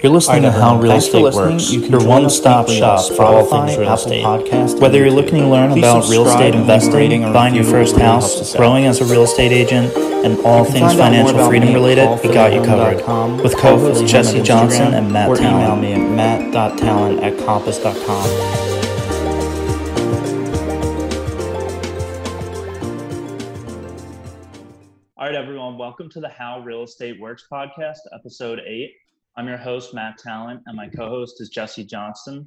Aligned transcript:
You're 0.00 0.12
listening 0.12 0.42
to 0.42 0.52
How 0.52 0.80
Real 0.80 0.92
Estate 0.92 1.34
Works, 1.34 1.72
your 1.72 2.06
one-stop 2.06 2.68
shop 2.68 3.12
for 3.16 3.22
all 3.22 3.44
things 3.44 3.76
real 3.76 3.92
estate. 3.92 4.24
Podcast 4.24 4.80
Whether 4.80 4.98
you're 4.98 5.10
looking 5.10 5.40
to 5.40 5.48
learn 5.48 5.76
about 5.76 6.08
real 6.08 6.24
estate 6.24 6.54
investing, 6.54 7.22
buying 7.32 7.56
your 7.56 7.64
first 7.64 7.96
house, 7.96 8.54
growing 8.54 8.84
as 8.84 9.00
a 9.00 9.04
real 9.06 9.24
estate 9.24 9.50
agent, 9.50 9.92
and 9.96 10.38
all 10.46 10.64
things 10.64 10.94
financial 10.94 11.44
freedom 11.48 11.74
related, 11.74 12.08
we 12.22 12.32
got 12.32 12.52
you 12.52 12.62
covered. 12.62 13.42
With 13.42 13.56
co-hosts 13.56 14.08
Jesse 14.08 14.40
Johnson 14.40 14.94
and 14.94 15.12
Matt 15.12 15.30
or 15.30 15.36
email 15.36 15.50
Talent. 15.50 15.82
me 15.82 15.92
at 15.94 16.10
matt.talent 16.52 17.20
at 17.20 17.36
compass.com. 17.44 18.68
All 25.16 25.26
right, 25.26 25.34
everyone, 25.34 25.76
welcome 25.76 26.08
to 26.10 26.20
the 26.20 26.28
How 26.28 26.60
Real 26.60 26.84
Estate 26.84 27.18
Works 27.18 27.44
podcast, 27.50 27.98
episode 28.12 28.60
eight. 28.64 28.92
I'm 29.38 29.46
your 29.46 29.56
host, 29.56 29.94
Matt 29.94 30.18
Talent, 30.18 30.62
and 30.66 30.76
my 30.76 30.88
co 30.88 31.08
host 31.08 31.40
is 31.40 31.48
Jesse 31.48 31.84
Johnston. 31.84 32.44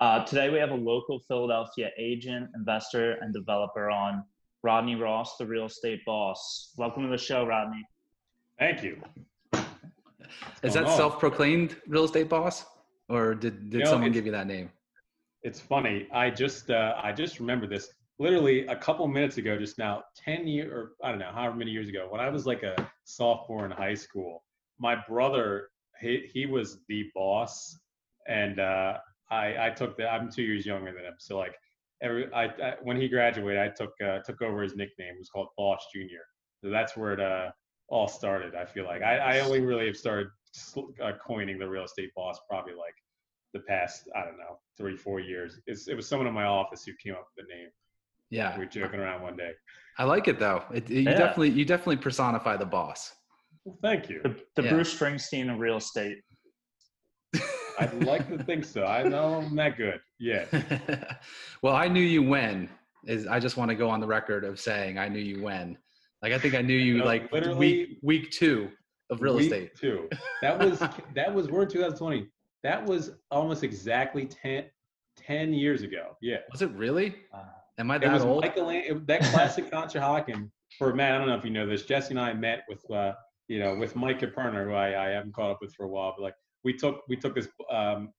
Uh, 0.00 0.24
today, 0.24 0.50
we 0.50 0.58
have 0.58 0.72
a 0.72 0.74
local 0.74 1.20
Philadelphia 1.28 1.90
agent, 1.96 2.50
investor, 2.56 3.12
and 3.20 3.32
developer 3.32 3.90
on, 3.90 4.24
Rodney 4.64 4.96
Ross, 4.96 5.36
the 5.36 5.46
real 5.46 5.66
estate 5.66 6.04
boss. 6.04 6.72
Welcome 6.76 7.04
to 7.04 7.08
the 7.10 7.16
show, 7.16 7.46
Rodney. 7.46 7.80
Thank 8.58 8.82
you. 8.82 9.00
Is 10.64 10.74
that 10.74 10.86
on? 10.86 10.96
self-proclaimed 10.96 11.76
real 11.86 12.02
estate 12.02 12.28
boss, 12.28 12.64
or 13.08 13.36
did 13.36 13.70
did 13.70 13.84
No, 13.84 13.90
someone 13.92 14.10
give 14.10 14.26
you 14.26 14.32
that 14.32 14.48
name? 14.48 14.68
It's 15.44 15.60
funny. 15.60 16.08
I 16.12 16.30
just 16.30 16.70
uh, 16.70 16.94
I 17.00 17.12
just 17.12 17.38
remember 17.38 17.68
this 17.68 17.88
literally 18.18 18.66
a 18.66 18.74
couple 18.74 19.06
minutes 19.06 19.38
ago, 19.38 19.56
just 19.56 19.78
now, 19.78 20.02
ten 20.16 20.48
year 20.48 20.76
or 20.76 20.92
I 21.04 21.10
don't 21.10 21.20
know, 21.20 21.30
however 21.32 21.54
many 21.54 21.70
years 21.70 21.88
ago, 21.88 22.08
when 22.10 22.20
I 22.20 22.28
was 22.30 22.46
like 22.46 22.64
a 22.64 22.74
sophomore 23.04 23.64
in 23.64 23.70
high 23.70 23.94
school. 23.94 24.42
My 24.80 24.96
brother, 25.08 25.68
he 26.00 26.28
he 26.32 26.46
was 26.46 26.78
the 26.88 27.10
boss, 27.14 27.78
and 28.28 28.60
uh, 28.60 28.98
I 29.30 29.66
I 29.66 29.70
took 29.70 29.96
the. 29.96 30.08
I'm 30.08 30.30
two 30.30 30.42
years 30.42 30.66
younger 30.66 30.92
than 30.92 31.04
him, 31.04 31.14
so 31.18 31.38
like 31.38 31.54
every 32.02 32.32
I, 32.32 32.44
I 32.44 32.74
when 32.82 33.00
he 33.00 33.08
graduated, 33.08 33.60
I 33.60 33.68
took 33.68 33.92
uh, 34.04 34.18
took 34.20 34.42
over 34.42 34.62
his 34.62 34.76
nickname. 34.76 35.14
It 35.14 35.18
was 35.18 35.30
called 35.30 35.48
Boss 35.56 35.84
Junior. 35.94 36.22
So 36.62 36.70
that's 36.70 36.96
where 36.96 37.12
it 37.12 37.20
uh, 37.20 37.50
all 37.88 38.08
started. 38.08 38.54
I 38.54 38.64
feel 38.64 38.84
like 38.84 39.02
I, 39.02 39.16
I 39.18 39.40
only 39.40 39.60
really 39.60 39.86
have 39.86 39.96
started 39.96 40.28
uh, 41.02 41.12
coining 41.24 41.58
the 41.58 41.68
real 41.68 41.84
estate 41.84 42.10
boss 42.16 42.38
probably 42.48 42.72
like 42.74 42.94
the 43.52 43.60
past 43.60 44.08
I 44.16 44.24
don't 44.24 44.38
know 44.38 44.58
three 44.76 44.96
four 44.96 45.20
years. 45.20 45.60
It's, 45.66 45.88
it 45.88 45.94
was 45.94 46.08
someone 46.08 46.26
in 46.26 46.34
my 46.34 46.44
office 46.44 46.84
who 46.84 46.92
came 47.02 47.14
up 47.14 47.26
with 47.36 47.46
the 47.46 47.54
name. 47.54 47.68
Yeah, 48.30 48.56
We 48.56 48.64
were 48.64 48.70
joking 48.70 49.00
around 49.00 49.22
one 49.22 49.36
day. 49.36 49.52
I 49.98 50.04
like 50.04 50.28
it 50.28 50.38
though. 50.38 50.64
It, 50.74 50.90
you 50.90 51.02
Yeah. 51.02 51.12
definitely 51.14 51.50
you 51.50 51.64
definitely 51.64 51.98
personify 51.98 52.56
the 52.56 52.66
boss. 52.66 53.12
Well, 53.66 53.76
thank 53.82 54.08
you. 54.08 54.20
The, 54.22 54.36
the 54.54 54.62
Yeah. 54.62 54.74
Bruce 54.74 54.96
Springsteen 54.96 55.52
of 55.52 55.58
real 55.58 55.76
estate. 55.78 56.18
I'd 57.80 58.04
like 58.04 58.28
to 58.28 58.42
think 58.44 58.64
so. 58.64 58.84
I 58.86 59.02
know 59.02 59.34
I'm 59.34 59.56
that 59.56 59.76
good. 59.76 60.00
Yeah. 60.20 60.44
well, 61.62 61.74
I 61.74 61.88
knew 61.88 62.00
you 62.00 62.22
when 62.22 62.70
is 63.04 63.26
I 63.26 63.40
just 63.40 63.56
want 63.56 63.68
to 63.70 63.74
go 63.74 63.90
on 63.90 63.98
the 64.00 64.06
record 64.06 64.44
of 64.44 64.60
saying 64.60 64.98
I 64.98 65.08
knew 65.08 65.18
you 65.18 65.42
when. 65.42 65.76
Like 66.22 66.32
I 66.32 66.38
think 66.38 66.54
I 66.54 66.62
knew 66.62 66.76
you 66.76 66.98
No, 66.98 67.04
like 67.04 67.30
literally 67.32 67.58
week 67.58 67.98
week 68.02 68.30
two 68.30 68.70
of 69.10 69.20
real 69.20 69.34
Week 69.34 69.46
estate. 69.52 69.76
Two. 69.76 70.08
That 70.42 70.58
was 70.64 70.78
that 71.14 71.34
was 71.34 71.48
we're 71.48 71.62
in 71.64 71.68
2020. 71.68 72.28
That 72.62 72.84
was 72.86 73.10
almost 73.32 73.64
exactly 73.64 74.26
10, 74.26 74.64
10 75.16 75.52
years 75.52 75.82
ago. 75.82 76.16
Yeah. 76.22 76.38
Was 76.52 76.62
it 76.62 76.70
really? 76.70 77.16
Uh, 77.34 77.42
Am 77.78 77.90
I 77.90 77.96
It 77.96 78.02
that 78.02 78.12
was 78.14 78.24
old? 78.24 78.42
Michael 78.42 78.70
it- 78.70 79.06
that 79.08 79.22
classic 79.22 79.70
Conshohocken 79.72 80.50
for 80.78 80.94
Matt. 80.94 81.14
I 81.16 81.18
don't 81.18 81.26
know 81.26 81.34
if 81.36 81.44
you 81.44 81.50
know 81.50 81.66
this. 81.66 81.82
Jesse 81.84 82.10
and 82.10 82.20
I 82.20 82.32
met 82.32 82.64
with 82.68 82.88
uh, 82.90 83.12
you 83.48 83.58
know 83.58 83.74
with 83.74 83.96
Mike 83.96 84.20
Caperner, 84.20 84.64
who 84.64 84.72
I, 84.72 85.06
I 85.06 85.10
haven't 85.10 85.34
caught 85.34 85.50
up 85.50 85.58
with 85.60 85.74
for 85.74 85.84
a 85.84 85.88
while. 85.88 86.14
But 86.16 86.22
like 86.22 86.34
we 86.64 86.72
took 86.72 87.02
we 87.08 87.16
took 87.16 87.34
this 87.34 87.48
um, 87.70 88.12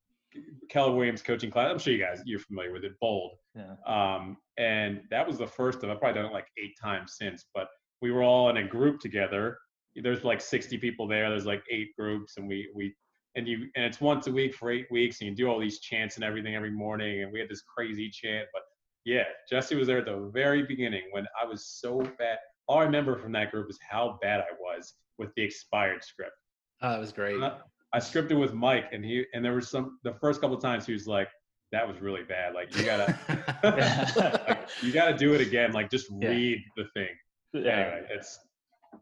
Keller 0.69 0.93
Williams 0.93 1.21
coaching 1.21 1.51
class. 1.51 1.69
I'm 1.71 1.79
sure 1.79 1.93
you 1.93 1.99
guys 1.99 2.21
you're 2.25 2.39
familiar 2.39 2.71
with 2.71 2.83
it. 2.83 2.93
Bold. 2.99 3.33
yeah. 3.55 3.75
Um, 3.85 4.37
and 4.57 5.01
that 5.09 5.27
was 5.27 5.37
the 5.37 5.47
first 5.47 5.83
of 5.83 5.89
I've 5.89 5.99
probably 5.99 6.21
done 6.21 6.31
it 6.31 6.33
like 6.33 6.47
eight 6.57 6.75
times 6.81 7.15
since. 7.17 7.45
But 7.53 7.67
we 8.01 8.11
were 8.11 8.23
all 8.23 8.49
in 8.49 8.57
a 8.57 8.67
group 8.67 8.99
together. 8.99 9.57
There's 9.95 10.23
like 10.23 10.41
60 10.41 10.77
people 10.77 11.07
there. 11.07 11.29
There's 11.29 11.45
like 11.45 11.63
eight 11.71 11.95
groups, 11.97 12.37
and 12.37 12.47
we 12.47 12.69
we 12.75 12.95
and 13.35 13.47
you 13.47 13.67
and 13.75 13.85
it's 13.85 13.99
once 14.01 14.27
a 14.27 14.31
week 14.31 14.55
for 14.55 14.71
eight 14.71 14.87
weeks, 14.91 15.21
and 15.21 15.29
you 15.29 15.35
do 15.35 15.47
all 15.47 15.59
these 15.59 15.79
chants 15.79 16.15
and 16.15 16.23
everything 16.23 16.55
every 16.55 16.71
morning. 16.71 17.23
And 17.23 17.31
we 17.31 17.39
had 17.39 17.49
this 17.49 17.63
crazy 17.63 18.09
chant, 18.09 18.47
but 18.53 18.63
yeah, 19.05 19.23
Jesse 19.49 19.75
was 19.75 19.87
there 19.87 19.99
at 19.99 20.05
the 20.05 20.29
very 20.33 20.63
beginning 20.63 21.03
when 21.11 21.25
I 21.41 21.45
was 21.45 21.65
so 21.65 21.99
bad. 22.19 22.37
All 22.67 22.79
I 22.79 22.83
remember 22.83 23.17
from 23.17 23.31
that 23.33 23.51
group 23.51 23.69
is 23.69 23.79
how 23.89 24.19
bad 24.21 24.41
I 24.41 24.53
was 24.59 24.93
with 25.17 25.29
the 25.35 25.43
expired 25.43 26.03
script. 26.03 26.33
Oh, 26.81 26.89
that 26.91 26.99
was 26.99 27.11
great. 27.11 27.41
Uh, 27.41 27.55
I 27.93 27.99
scripted 27.99 28.39
with 28.39 28.53
Mike, 28.53 28.89
and 28.91 29.03
he 29.03 29.25
and 29.33 29.43
there 29.43 29.53
was 29.53 29.69
some 29.69 29.99
the 30.03 30.13
first 30.15 30.41
couple 30.41 30.57
times 30.57 30.85
he 30.85 30.93
was 30.93 31.07
like, 31.07 31.29
"That 31.71 31.87
was 31.87 31.99
really 32.01 32.23
bad. 32.23 32.53
Like 32.53 32.75
you 32.77 32.83
gotta, 32.85 33.17
like, 33.63 34.67
you 34.83 34.91
gotta 34.91 35.17
do 35.17 35.33
it 35.33 35.41
again. 35.41 35.71
Like 35.71 35.89
just 35.89 36.07
Yeah. 36.19 36.29
read 36.29 36.61
the 36.75 36.85
thing." 36.93 37.09
Anyway, 37.55 38.05
it's 38.11 38.37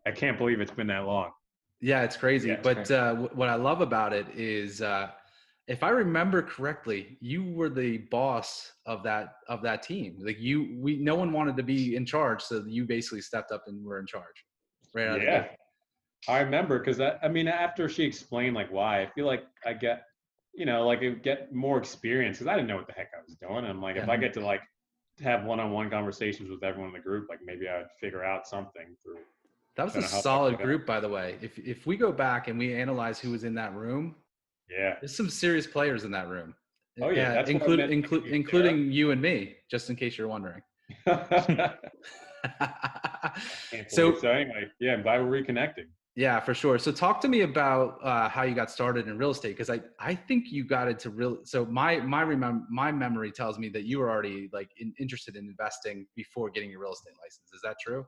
I 0.06 0.12
can't 0.12 0.38
believe 0.38 0.62
it's 0.62 0.72
been 0.72 0.88
that 0.88 1.06
long. 1.06 1.32
Yeah, 1.82 2.04
it's 2.04 2.16
crazy. 2.16 2.50
Yeah, 2.50 2.54
it's 2.56 2.64
but 2.64 2.76
crazy. 2.76 2.96
uh, 2.96 3.16
what 3.34 3.50
I 3.50 3.56
love 3.56 3.82
about 3.82 4.14
it 4.14 4.28
is, 4.36 4.82
uh, 4.82 5.10
if 5.68 5.82
I 5.82 5.90
remember 5.90 6.44
correctly, 6.44 7.18
you 7.22 7.44
were 7.44 7.70
the 7.70 7.98
boss 7.98 8.72
of 8.86 9.02
that 9.04 9.38
of 9.50 9.62
that 9.64 9.82
team. 9.82 10.18
Like 10.20 10.40
you, 10.40 10.78
we 10.80 10.98
no 10.98 11.16
one 11.16 11.32
wanted 11.32 11.58
to 11.58 11.64
be 11.64 11.96
in 11.96 12.06
charge, 12.06 12.42
so 12.42 12.64
you 12.68 12.86
basically 12.86 13.22
stepped 13.22 13.52
up 13.52 13.64
and 13.68 13.84
were 13.84 14.00
in 14.00 14.06
charge. 14.06 14.46
Right 14.94 15.08
out 15.08 15.16
of 15.16 15.22
the 15.22 15.26
Yeah. 15.26 15.48
I 16.28 16.40
remember 16.40 16.80
because 16.80 17.00
I, 17.00 17.18
I 17.22 17.28
mean 17.28 17.48
after 17.48 17.90
she 17.90 18.04
explained 18.04 18.56
like 18.56 18.72
why, 18.72 19.02
I 19.02 19.08
feel 19.08 19.26
like 19.26 19.44
I 19.66 19.74
get, 19.74 20.04
you 20.54 20.66
know, 20.66 20.86
like 20.86 21.02
I 21.02 21.10
get 21.10 21.54
more 21.54 21.78
experience 21.78 22.38
because 22.38 22.48
I 22.48 22.56
didn't 22.56 22.68
know 22.68 22.78
what 22.78 22.88
the 22.88 22.94
heck 22.94 23.10
I 23.16 23.22
was 23.28 23.36
doing. 23.36 23.66
I'm 23.66 23.82
like, 23.82 23.96
if 23.96 24.08
I 24.08 24.18
get 24.18 24.34
to 24.34 24.42
like 24.42 24.62
have 25.24 25.46
one-on-one 25.46 25.90
conversations 25.90 26.50
with 26.50 26.64
everyone 26.64 26.90
in 26.90 26.94
the 26.94 27.00
group, 27.00 27.28
like 27.30 27.40
maybe 27.44 27.68
I'd 27.68 27.86
figure 28.00 28.24
out 28.24 28.48
something 28.48 28.96
through. 29.04 29.20
That 29.78 29.86
was 29.86 29.94
a 29.94 29.98
Kinda 29.98 30.08
how 30.10 30.16
that 30.18 30.24
solid 30.24 30.58
group, 30.58 30.86
by 30.86 31.00
the 31.00 31.10
way. 31.10 31.38
If 31.42 31.58
if 31.58 31.88
we 31.88 31.98
go 31.98 32.12
back 32.12 32.48
and 32.48 32.60
we 32.60 32.74
analyze 32.74 33.20
who 33.20 33.32
was 33.32 33.44
in 33.44 33.56
that 33.56 33.74
room, 33.74 34.16
Yeah. 34.70 34.96
there's 35.00 35.16
some 35.16 35.30
serious 35.30 35.68
players 35.68 36.04
in 36.04 36.12
that 36.12 36.28
room. 36.28 36.56
Oh, 37.02 37.10
yeah, 37.10 37.34
that's 37.34 37.48
what 37.48 37.50
I 37.50 37.52
include, 37.52 37.78
meant 37.80 37.92
to 37.92 37.98
include, 37.98 38.26
you, 38.26 38.34
including 38.34 38.92
you 38.92 39.12
and 39.12 39.22
me, 39.22 39.56
just 39.70 39.90
in 39.90 39.96
case 39.96 40.18
you're 40.18 40.28
wondering. 40.28 40.62
So- 43.90 44.16
so 44.16 44.30
anyway, 44.32 44.68
yeah, 44.80 44.94
I'm 44.94 45.02
glad 45.02 45.22
we're 45.26 45.42
reconnecting. 45.42 45.88
Yeah, 46.16 46.40
for 46.40 46.54
sure. 46.54 46.80
So 46.80 46.94
talk 46.94 47.20
to 47.22 47.28
me 47.28 47.42
about 47.42 47.98
uh, 48.02 48.30
how 48.30 48.44
you 48.44 48.56
got 48.56 48.72
started 48.72 49.10
in 49.10 49.18
real 49.18 49.32
estate 49.32 49.50
because 49.58 49.70
I, 49.70 49.82
I 50.00 50.16
think 50.16 50.46
you 50.50 50.64
got 50.64 50.88
into 50.88 51.10
real. 51.10 51.40
So 51.44 51.66
my 51.66 51.98
my 51.98 52.24
remem- 52.24 52.64
my 52.70 52.90
memory 52.90 53.34
tells 53.34 53.60
me 53.60 53.68
that 53.70 53.84
you 53.84 54.00
were 54.00 54.10
already 54.10 54.50
like 54.54 54.70
in, 54.78 54.94
interested 54.98 55.36
in 55.36 55.50
investing 55.50 56.08
before 56.16 56.50
getting 56.52 56.72
your 56.72 56.80
real 56.80 56.94
estate 56.94 57.16
license. 57.22 57.52
Is 57.54 57.60
that 57.64 57.76
true? 57.86 58.06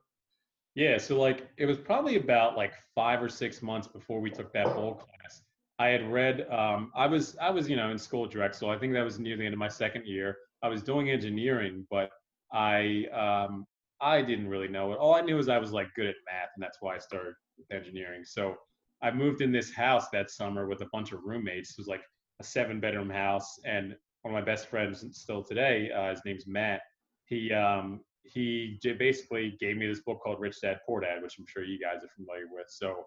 Yeah, 0.75 0.97
so 0.99 1.19
like 1.19 1.49
it 1.57 1.65
was 1.65 1.77
probably 1.77 2.15
about 2.15 2.55
like 2.55 2.71
five 2.95 3.21
or 3.21 3.27
six 3.27 3.61
months 3.61 3.89
before 3.89 4.21
we 4.21 4.29
took 4.29 4.53
that 4.53 4.67
BOLD 4.67 4.99
class. 4.99 5.41
I 5.79 5.87
had 5.87 6.11
read. 6.11 6.47
Um, 6.51 6.91
I 6.95 7.05
was 7.07 7.37
I 7.39 7.49
was 7.49 7.69
you 7.69 7.75
know 7.75 7.89
in 7.91 7.97
school 7.97 8.25
at 8.25 8.31
Drexel. 8.31 8.69
I 8.69 8.77
think 8.77 8.93
that 8.93 9.03
was 9.03 9.19
near 9.19 9.37
the 9.37 9.45
end 9.45 9.53
of 9.53 9.59
my 9.59 9.67
second 9.67 10.05
year. 10.05 10.37
I 10.63 10.69
was 10.69 10.81
doing 10.81 11.09
engineering, 11.09 11.85
but 11.89 12.09
I 12.51 13.05
um, 13.13 13.65
I 14.01 14.21
didn't 14.21 14.47
really 14.49 14.67
know 14.67 14.91
it. 14.91 14.97
All 14.97 15.13
I 15.15 15.21
knew 15.21 15.35
was 15.35 15.49
I 15.49 15.57
was 15.57 15.71
like 15.71 15.93
good 15.95 16.07
at 16.07 16.15
math, 16.25 16.49
and 16.55 16.63
that's 16.63 16.77
why 16.81 16.95
I 16.95 16.99
started 16.99 17.33
engineering. 17.71 18.23
So 18.23 18.55
I 19.01 19.11
moved 19.11 19.41
in 19.41 19.51
this 19.51 19.71
house 19.71 20.09
that 20.11 20.31
summer 20.31 20.67
with 20.67 20.81
a 20.81 20.87
bunch 20.91 21.11
of 21.11 21.19
roommates. 21.23 21.71
It 21.71 21.77
was 21.77 21.87
like 21.87 22.01
a 22.39 22.43
seven 22.43 22.79
bedroom 22.79 23.09
house, 23.09 23.59
and 23.65 23.95
one 24.23 24.33
of 24.33 24.39
my 24.39 24.45
best 24.45 24.67
friends 24.67 25.05
still 25.11 25.43
today, 25.43 25.91
uh, 25.91 26.09
his 26.09 26.21
name's 26.25 26.47
Matt. 26.47 26.81
He 27.25 27.53
um, 27.53 28.01
he 28.23 28.77
j- 28.81 28.93
basically 28.93 29.55
gave 29.59 29.77
me 29.77 29.87
this 29.87 30.01
book 30.01 30.19
called 30.23 30.39
Rich 30.39 30.61
Dad 30.61 30.79
Poor 30.85 31.01
Dad, 31.01 31.21
which 31.21 31.35
I'm 31.39 31.45
sure 31.47 31.63
you 31.63 31.79
guys 31.79 32.03
are 32.03 32.09
familiar 32.15 32.45
with. 32.51 32.65
So 32.69 33.05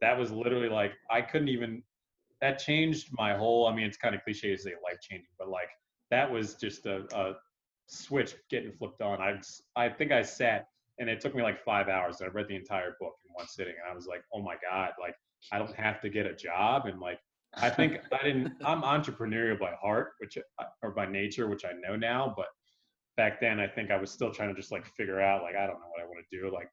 that 0.00 0.18
was 0.18 0.30
literally 0.30 0.68
like 0.68 0.92
I 1.10 1.20
couldn't 1.20 1.48
even. 1.48 1.82
That 2.42 2.58
changed 2.58 3.08
my 3.12 3.34
whole. 3.34 3.66
I 3.66 3.74
mean, 3.74 3.86
it's 3.86 3.96
kind 3.96 4.14
of 4.14 4.22
cliche 4.22 4.50
to 4.54 4.58
say 4.58 4.72
life 4.84 4.98
changing, 5.00 5.30
but 5.38 5.48
like 5.48 5.70
that 6.10 6.30
was 6.30 6.56
just 6.56 6.84
a, 6.84 7.06
a 7.16 7.36
switch 7.86 8.34
getting 8.50 8.72
flipped 8.72 9.00
on. 9.00 9.20
I 9.20 9.40
I 9.76 9.88
think 9.88 10.12
I 10.12 10.22
sat 10.22 10.66
and 10.98 11.08
it 11.08 11.20
took 11.20 11.34
me 11.34 11.42
like 11.42 11.62
five 11.64 11.88
hours. 11.88 12.20
And 12.20 12.28
I 12.28 12.32
read 12.32 12.48
the 12.48 12.56
entire 12.56 12.96
book 13.00 13.14
in 13.26 13.32
one 13.34 13.48
sitting, 13.48 13.74
and 13.82 13.90
I 13.90 13.94
was 13.94 14.06
like, 14.06 14.22
oh 14.34 14.42
my 14.42 14.56
god, 14.68 14.90
like 15.00 15.14
I 15.50 15.58
don't 15.58 15.74
have 15.74 16.00
to 16.02 16.08
get 16.08 16.26
a 16.26 16.34
job, 16.34 16.86
and 16.86 17.00
like 17.00 17.18
I 17.54 17.70
think 17.78 17.98
I 18.12 18.22
didn't. 18.22 18.52
I'm 18.64 18.82
entrepreneurial 18.82 19.58
by 19.58 19.74
heart, 19.80 20.12
which 20.18 20.36
uh, 20.36 20.64
or 20.82 20.90
by 20.90 21.06
nature, 21.06 21.48
which 21.48 21.64
I 21.64 21.72
know 21.86 21.96
now, 21.96 22.34
but 22.36 22.46
back 23.16 23.40
then 23.40 23.60
I 23.60 23.66
think 23.66 23.90
I 23.90 23.96
was 23.96 24.10
still 24.10 24.32
trying 24.32 24.54
to 24.54 24.54
just 24.54 24.72
like 24.72 24.86
figure 24.86 25.20
out 25.20 25.42
like 25.42 25.56
I 25.56 25.66
don't 25.66 25.80
know 25.80 25.88
what 25.94 26.02
I 26.02 26.06
want 26.06 26.24
to 26.28 26.40
do. 26.40 26.52
Like 26.52 26.68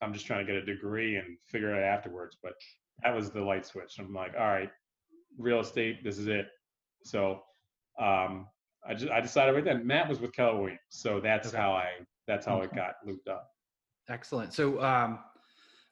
I'm 0.00 0.12
just 0.12 0.26
trying 0.26 0.46
to 0.46 0.52
get 0.52 0.62
a 0.62 0.64
degree 0.64 1.16
and 1.16 1.36
figure 1.46 1.74
it 1.74 1.78
out 1.78 1.98
afterwards. 1.98 2.36
But 2.42 2.54
that 3.02 3.14
was 3.14 3.30
the 3.30 3.40
light 3.42 3.66
switch. 3.66 3.96
I'm 3.98 4.12
like, 4.12 4.32
all 4.38 4.46
right, 4.46 4.70
real 5.38 5.60
estate, 5.60 6.02
this 6.04 6.18
is 6.18 6.26
it. 6.26 6.46
So 7.04 7.42
um, 8.00 8.46
I 8.86 8.94
just 8.94 9.10
I 9.10 9.20
decided 9.20 9.54
right 9.54 9.64
then. 9.64 9.86
Matt 9.86 10.08
was 10.08 10.20
with 10.20 10.32
Keller 10.32 10.56
Williams, 10.60 10.80
so 10.90 11.20
that's 11.20 11.48
Okay. 11.48 11.56
how 11.56 11.72
I 11.72 11.86
that's 12.26 12.46
how 12.46 12.60
it 12.62 12.74
got 12.74 12.94
looped 13.06 13.28
up. 13.28 13.48
Excellent. 14.08 14.52
So 14.52 14.82
um, 14.82 15.18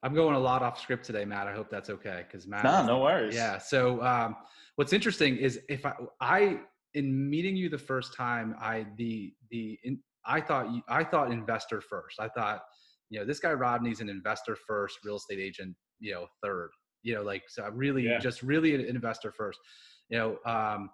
I'm 0.03 0.15
going 0.15 0.35
a 0.35 0.39
lot 0.39 0.63
off 0.63 0.81
script 0.81 1.05
today, 1.05 1.25
Matt. 1.25 1.47
I 1.49 1.55
hope 1.55 1.71
that's 1.71 1.91
okay 1.91 2.25
because 2.27 2.47
Matt. 2.47 2.65
No, 2.65 2.85
no 2.87 2.99
worries. 3.03 3.35
Yeah. 3.35 3.59
So 3.59 4.03
um, 4.03 4.37
what's 4.77 4.93
interesting 4.93 5.37
is 5.37 5.61
if 5.69 5.85
I, 5.87 5.95
I 6.21 6.61
in 6.95 7.29
meeting 7.31 7.57
you 7.57 7.69
the 7.69 7.79
first 7.79 8.15
time, 8.15 8.55
I 8.61 8.87
the 8.97 9.33
the 9.51 9.79
in, 9.85 10.01
I 10.27 10.41
thought 10.41 10.71
you, 10.73 10.83
I 10.89 11.05
thought 11.05 11.31
investor 11.33 11.81
first. 11.81 12.21
I 12.21 12.29
thought 12.29 12.63
you 13.11 13.19
know 13.21 13.25
this 13.27 13.39
guy 13.41 13.53
Rodney's 13.53 14.01
an 14.01 14.09
investor 14.09 14.57
first, 14.57 14.99
real 15.05 15.17
estate 15.17 15.39
agent, 15.39 15.75
you 16.01 16.15
know 16.15 16.27
third. 16.43 16.71
You 17.03 17.15
know, 17.17 17.23
like 17.23 17.49
so, 17.49 17.63
I 17.65 17.69
really 17.69 18.05
Yeah. 18.05 18.19
just 18.19 18.43
really 18.43 18.75
an 18.75 18.81
investor 18.83 19.33
first. 19.33 19.61
You 20.09 20.19
know, 20.19 20.39
um, 20.45 20.91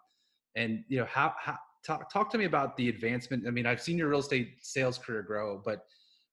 and 0.56 0.84
you 0.88 0.98
know 0.98 1.06
how 1.06 1.34
how 1.38 1.58
talk 1.84 2.10
talk 2.12 2.30
to 2.30 2.38
me 2.38 2.44
about 2.44 2.76
the 2.76 2.88
advancement. 2.88 3.46
I 3.46 3.50
mean, 3.50 3.66
I've 3.66 3.80
seen 3.80 3.98
your 3.98 4.08
real 4.08 4.20
estate 4.20 4.58
sales 4.62 4.98
career 4.98 5.22
grow, 5.22 5.58
but 5.64 5.86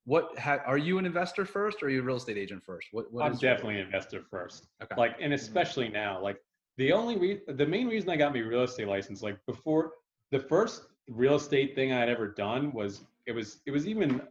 what 0.06 0.38
ha, 0.38 0.60
are 0.66 0.78
you 0.78 0.98
an 1.00 1.06
investor 1.06 1.46
first 1.46 1.82
or 1.82 1.88
are 1.88 1.90
you 1.90 2.02
a 2.02 2.04
real 2.04 2.18
estate 2.18 2.38
agent 2.38 2.64
first? 2.64 2.90
What, 2.92 3.12
what 3.12 3.26
I'm 3.26 3.38
definitely 3.38 3.76
an 3.80 3.88
investor 3.88 4.22
first. 4.22 4.68
Okay. 4.84 4.96
Like, 4.96 5.16
and 5.20 5.34
especially 5.34 5.90
now, 5.90 6.22
like 6.22 6.38
the 6.78 6.92
only 6.92 7.18
re- 7.18 7.42
the 7.48 7.66
main 7.66 7.88
reason 7.88 8.10
I 8.10 8.16
got 8.16 8.34
me 8.34 8.42
real 8.42 8.64
estate 8.64 8.88
license, 8.88 9.22
like 9.24 9.44
before 9.46 9.94
the 10.32 10.40
first 10.40 10.84
real 11.10 11.36
estate 11.36 11.76
thing 11.76 11.92
I 11.92 12.00
had 12.00 12.10
ever 12.10 12.28
done 12.28 12.72
was 12.72 13.06
it 13.26 13.32
was 13.32 13.62
it 13.66 13.72
was 13.72 13.88
even 13.88 14.22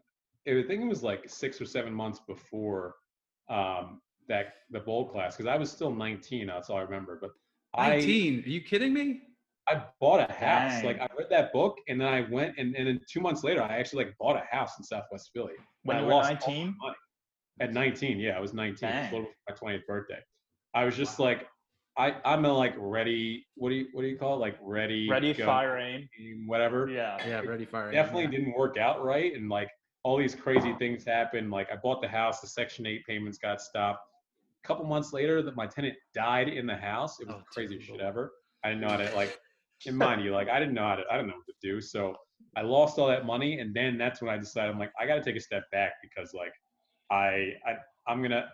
I 0.46 0.62
think 0.62 0.82
it 0.82 0.86
was 0.88 1.02
like 1.02 1.28
six 1.28 1.60
or 1.60 1.64
seven 1.64 1.92
months 1.92 2.20
before 2.20 2.96
um 3.48 4.00
that 4.28 4.54
the 4.70 4.80
BOLD 4.80 5.10
class 5.12 5.36
because 5.36 5.48
I 5.48 5.56
was 5.56 5.70
still 5.70 5.92
19. 5.94 6.46
That's 6.46 6.70
all 6.70 6.78
I 6.78 6.82
remember. 6.82 7.18
But 7.20 7.30
I 7.74 7.90
19. 7.90 8.44
Are 8.44 8.48
you 8.48 8.60
kidding 8.60 8.92
me? 8.92 9.22
I 9.68 9.82
bought 10.00 10.20
a 10.28 10.32
house. 10.32 10.72
Dang. 10.76 10.84
Like 10.84 11.00
I 11.00 11.08
read 11.18 11.28
that 11.30 11.52
book 11.52 11.78
and 11.88 12.00
then 12.00 12.08
I 12.08 12.26
went 12.30 12.54
and, 12.58 12.74
and 12.76 12.86
then 12.86 13.00
two 13.10 13.20
months 13.20 13.42
later 13.44 13.62
I 13.62 13.78
actually 13.78 14.04
like 14.04 14.14
bought 14.18 14.36
a 14.36 14.44
house 14.54 14.72
in 14.78 14.84
Southwest 14.84 15.30
Philly. 15.34 15.54
When 15.84 15.96
I 15.96 16.00
you 16.00 16.06
were 16.06 16.12
lost 16.12 16.28
19? 16.46 16.74
money. 16.80 16.96
At 17.60 17.72
19, 17.72 18.18
yeah, 18.18 18.36
I 18.36 18.40
was 18.40 18.52
19. 18.52 18.88
It 18.88 18.92
was 19.02 19.12
a 19.12 19.14
little 19.14 19.30
my 19.48 19.54
20th 19.72 19.86
birthday. 19.86 20.18
I 20.74 20.84
was 20.84 20.96
just 20.96 21.18
Wow. 21.20 21.26
like, 21.26 21.46
I 21.96 22.16
I'm 22.24 22.44
a 22.44 22.52
like 22.52 22.74
ready. 22.76 23.46
What 23.54 23.68
do 23.70 23.76
you 23.76 23.86
what 23.92 24.02
do 24.02 24.08
you 24.08 24.18
call 24.18 24.34
it? 24.34 24.40
Like 24.40 24.56
ready, 24.60 25.08
Ready, 25.08 25.32
go, 25.32 25.46
fire, 25.46 25.78
aim. 25.78 26.08
aim, 26.20 26.46
whatever. 26.48 26.88
Yeah. 26.88 27.16
Yeah, 27.26 27.40
ready, 27.42 27.64
fire. 27.64 27.86
aim, 27.88 27.92
Definitely 27.94 28.24
yeah. 28.24 28.30
didn't 28.30 28.54
work 28.58 28.76
out 28.76 29.04
right, 29.04 29.32
and 29.34 29.48
like 29.48 29.70
all 30.02 30.16
these 30.18 30.34
crazy 30.34 30.74
things 30.80 31.04
happened. 31.04 31.50
Like 31.52 31.70
I 31.72 31.76
bought 31.76 32.02
the 32.02 32.08
house, 32.08 32.40
the 32.40 32.48
Section 32.48 32.84
8 32.86 33.06
payments 33.06 33.38
got 33.38 33.60
stopped. 33.62 34.00
A 34.64 34.66
couple 34.66 34.84
months 34.86 35.12
later, 35.12 35.42
that 35.42 35.56
my 35.56 35.66
tenant 35.66 35.94
died 36.14 36.48
in 36.48 36.66
the 36.66 36.76
house. 36.76 37.20
It 37.20 37.26
was 37.26 37.36
Oh, 37.36 37.38
the 37.40 37.44
craziest 37.52 37.86
shit 37.86 38.00
ever. 38.00 38.32
I 38.64 38.68
didn't 38.70 38.80
know 38.80 38.88
how 38.88 38.96
to 38.98 39.14
like. 39.14 39.38
And 39.86 39.98
mind 39.98 40.24
you, 40.24 40.32
like 40.32 40.48
I 40.48 40.58
didn't 40.58 40.72
know 40.72 40.86
how 40.88 40.94
to. 40.94 41.02
I 41.10 41.16
didn't 41.16 41.28
know 41.28 41.34
what 41.36 41.46
to 41.46 41.52
do. 41.60 41.78
So 41.80 42.16
I 42.56 42.62
lost 42.62 42.98
all 42.98 43.08
that 43.08 43.26
money, 43.26 43.58
and 43.58 43.74
then 43.74 43.98
that's 43.98 44.22
when 44.22 44.32
I 44.32 44.38
decided 44.38 44.70
I'm 44.72 44.78
like 44.78 44.92
I 44.98 45.06
got 45.06 45.16
to 45.16 45.22
take 45.22 45.36
a 45.36 45.40
step 45.40 45.64
back 45.72 45.92
because 46.02 46.32
like 46.32 46.54
I 47.10 47.52
I 47.66 47.74
I'm 48.06 48.22
gonna. 48.22 48.46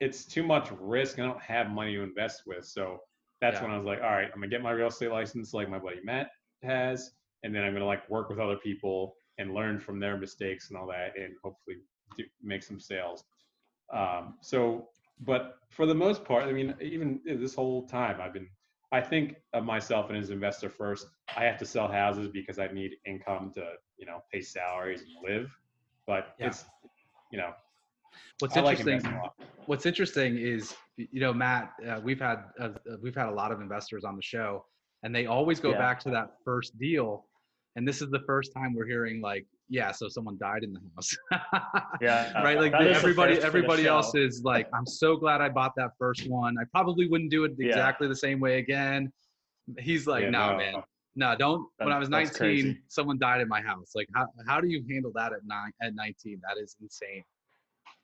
It's 0.00 0.26
too 0.26 0.42
much 0.42 0.68
risk. 0.78 1.16
and 1.16 1.26
I 1.26 1.30
don't 1.30 1.40
have 1.42 1.70
money 1.70 1.94
to 1.94 2.02
invest 2.02 2.42
with. 2.46 2.66
So 2.66 2.98
that's 3.40 3.56
Yeah. 3.56 3.62
when 3.62 3.70
I 3.70 3.76
was 3.78 3.86
like, 3.86 4.00
all 4.02 4.10
right, 4.10 4.26
I'm 4.26 4.34
gonna 4.40 4.48
get 4.48 4.60
my 4.60 4.72
real 4.72 4.88
estate 4.88 5.10
license, 5.10 5.54
like 5.54 5.70
my 5.70 5.78
buddy 5.78 6.00
Matt 6.04 6.28
has, 6.62 7.12
and 7.42 7.54
then 7.54 7.62
I'm 7.64 7.72
gonna 7.72 7.86
like 7.86 8.06
work 8.10 8.28
with 8.28 8.38
other 8.38 8.56
people 8.56 9.14
and 9.38 9.54
learn 9.54 9.78
from 9.78 9.98
their 9.98 10.18
mistakes 10.18 10.68
and 10.68 10.78
all 10.78 10.86
that, 10.88 11.16
and 11.16 11.32
hopefully 11.42 11.76
do, 12.18 12.24
make 12.42 12.62
some 12.62 12.78
sales. 12.80 13.24
Um, 13.94 14.34
so, 14.42 14.88
but 15.20 15.58
for 15.68 15.86
the 15.86 15.94
most 15.94 16.24
part, 16.24 16.44
I 16.44 16.52
mean, 16.52 16.74
even 16.80 17.20
this 17.24 17.54
whole 17.54 17.86
time, 17.86 18.20
I've 18.20 18.32
been, 18.32 18.48
I 18.92 19.00
think 19.00 19.36
of 19.52 19.64
myself 19.64 20.08
and 20.08 20.18
as 20.18 20.28
an 20.28 20.34
investor 20.34 20.68
first. 20.68 21.06
I 21.36 21.44
have 21.44 21.58
to 21.58 21.66
sell 21.66 21.86
houses 21.88 22.28
because 22.28 22.58
I 22.58 22.68
need 22.68 22.92
income 23.06 23.52
to, 23.54 23.74
you 23.96 24.06
know, 24.06 24.20
pay 24.32 24.40
salaries 24.40 25.02
and 25.02 25.10
live. 25.22 25.50
But 26.06 26.34
Yeah. 26.38 26.48
it's, 26.48 26.64
you 27.30 27.38
know, 27.38 27.52
What's 28.40 28.56
I 28.56 28.60
interesting? 28.60 29.14
lot. 29.16 29.34
what's 29.66 29.86
interesting 29.86 30.38
is 30.38 30.74
you 30.96 31.20
know 31.20 31.32
matt 31.32 31.72
uh, 31.86 32.00
we've 32.02 32.20
had 32.20 32.44
uh, 32.58 32.70
uh, 32.90 32.96
we've 33.02 33.14
had 33.14 33.28
a 33.28 33.30
lot 33.30 33.52
of 33.52 33.60
investors 33.60 34.04
on 34.04 34.16
the 34.16 34.22
show 34.22 34.64
and 35.02 35.14
they 35.14 35.26
always 35.26 35.60
go 35.60 35.72
Yeah. 35.72 35.78
back 35.78 36.00
to 36.00 36.10
that 36.10 36.30
first 36.44 36.78
deal 36.78 37.26
and 37.76 37.86
this 37.86 38.02
is 38.02 38.10
the 38.10 38.20
first 38.26 38.52
time 38.52 38.74
we're 38.74 38.86
hearing 38.86 39.20
like 39.20 39.46
yeah 39.70 39.92
so 39.92 40.08
someone 40.08 40.36
died 40.38 40.64
in 40.64 40.72
the 40.72 40.80
house 40.94 41.16
Yeah. 42.02 42.32
Uh, 42.36 42.42
right 42.42 42.58
like 42.58 42.72
That 42.72 42.86
is 42.88 42.96
everybody 42.96 43.34
first 43.34 43.46
for 43.46 43.52
the 43.52 43.58
everybody 43.58 43.86
else 43.86 44.14
is 44.14 44.42
like 44.44 44.68
i'm 44.74 44.86
so 44.86 45.16
glad 45.16 45.40
i 45.40 45.48
bought 45.48 45.72
that 45.76 45.90
first 45.98 46.28
one 46.28 46.56
i 46.60 46.64
probably 46.72 47.08
wouldn't 47.08 47.30
do 47.30 47.44
it 47.44 47.52
Yeah. 47.58 47.68
exactly 47.68 48.08
the 48.08 48.16
same 48.16 48.40
way 48.40 48.58
again 48.58 49.12
he's 49.78 50.06
like 50.06 50.24
Yeah, 50.24 50.30
no 50.30 50.50
no. 50.52 50.56
man 50.58 50.74
no 51.14 51.36
don't 51.36 51.66
when 51.78 51.92
i 51.92 51.98
was 51.98 52.08
19 52.08 52.32
crazy. 52.36 52.82
someone 52.88 53.18
died 53.18 53.40
in 53.40 53.48
my 53.48 53.60
house 53.62 53.92
like 53.94 54.08
how, 54.14 54.26
how 54.46 54.60
do 54.60 54.68
you 54.68 54.84
handle 54.90 55.12
that 55.14 55.32
at 55.32 55.40
nine 55.44 55.70
at 55.80 55.94
19 55.94 56.40
that 56.46 56.60
is 56.60 56.76
insane 56.82 57.22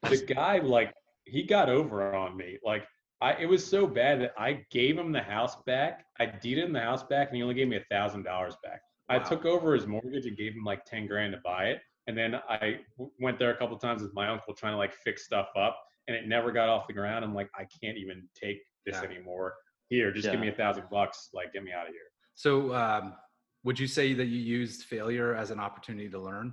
the 0.08 0.16
guy 0.34 0.58
like 0.58 0.94
he 1.24 1.42
got 1.42 1.68
over 1.68 2.14
on 2.14 2.36
me 2.36 2.58
like 2.64 2.84
I, 3.22 3.32
it 3.40 3.46
was 3.46 3.66
so 3.66 3.86
bad 3.86 4.20
that 4.20 4.34
I 4.36 4.62
gave 4.70 4.98
him 4.98 5.10
the 5.10 5.22
house 5.22 5.56
back. 5.64 6.04
I 6.20 6.26
deeded 6.26 6.64
him 6.64 6.74
the 6.74 6.82
house 6.82 7.02
back, 7.02 7.28
and 7.28 7.36
he 7.38 7.42
only 7.42 7.54
gave 7.54 7.66
me 7.66 7.76
a 7.78 7.84
thousand 7.90 8.24
dollars 8.24 8.54
back. 8.62 8.82
I 9.08 9.18
took 9.18 9.44
over 9.44 9.74
his 9.74 9.86
mortgage 9.86 10.26
and 10.26 10.36
gave 10.36 10.52
him 10.52 10.64
like 10.64 10.84
ten 10.84 11.06
grand 11.06 11.32
to 11.32 11.40
buy 11.44 11.66
it, 11.66 11.80
and 12.06 12.16
then 12.16 12.36
I 12.48 12.80
w- 12.96 13.12
went 13.20 13.38
there 13.38 13.50
a 13.50 13.56
couple 13.56 13.78
times 13.78 14.02
with 14.02 14.12
my 14.14 14.28
uncle 14.28 14.54
trying 14.54 14.72
to 14.72 14.78
like 14.78 14.94
fix 14.94 15.24
stuff 15.24 15.48
up, 15.56 15.78
and 16.08 16.16
it 16.16 16.26
never 16.26 16.50
got 16.52 16.68
off 16.68 16.86
the 16.86 16.92
ground. 16.92 17.24
I'm 17.24 17.34
like, 17.34 17.50
I 17.54 17.66
can't 17.82 17.96
even 17.96 18.28
take 18.34 18.58
this 18.84 18.96
Yeah. 18.96 19.08
anymore. 19.08 19.54
Here, 19.88 20.10
just 20.12 20.28
give 20.30 20.40
me 20.40 20.48
a 20.48 20.52
thousand 20.52 20.84
bucks. 20.90 21.28
Like, 21.32 21.52
get 21.52 21.62
me 21.62 21.72
out 21.72 21.86
of 21.86 21.92
here. 21.92 22.10
So, 22.34 22.74
um, 22.74 23.14
would 23.62 23.78
you 23.78 23.86
say 23.86 24.12
that 24.14 24.26
you 24.26 24.38
used 24.38 24.82
failure 24.84 25.34
as 25.34 25.50
an 25.52 25.60
opportunity 25.60 26.08
to 26.08 26.18
learn? 26.18 26.52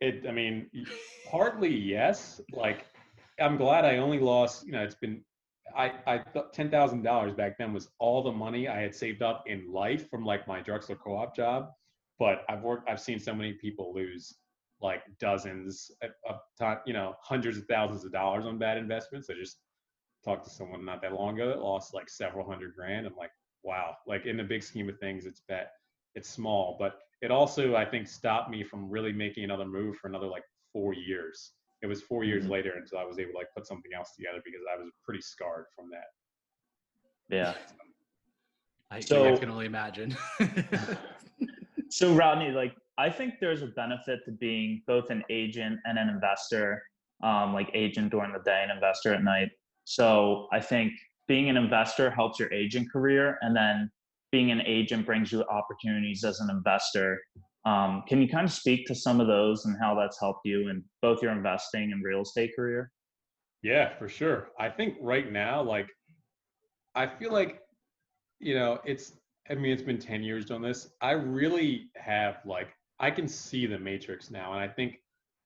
It, 0.00 0.26
I 0.26 0.32
mean, 0.32 0.70
partly 1.30 1.74
yes. 1.74 2.40
Like, 2.52 2.86
I'm 3.40 3.56
glad 3.56 3.84
I 3.84 3.98
only 3.98 4.18
lost. 4.18 4.64
You 4.64 4.72
know, 4.72 4.82
it's 4.82 4.94
been, 4.94 5.22
I, 5.78 5.92
I 6.06 6.18
thought 6.18 6.52
ten 6.52 6.70
thousand 6.70 7.02
dollars 7.02 7.32
back 7.34 7.56
then 7.56 7.72
was 7.72 7.88
all 8.00 8.22
the 8.22 8.32
money 8.32 8.66
I 8.68 8.80
had 8.80 8.94
saved 8.94 9.22
up 9.22 9.44
in 9.46 9.72
life 9.72 10.10
from 10.10 10.24
like 10.24 10.46
my 10.48 10.60
drugstore 10.60 10.96
co-op 10.96 11.34
job. 11.34 11.70
But 12.18 12.44
I've 12.48 12.62
worked, 12.62 12.90
I've 12.90 13.00
seen 13.00 13.20
so 13.20 13.32
many 13.32 13.52
people 13.52 13.94
lose 13.94 14.34
like 14.80 15.02
dozens 15.20 15.90
uh, 16.02 16.08
of, 16.28 16.34
of 16.34 16.40
time, 16.58 16.78
you 16.84 16.92
know, 16.92 17.14
hundreds 17.22 17.58
of 17.58 17.66
thousands 17.66 18.04
of 18.04 18.12
dollars 18.12 18.44
on 18.44 18.58
bad 18.58 18.76
investments. 18.76 19.30
I 19.30 19.34
just 19.34 19.58
talked 20.24 20.44
to 20.44 20.50
someone 20.50 20.84
not 20.84 21.00
that 21.02 21.12
long 21.12 21.34
ago 21.34 21.48
that 21.48 21.60
lost 21.60 21.94
like 21.94 22.10
several 22.10 22.48
hundred 22.48 22.74
grand. 22.74 23.06
I'm 23.06 23.16
like, 23.16 23.30
wow. 23.62 23.96
Like 24.06 24.26
in 24.26 24.36
the 24.36 24.44
big 24.44 24.64
scheme 24.64 24.88
of 24.88 24.98
things, 24.98 25.26
it's 25.26 25.42
bet 25.48 25.70
it's 26.16 26.28
small, 26.28 26.76
but 26.78 26.98
it 27.22 27.30
also 27.30 27.76
I 27.76 27.84
think 27.84 28.08
stopped 28.08 28.50
me 28.50 28.64
from 28.64 28.90
really 28.90 29.12
making 29.12 29.44
another 29.44 29.64
move 29.64 29.96
for 29.96 30.08
another 30.08 30.26
like 30.26 30.44
four 30.72 30.92
years. 30.92 31.52
It 31.82 31.86
was 31.86 32.02
4 32.02 32.24
years 32.24 32.46
Mhm. 32.46 32.50
later 32.50 32.72
until 32.76 32.98
I 32.98 33.04
was 33.04 33.18
able 33.18 33.32
to 33.32 33.38
like 33.38 33.48
put 33.56 33.66
something 33.66 33.92
else 33.94 34.14
together 34.16 34.40
because 34.44 34.60
I 34.72 34.76
was 34.76 34.90
pretty 35.04 35.20
scarred 35.20 35.66
from 35.74 35.90
that. 35.90 36.06
Yeah. 37.34 37.54
I, 38.90 39.00
So- 39.00 39.32
I 39.34 39.36
can 39.38 39.50
only 39.50 39.66
imagine. 39.66 40.16
So 41.90 42.14
Rodney, 42.14 42.50
like 42.50 42.74
I 42.98 43.08
think 43.08 43.34
there's 43.40 43.62
a 43.62 43.68
benefit 43.68 44.20
to 44.26 44.30
being 44.32 44.82
both 44.86 45.08
an 45.08 45.24
agent 45.30 45.80
and 45.86 45.98
an 45.98 46.10
investor, 46.10 46.82
um, 47.22 47.54
like 47.54 47.70
agent 47.72 48.10
during 48.10 48.30
the 48.32 48.40
day 48.40 48.60
and 48.62 48.70
investor 48.70 49.14
at 49.14 49.22
night. 49.24 49.48
So 49.84 50.48
I 50.52 50.60
think 50.60 50.92
being 51.28 51.48
an 51.48 51.56
investor 51.56 52.10
helps 52.10 52.38
your 52.38 52.52
agent 52.52 52.92
career, 52.92 53.38
and 53.40 53.56
then 53.56 53.90
being 54.32 54.50
an 54.50 54.60
agent 54.66 55.06
brings 55.06 55.32
you 55.32 55.42
opportunities 55.44 56.24
as 56.24 56.40
an 56.40 56.50
investor. 56.50 57.18
Um, 57.68 58.02
can 58.08 58.22
you 58.22 58.28
kind 58.28 58.46
of 58.46 58.52
speak 58.52 58.86
to 58.86 58.94
some 58.94 59.20
of 59.20 59.26
those 59.26 59.66
and 59.66 59.76
how 59.78 59.94
that's 59.94 60.18
helped 60.18 60.46
you 60.46 60.68
in 60.70 60.82
both 61.02 61.22
your 61.22 61.32
investing 61.32 61.92
and 61.92 62.02
real 62.02 62.22
estate 62.22 62.52
career? 62.56 62.90
Yeah, 63.62 63.94
for 63.98 64.08
sure. 64.08 64.48
I 64.58 64.70
think 64.70 64.94
right 65.00 65.30
now, 65.30 65.62
like, 65.62 65.88
I 66.94 67.06
feel 67.06 67.30
like, 67.30 67.60
you 68.40 68.54
know, 68.54 68.78
it's, 68.86 69.12
I 69.50 69.54
mean, 69.54 69.72
it's 69.72 69.82
been 69.82 69.98
10 69.98 70.22
years 70.22 70.46
doing 70.46 70.62
this. 70.62 70.88
I 71.02 71.10
really 71.10 71.90
have, 71.96 72.38
like, 72.46 72.68
I 73.00 73.10
can 73.10 73.28
see 73.28 73.66
the 73.66 73.78
matrix 73.78 74.30
now. 74.30 74.54
And 74.54 74.62
I 74.62 74.68
think, 74.68 74.96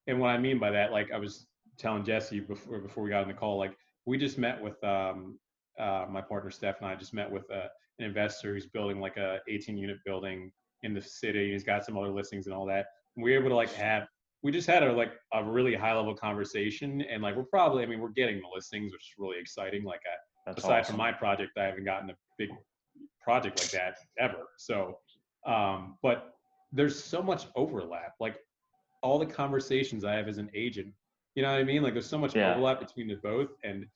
and 0.06 0.20
what 0.20 0.28
I 0.28 0.38
mean 0.38 0.60
by 0.60 0.70
that, 0.70 0.92
like, 0.92 1.10
I 1.10 1.18
was 1.18 1.46
telling 1.76 2.04
Jesse 2.04 2.38
before, 2.38 2.78
before 2.78 3.02
we 3.02 3.10
got 3.10 3.22
on 3.22 3.28
the 3.28 3.34
call, 3.34 3.58
like, 3.58 3.74
we 4.06 4.16
just 4.16 4.38
met 4.38 4.62
with, 4.62 4.82
um, 4.84 5.38
uh, 5.80 6.06
my 6.08 6.20
partner 6.20 6.50
Steph 6.50 6.80
and 6.82 6.86
I 6.86 6.94
just 6.94 7.14
met 7.14 7.30
with 7.30 7.50
uh, 7.50 7.66
an 7.98 8.04
investor 8.04 8.52
who's 8.52 8.66
building 8.66 9.00
like 9.00 9.16
a 9.16 9.38
18 9.48 9.76
unit 9.76 9.96
building 10.04 10.52
in 10.82 10.94
the 10.94 11.02
city. 11.02 11.52
He's 11.52 11.64
got 11.64 11.84
some 11.84 11.96
other 11.96 12.10
listings 12.10 12.46
and 12.46 12.54
all 12.54 12.66
that. 12.66 12.86
And 13.16 13.24
we 13.24 13.32
were 13.32 13.38
able 13.38 13.50
to 13.50 13.56
like 13.56 13.72
have 13.74 14.06
we 14.42 14.50
just 14.50 14.66
had 14.66 14.82
a 14.82 14.92
like 14.92 15.12
a 15.32 15.42
really 15.44 15.74
high 15.74 15.94
level 15.94 16.14
conversation 16.14 17.00
and 17.02 17.22
like 17.22 17.36
we're 17.36 17.44
probably 17.44 17.82
i 17.82 17.86
mean 17.86 18.00
we're 18.00 18.08
getting 18.08 18.40
the 18.40 18.48
listings 18.52 18.92
which 18.92 19.02
is 19.02 19.14
really 19.18 19.38
exciting 19.38 19.84
like 19.84 20.00
I, 20.04 20.16
That's 20.46 20.64
aside 20.64 20.80
awesome. 20.80 20.94
from 20.94 20.98
my 20.98 21.12
project 21.12 21.52
i 21.58 21.62
haven't 21.64 21.84
gotten 21.84 22.10
a 22.10 22.14
big 22.38 22.48
project 23.22 23.60
like 23.62 23.70
that 23.70 23.98
ever 24.18 24.48
so 24.58 24.98
um 25.46 25.96
but 26.02 26.34
there's 26.72 27.00
so 27.02 27.22
much 27.22 27.46
overlap 27.54 28.14
like 28.18 28.36
all 29.02 29.18
the 29.18 29.26
conversations 29.26 30.04
i 30.04 30.12
have 30.14 30.26
as 30.26 30.38
an 30.38 30.50
agent 30.54 30.92
you 31.36 31.42
know 31.42 31.52
what 31.52 31.60
i 31.60 31.64
mean 31.64 31.82
like 31.82 31.92
there's 31.92 32.06
so 32.08 32.18
much 32.18 32.34
Yeah. 32.34 32.50
overlap 32.50 32.80
between 32.80 33.06
the 33.06 33.16
both 33.22 33.50
and 33.62 33.86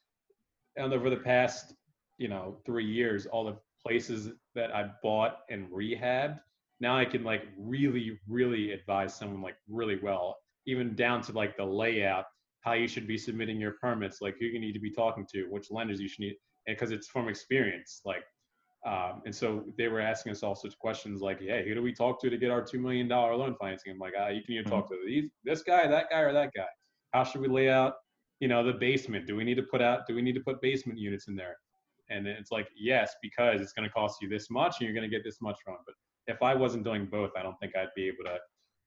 and 0.76 0.93
over 0.93 1.11
the 1.11 1.16
past 1.16 1.75
you 2.19 2.28
know 2.28 2.57
three 2.64 2.87
years 2.87 3.26
all 3.26 3.45
the 3.45 3.57
places 3.85 4.31
that 4.55 4.73
i 4.75 4.88
bought 5.02 5.38
and 5.50 5.69
rehabbed 5.71 6.38
now 6.80 6.97
i 6.97 7.04
can 7.04 7.25
like 7.25 7.42
really 7.59 8.18
really 8.28 8.73
advise 8.73 9.14
someone 9.14 9.42
like 9.42 9.56
really 9.68 9.99
well 10.02 10.37
even 10.66 10.95
down 10.95 11.21
to 11.21 11.33
like 11.33 11.56
the 11.56 11.64
layout 11.64 12.26
how 12.66 12.73
you 12.73 12.88
should 12.88 13.06
be 13.06 13.16
submitting 13.16 13.61
your 13.61 13.76
permits, 13.80 14.21
like 14.21 14.35
who 14.40 14.47
you 14.47 14.59
need 14.59 14.73
to 14.73 14.80
be 14.80 14.90
talking 14.90 15.25
to, 15.33 15.45
which 15.45 15.71
lenders 15.71 16.00
you 16.00 16.09
should 16.09 16.18
need, 16.18 16.35
because 16.66 16.90
it's 16.90 17.06
from 17.06 17.28
experience. 17.28 18.02
Like, 18.04 18.25
um, 18.85 19.23
and 19.25 19.33
so 19.33 19.62
they 19.78 19.87
were 19.87 20.00
asking 20.00 20.33
us 20.33 20.42
all 20.42 20.56
sorts 20.56 20.75
of 20.75 20.80
questions 20.80 21.21
like, 21.23 21.40
"Hey, 21.40 21.64
who 21.66 21.75
do 21.75 21.83
we 21.83 21.92
talk 21.92 22.21
to 22.23 22.28
to 22.28 22.37
get 22.37 22.50
our 22.50 22.62
two 22.64 22.80
million 22.80 23.06
dollar 23.06 23.37
loan 23.37 23.54
financing?" 23.54 23.92
I'm 23.92 23.99
like, 24.00 24.14
"Ah, 24.18 24.28
you 24.28 24.42
can 24.42 24.54
either 24.54 24.68
talk 24.68 24.88
to 24.88 24.97
these, 25.06 25.30
this 25.45 25.62
guy, 25.62 25.87
that 25.87 26.11
guy, 26.11 26.21
or 26.21 26.33
that 26.33 26.50
guy. 26.56 26.66
How 27.12 27.23
should 27.23 27.40
we 27.40 27.47
lay 27.47 27.71
out, 27.71 27.95
you 28.40 28.49
know, 28.49 28.64
the 28.64 28.73
basement? 28.73 29.28
Do 29.28 29.37
we 29.37 29.45
need 29.45 29.56
to 29.56 29.62
put 29.71 29.80
out? 29.80 30.00
Do 30.09 30.16
we 30.16 30.23
need 30.23 30.35
to 30.35 30.42
put 30.42 30.61
basement 30.61 30.99
units 30.99 31.28
in 31.28 31.37
there?" 31.37 31.56
And 32.11 32.26
it's 32.26 32.50
like, 32.50 32.68
yes, 32.76 33.14
because 33.23 33.61
it's 33.61 33.73
going 33.73 33.88
to 33.88 33.92
cost 33.92 34.21
you 34.21 34.28
this 34.28 34.50
much, 34.50 34.76
and 34.78 34.87
you're 34.87 34.95
going 34.95 35.09
to 35.09 35.16
get 35.16 35.25
this 35.25 35.40
much 35.40 35.59
from. 35.64 35.75
it. 35.75 35.80
But 35.87 35.95
if 36.26 36.42
I 36.42 36.54
wasn't 36.54 36.85
doing 36.85 37.06
both, 37.06 37.30
I 37.38 37.42
don't 37.42 37.56
think 37.61 37.76
I'd 37.76 37.88
be 37.97 38.06
able 38.09 38.25
to. 38.25 38.38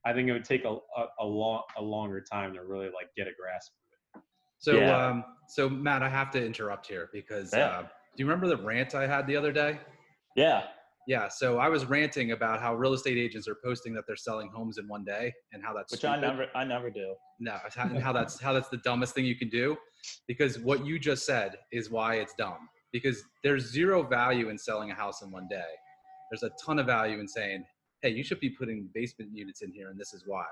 I 0.05 0.13
think 0.13 0.29
it 0.29 0.33
would 0.33 0.45
take 0.45 0.63
a 0.65 0.69
a, 0.97 1.05
a 1.21 1.25
long 1.25 1.63
a 1.77 1.81
longer 1.81 2.21
time 2.21 2.53
to 2.53 2.63
really 2.63 2.85
like 2.87 3.07
get 3.17 3.27
a 3.27 3.31
grasp 3.39 3.71
of 3.73 4.19
it. 4.19 4.23
So, 4.59 4.77
Yeah. 4.77 5.07
um, 5.07 5.23
so 5.47 5.69
Matt, 5.69 6.03
I 6.03 6.09
have 6.09 6.31
to 6.31 6.45
interrupt 6.45 6.87
here 6.87 7.09
because 7.13 7.53
Yeah. 7.53 7.65
uh, 7.67 7.81
do 7.81 7.87
you 8.23 8.25
remember 8.25 8.47
the 8.47 8.61
rant 8.61 8.95
I 8.95 9.07
had 9.07 9.25
the 9.27 9.35
other 9.35 9.51
day? 9.51 9.79
Yeah. 10.35 10.67
Yeah. 11.07 11.27
So 11.29 11.57
I 11.57 11.69
was 11.69 11.85
ranting 11.85 12.31
about 12.33 12.59
how 12.61 12.75
real 12.75 12.93
estate 12.93 13.17
agents 13.17 13.47
are 13.47 13.57
posting 13.63 13.93
that 13.93 14.03
they're 14.05 14.15
selling 14.15 14.49
homes 14.53 14.77
in 14.77 14.87
one 14.87 15.03
day 15.05 15.33
and 15.53 15.63
how 15.63 15.73
that's 15.73 15.91
Which 15.91 16.05
I 16.05 16.19
never 16.19 16.47
I 16.55 16.63
never 16.65 16.89
do. 16.89 17.15
No, 17.39 17.57
and 17.77 18.01
how 18.01 18.11
that's 18.11 18.39
how 18.39 18.51
that's 18.53 18.69
the 18.69 18.77
dumbest 18.77 19.15
thing 19.15 19.25
you 19.25 19.37
can 19.37 19.49
do, 19.49 19.77
because 20.27 20.59
what 20.59 20.85
you 20.85 20.99
just 20.99 21.25
said 21.25 21.57
is 21.71 21.89
why 21.89 22.15
it's 22.15 22.33
dumb. 22.37 22.69
Because 22.91 23.23
there's 23.43 23.71
zero 23.71 24.03
value 24.03 24.49
in 24.49 24.57
selling 24.57 24.91
a 24.91 24.95
house 24.95 25.21
in 25.21 25.31
one 25.31 25.47
day. 25.49 25.69
There's 26.29 26.43
a 26.43 26.51
ton 26.63 26.79
of 26.79 26.85
value 26.85 27.19
in 27.19 27.27
saying, 27.27 27.65
"Hey, 28.01 28.09
you 28.09 28.23
should 28.23 28.39
be 28.39 28.49
putting 28.49 28.89
basement 28.93 29.31
units 29.35 29.61
in 29.61 29.71
here, 29.71 29.89
and 29.89 29.99
this 29.99 30.13
is 30.13 30.23
why." 30.25 30.45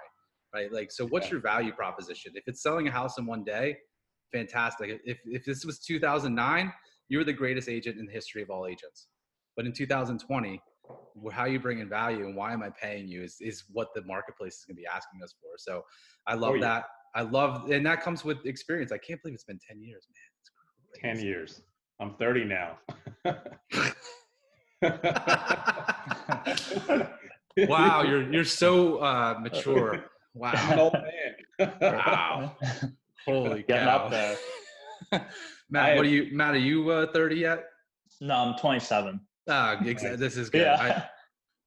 Right? 0.53 0.71
Like, 0.71 0.91
so 0.91 1.05
what's 1.07 1.27
Yeah. 1.27 1.33
your 1.33 1.41
value 1.41 1.73
proposition? 1.73 2.31
If 2.35 2.47
it's 2.47 2.61
selling 2.63 2.87
a 2.87 2.91
house 2.91 3.17
in 3.17 3.25
one 3.25 3.43
day, 3.43 3.77
fantastic. 4.31 5.01
If 5.05 5.19
if 5.25 5.45
this 5.45 5.65
was 5.65 5.79
2009, 5.79 6.73
you 7.09 7.17
were 7.17 7.23
the 7.23 7.33
greatest 7.33 7.69
agent 7.69 7.97
in 7.99 8.05
the 8.05 8.11
history 8.13 8.41
of 8.41 8.49
all 8.49 8.65
agents. 8.67 9.07
But 9.55 9.65
in 9.65 9.73
2020, 9.73 10.61
wh- 11.25 11.31
how 11.31 11.45
you 11.45 11.59
bring 11.59 11.79
in 11.79 11.89
value 11.89 12.25
and 12.25 12.35
why 12.35 12.53
am 12.53 12.61
I 12.63 12.69
paying 12.69 13.07
you 13.07 13.23
is, 13.23 13.37
is 13.41 13.63
what 13.71 13.93
the 13.95 14.03
marketplace 14.03 14.57
is 14.59 14.65
going 14.65 14.75
to 14.75 14.81
be 14.81 14.85
asking 14.87 15.23
us 15.23 15.33
for. 15.41 15.57
So 15.57 15.83
I 16.27 16.33
love 16.35 16.51
Oh, 16.51 16.55
yeah. 16.55 16.61
that. 16.61 16.85
I 17.15 17.21
love, 17.21 17.71
and 17.71 17.85
that 17.85 18.01
comes 18.01 18.23
with 18.23 18.45
experience. 18.45 18.91
I 18.91 18.97
can't 18.99 19.19
believe 19.21 19.33
it's 19.35 19.43
been 19.45 19.57
10 19.67 19.81
years, 19.81 20.07
man. 20.11 20.31
It's 20.93 20.99
Ten 21.01 21.19
years. 21.25 21.61
I'm 21.99 22.15
30 22.17 22.43
now. 22.45 22.77
wow. 27.67 28.03
You're, 28.07 28.31
you're 28.31 28.45
so 28.63 28.97
uh, 28.97 29.35
mature. 29.41 29.93
I'm 29.93 29.99
an 29.99 30.03
Wow. 30.35 30.75
old 30.77 30.93
man. 30.93 31.73
Wow. 31.81 32.55
Holy 33.25 33.63
Getting 33.63 33.87
cow. 33.87 33.95
up 33.97 34.11
there. 34.11 34.37
Matt, 35.71 35.89
I 35.91 35.95
what 35.95 36.05
have- 36.05 36.05
are 36.05 36.07
you, 36.15 36.27
Matt, 36.31 36.53
are 36.53 36.57
you 36.59 36.89
uh, 36.91 37.11
30 37.11 37.35
yet? 37.35 37.63
No, 38.21 38.35
I'm 38.35 38.57
27. 38.59 39.19
Ah, 39.49 39.77
exa- 39.81 40.17
this 40.17 40.37
is 40.37 40.49
good. 40.49 40.61
Yeah. 40.61 40.75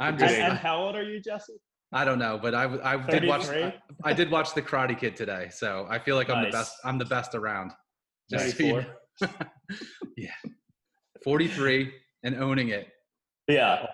I, 0.00 0.04
I'm 0.06 0.14
and, 0.14 0.18
just, 0.20 0.34
and 0.34 0.56
how 0.58 0.78
old 0.82 0.94
are 0.96 1.02
you, 1.02 1.20
Jesse? 1.20 1.54
I 1.92 2.04
don't 2.04 2.18
know, 2.20 2.38
but 2.40 2.54
I, 2.54 2.62
w- 2.62 2.80
I 2.84 2.96
did 2.96 3.26
watch, 3.26 3.48
I, 3.48 3.74
I 4.04 4.12
did 4.12 4.30
watch 4.30 4.54
the 4.54 4.62
Karate 4.62 4.96
Kid 4.96 5.16
today. 5.16 5.48
So 5.50 5.86
I 5.90 5.98
feel 5.98 6.14
like 6.16 6.30
I'm 6.30 6.44
the 6.44 6.50
best. 6.50 6.76
I'm 6.84 6.98
the 6.98 7.04
best 7.04 7.34
around. 7.34 7.72
Just 8.30 8.58
94. 8.60 8.86
yeah. 10.16 10.30
43 11.24 11.92
and 12.22 12.36
owning 12.36 12.68
it. 12.68 12.86
Yeah. 13.50 13.86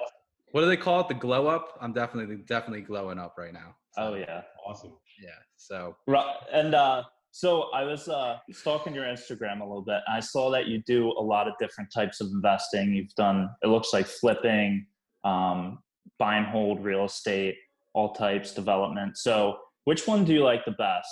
What 0.53 0.61
do 0.63 0.67
they 0.69 0.77
call 0.77 1.01
it? 1.01 1.09
The 1.09 1.15
glow 1.15 1.47
up? 1.49 1.77
I'm 1.81 1.93
definitely 1.93 2.37
definitely 2.47 2.83
glowing 2.83 3.19
up 3.19 3.35
right 3.37 3.53
now. 3.53 3.75
Oh 3.99 4.15
yeah. 4.15 4.43
awesome. 4.67 4.93
Yeah. 5.23 5.31
So 5.57 5.97
Right. 6.07 6.37
And 6.53 6.75
uh, 6.75 7.03
so 7.31 7.71
I 7.75 7.85
was 7.85 8.09
uh, 8.09 8.39
stalking 8.51 8.95
your 8.95 9.05
Instagram 9.05 9.61
a 9.61 9.65
little 9.65 9.83
bit. 9.83 10.01
and 10.07 10.17
I 10.17 10.21
saw 10.21 10.51
that 10.51 10.67
you 10.67 10.83
do 10.87 11.09
a 11.13 11.21
lot 11.23 11.49
of 11.49 11.55
different 11.59 11.91
types 11.93 12.21
of 12.21 12.29
investing. 12.29 12.95
You've 12.95 13.15
done, 13.17 13.51
it 13.63 13.69
looks 13.69 13.93
like 13.93 14.07
flipping, 14.07 14.87
um, 15.25 15.79
buy 16.19 16.37
and 16.37 16.47
hold 16.47 16.83
real 16.83 17.05
estate, 17.05 17.57
all 17.95 18.15
types, 18.15 18.53
development. 18.55 19.19
So 19.19 19.57
which 19.85 20.07
one 20.07 20.25
do 20.25 20.33
you 20.33 20.43
like 20.43 20.65
the 20.65 20.73
best 20.73 21.09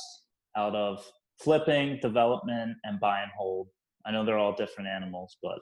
out 0.56 0.74
of 0.74 1.04
flipping, 1.42 1.98
development, 2.00 2.76
and 2.84 2.98
buy 3.00 3.20
and 3.22 3.30
hold? 3.36 3.68
I 4.06 4.12
know 4.12 4.24
they're 4.24 4.38
all 4.38 4.54
different 4.54 4.88
animals, 4.88 5.36
but 5.42 5.58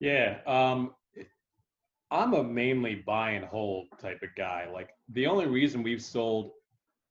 Yeah. 0.00 0.38
Um, 0.46 0.94
I'm 2.10 2.34
a 2.34 2.42
mainly 2.42 2.96
buy 2.96 3.30
and 3.32 3.44
hold 3.44 3.86
type 4.00 4.22
of 4.22 4.30
guy. 4.36 4.68
Like 4.72 4.90
the 5.12 5.26
only 5.26 5.46
reason 5.46 5.82
we've 5.82 6.02
sold, 6.02 6.52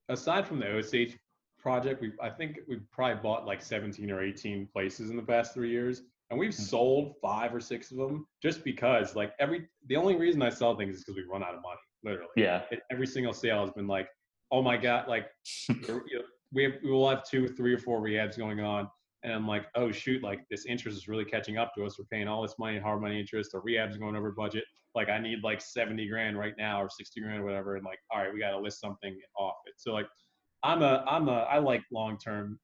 aside 0.09 0.45
from 0.47 0.59
the 0.59 0.67
Osage 0.67 1.17
project, 1.57 2.01
we 2.01 2.11
I 2.21 2.29
think 2.29 2.59
we've 2.67 2.83
probably 2.91 3.21
bought 3.21 3.45
like 3.45 3.61
17 3.61 4.11
or 4.11 4.21
18 4.21 4.67
places 4.73 5.09
in 5.09 5.15
the 5.17 5.23
past 5.23 5.53
three 5.53 5.69
years, 5.69 6.01
and 6.29 6.39
we've 6.39 6.51
Mhm. 6.51 6.59
sold 6.69 7.15
five 7.21 7.53
or 7.55 7.59
six 7.61 7.91
of 7.91 7.97
them 7.97 8.27
just 8.41 8.63
because 8.63 9.15
like 9.15 9.33
every 9.39 9.67
the 9.87 9.95
only 9.95 10.15
reason 10.15 10.41
I 10.41 10.49
sell 10.49 10.75
things 10.75 10.95
is 10.95 11.03
because 11.03 11.15
we 11.15 11.23
run 11.23 11.43
out 11.43 11.55
of 11.55 11.61
money, 11.61 11.79
literally. 12.03 12.31
yeah. 12.35 12.63
Every 12.91 13.07
single 13.07 13.33
sale 13.33 13.61
has 13.61 13.71
been 13.71 13.87
like, 13.87 14.09
oh 14.51 14.61
my 14.61 14.75
god, 14.77 15.07
like 15.07 15.29
you 15.69 15.81
know, 15.87 16.01
we 16.51 16.63
have, 16.63 16.73
we 16.83 16.91
will 16.91 17.09
have 17.09 17.23
two, 17.23 17.47
three 17.47 17.73
or 17.73 17.77
four 17.77 18.01
rehabs 18.01 18.37
going 18.37 18.59
on, 18.59 18.89
and 19.23 19.31
I'm 19.31 19.47
like, 19.47 19.67
oh 19.75 19.91
shoot, 19.91 20.23
like 20.23 20.41
this 20.49 20.65
interest 20.65 20.97
is 20.97 21.07
really 21.07 21.25
catching 21.25 21.57
up 21.57 21.73
to 21.75 21.85
us. 21.85 21.97
We're 21.99 22.05
paying 22.05 22.27
all 22.27 22.41
this 22.41 22.57
money, 22.59 22.75
in 22.77 22.83
hard 22.83 23.01
money 23.01 23.17
interest. 23.19 23.53
Our 23.55 23.61
rehab's 23.61 23.97
going 23.97 24.15
over 24.17 24.31
budget. 24.31 24.65
Like 24.95 25.09
I 25.09 25.19
need 25.19 25.43
like 25.43 25.61
70 25.61 26.07
grand 26.07 26.37
right 26.37 26.53
now 26.57 26.81
or 26.81 26.89
60 26.89 27.21
grand 27.21 27.41
or 27.41 27.45
whatever, 27.45 27.75
and 27.75 27.85
like, 27.85 27.99
all 28.11 28.21
right, 28.21 28.33
we 28.33 28.39
got 28.39 28.51
to 28.51 28.59
list 28.59 28.79
something 28.81 29.15
off 29.37 29.55
it. 29.67 29.73
So 29.77 29.93
like, 29.93 30.07
I'm 30.63 30.81
a 30.81 31.03
I'm 31.07 31.29
a 31.29 31.41
I 31.49 31.59
like 31.59 31.83
long 31.91 32.17
term 32.17 32.59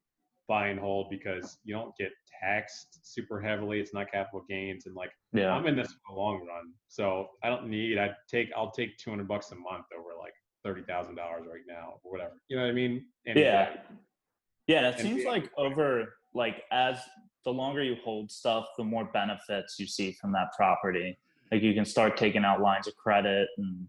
buy 0.47 0.67
and 0.67 0.79
hold 0.79 1.07
because 1.09 1.57
you 1.63 1.73
don't 1.73 1.95
get 1.97 2.11
taxed 2.43 2.99
super 3.03 3.39
heavily. 3.39 3.79
It's 3.79 3.93
not 3.93 4.11
capital 4.11 4.43
gains, 4.49 4.85
and 4.87 4.95
like 4.95 5.11
Yeah. 5.33 5.51
I'm 5.51 5.65
in 5.67 5.75
this 5.75 5.87
for 5.87 6.13
the 6.15 6.19
long 6.19 6.45
run, 6.47 6.73
so 6.87 7.29
I 7.43 7.49
don't 7.49 7.67
need. 7.69 7.97
I 7.99 8.11
take. 8.29 8.49
I'll 8.55 8.71
take 8.71 8.97
200 8.97 9.27
bucks 9.27 9.51
a 9.51 9.55
month 9.55 9.85
over 9.97 10.09
like 10.19 10.33
thirty 10.63 10.81
thousand 10.81 11.15
dollars 11.15 11.43
right 11.47 11.61
now 11.67 11.99
or 12.03 12.11
whatever. 12.11 12.33
You 12.47 12.57
know 12.57 12.63
what 12.63 12.69
I 12.71 12.73
mean? 12.73 13.05
And 13.27 13.37
Yeah. 13.39 13.75
Yeah, 14.67 14.87
And 14.87 14.99
seems 14.99 15.15
being- 15.17 15.27
like 15.27 15.51
over 15.57 16.15
like 16.33 16.63
as 16.71 16.97
the 17.45 17.53
longer 17.53 17.83
you 17.83 17.95
hold 18.03 18.31
stuff, 18.31 18.65
the 18.79 18.83
more 18.83 19.05
benefits 19.05 19.75
you 19.79 19.85
see 19.85 20.11
from 20.13 20.31
that 20.31 20.47
property. 20.57 21.15
Like 21.55 21.63
you 21.63 21.73
can 21.73 21.85
start 21.85 22.17
taking 22.17 22.43
out 22.43 22.59
lines 22.59 22.85
of 22.85 22.97
credit 22.97 23.47
and 23.57 23.87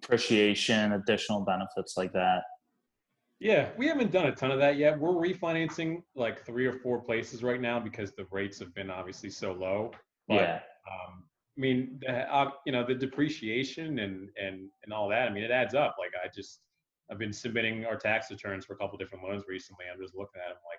appreciation, 0.00 0.92
additional 0.92 1.40
benefits 1.40 1.96
like 1.96 2.12
that. 2.12 2.44
Yeah, 3.40 3.70
we 3.76 3.88
haven't 3.88 4.12
done 4.12 4.26
a 4.26 4.32
ton 4.32 4.52
of 4.52 4.60
that 4.60 4.76
yet. 4.76 4.96
We're 4.96 5.10
refinancing 5.10 6.04
like 6.14 6.46
three 6.46 6.64
or 6.64 6.74
four 6.74 7.00
places 7.00 7.42
right 7.42 7.60
now 7.60 7.80
because 7.80 8.12
the 8.12 8.26
rates 8.30 8.60
have 8.60 8.72
been 8.76 8.90
obviously 8.90 9.28
so 9.28 9.54
low. 9.54 9.90
But, 10.28 10.34
yeah. 10.34 10.60
Um, 10.88 11.24
I 11.58 11.60
mean, 11.60 11.98
the, 12.00 12.32
uh, 12.32 12.50
you 12.64 12.70
know, 12.70 12.86
the 12.86 12.94
depreciation 12.94 13.98
and 13.98 14.28
and 14.40 14.68
and 14.84 14.92
all 14.92 15.08
that. 15.08 15.26
I 15.26 15.32
mean, 15.32 15.42
it 15.42 15.50
adds 15.50 15.74
up. 15.74 15.96
Like 15.98 16.12
I 16.24 16.28
just, 16.32 16.60
I've 17.10 17.18
been 17.18 17.32
submitting 17.32 17.86
our 17.86 17.96
tax 17.96 18.30
returns 18.30 18.64
for 18.64 18.74
a 18.74 18.76
couple 18.76 18.96
different 18.98 19.24
loans 19.24 19.42
recently. 19.48 19.86
I'm 19.92 20.00
just 20.00 20.14
looking 20.14 20.40
at 20.40 20.50
them 20.50 20.58
like, 20.70 20.78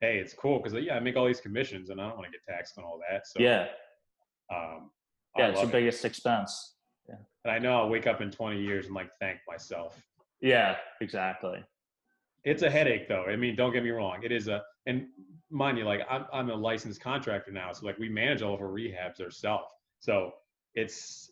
hey, 0.00 0.20
it's 0.20 0.32
cool 0.32 0.58
because 0.58 0.72
yeah, 0.82 0.96
I 0.96 1.00
make 1.00 1.16
all 1.18 1.26
these 1.26 1.42
commissions 1.42 1.90
and 1.90 2.00
I 2.00 2.08
don't 2.08 2.16
want 2.16 2.32
to 2.32 2.32
get 2.32 2.42
taxed 2.50 2.78
on 2.78 2.84
all 2.84 2.98
that. 3.10 3.26
So 3.26 3.42
yeah. 3.42 3.66
um, 4.50 4.90
Yeah, 5.36 5.48
it's 5.48 5.60
your 5.60 5.68
it. 5.68 5.72
biggest 5.72 6.04
expense. 6.04 6.76
Yeah. 7.08 7.16
And 7.44 7.52
I 7.52 7.58
know 7.58 7.78
I'll 7.78 7.88
wake 7.88 8.06
up 8.06 8.20
in 8.20 8.30
20 8.30 8.60
years 8.60 8.86
and 8.86 8.94
like 8.94 9.10
thank 9.20 9.38
myself. 9.48 10.00
Yeah, 10.40 10.76
exactly. 11.00 11.64
It's 12.44 12.62
a 12.62 12.70
headache 12.70 13.08
though. 13.08 13.24
I 13.24 13.36
mean, 13.36 13.56
don't 13.56 13.72
get 13.72 13.84
me 13.84 13.90
wrong. 13.90 14.20
It 14.22 14.32
is 14.32 14.48
a, 14.48 14.62
and 14.86 15.06
mind 15.50 15.78
you, 15.78 15.84
like 15.84 16.00
I'm, 16.10 16.26
I'm 16.32 16.50
a 16.50 16.54
licensed 16.54 17.00
contractor 17.00 17.52
now. 17.52 17.72
So 17.72 17.86
like 17.86 17.98
we 17.98 18.08
manage 18.08 18.42
all 18.42 18.54
of 18.54 18.60
our 18.60 18.68
rehabs 18.68 19.20
ourselves. 19.20 19.64
So 20.00 20.32
it's 20.74 21.30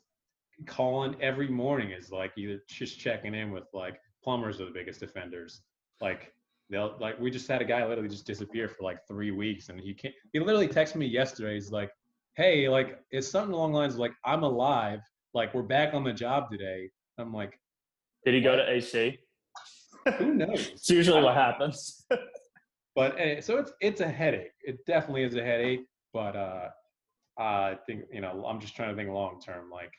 calling 0.67 1.17
every 1.21 1.49
morning 1.49 1.91
is 1.91 2.11
like 2.11 2.33
either 2.37 2.61
just 2.69 3.01
checking 3.01 3.35
in 3.35 3.51
with 3.51 3.65
like 3.73 3.99
plumbers 4.23 4.61
are 4.61 4.67
the 4.67 4.71
biggest 4.71 5.03
offenders. 5.03 5.63
Like 6.01 6.33
they'll 6.69 6.97
like, 7.01 7.19
we 7.19 7.31
just 7.31 7.49
had 7.49 7.61
a 7.61 7.65
guy 7.65 7.85
literally 7.85 8.09
just 8.09 8.27
disappear 8.27 8.69
for 8.69 8.85
like 8.85 8.99
three 9.09 9.33
weeks 9.33 9.69
and 9.69 9.81
he 9.81 9.95
can't, 9.95 10.15
he 10.33 10.39
literally 10.39 10.69
texted 10.69 10.97
me 10.97 11.07
yesterday. 11.07 11.55
He's 11.55 11.73
like, 11.73 11.91
Hey, 12.37 12.69
like 12.69 13.01
it's 13.11 13.29
something 13.29 13.53
along 13.55 13.73
the 13.73 13.79
lines 13.79 13.95
of 13.95 14.01
like, 14.01 14.15
I'm 14.25 14.43
alive. 14.43 15.01
Like 15.35 15.55
we're 15.55 15.63
back 15.63 15.95
on 15.95 16.05
the 16.05 16.13
job 16.13 16.51
today. 16.51 16.91
I'm 17.19 17.33
like, 17.33 17.59
Did 18.25 18.35
he 18.35 18.41
go 18.41 18.57
to 18.57 18.69
AC? 18.69 19.19
who 20.19 20.35
knows? 20.35 20.69
It's 20.69 20.91
usually 20.91 21.23
what 21.23 21.35
happens. 21.35 22.05
but 22.97 23.19
eh, 23.19 23.41
so 23.41 23.59
it's 23.59 23.73
it's 23.81 24.01
a 24.01 24.09
headache. 24.09 24.53
It 24.63 24.85
definitely 24.87 25.25
is 25.25 25.35
a 25.37 25.43
headache. 25.43 25.87
But 26.13 26.37
uh, 26.37 26.69
I 27.39 27.79
think 27.87 28.05
you 28.13 28.21
know 28.21 28.45
I'm 28.47 28.61
just 28.61 28.75
trying 28.75 28.91
to 28.91 28.97
think 28.97 29.11
long 29.11 29.41
term. 29.41 29.71
Like 29.71 29.93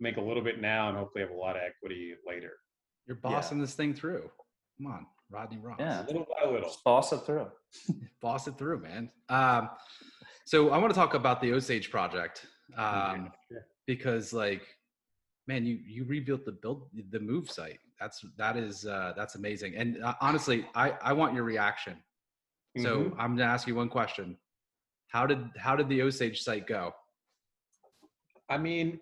make 0.00 0.16
a 0.16 0.20
little 0.20 0.42
bit 0.42 0.60
now 0.60 0.88
and 0.88 0.98
hopefully 0.98 1.22
have 1.22 1.30
a 1.30 1.38
lot 1.38 1.56
of 1.56 1.62
equity 1.62 2.14
later. 2.26 2.52
you're 3.06 3.16
bossing 3.16 3.60
this 3.60 3.74
thing 3.74 3.94
through. 3.94 4.28
Come 4.78 4.92
on, 4.92 5.06
Rodney 5.30 5.58
Ross. 5.58 5.76
Yeah. 5.78 6.02
Little 6.06 6.26
by 6.28 6.50
little. 6.50 6.68
Just 6.68 6.82
boss 6.84 7.12
it 7.12 7.20
through. 7.20 7.46
Boss 8.20 8.46
it 8.46 8.56
through, 8.58 8.80
man. 8.80 9.10
Um, 9.28 9.68
so 10.44 10.70
I 10.70 10.78
want 10.78 10.92
to 10.92 10.98
talk 10.98 11.14
about 11.14 11.40
the 11.40 11.52
Osage 11.52 11.90
project 11.90 12.46
um, 12.76 13.32
Yeah. 13.50 13.58
because, 13.86 14.32
like, 14.32 14.66
man, 15.46 15.66
you 15.66 15.78
you 15.86 16.04
rebuilt 16.04 16.44
the 16.44 16.52
build 16.52 16.88
the 17.10 17.20
MOVE 17.20 17.50
site 17.50 17.80
that's 18.02 18.24
that 18.36 18.56
is 18.56 18.84
uh, 18.86 19.12
that's 19.16 19.34
amazing. 19.36 19.76
And 19.76 20.02
uh, 20.02 20.14
honestly, 20.20 20.66
I 20.74 20.90
I 21.02 21.12
want 21.12 21.34
your 21.34 21.44
reaction. 21.44 21.96
So 22.78 22.90
Mhm. 23.04 23.14
I'm 23.18 23.36
gonna 23.36 23.52
ask 23.52 23.66
you 23.68 23.74
one 23.74 23.88
question. 23.88 24.36
How 25.08 25.26
did 25.26 25.50
how 25.56 25.76
did 25.76 25.88
the 25.88 26.02
Osage 26.02 26.40
site 26.42 26.66
go? 26.66 26.92
I 28.48 28.58
mean, 28.58 29.00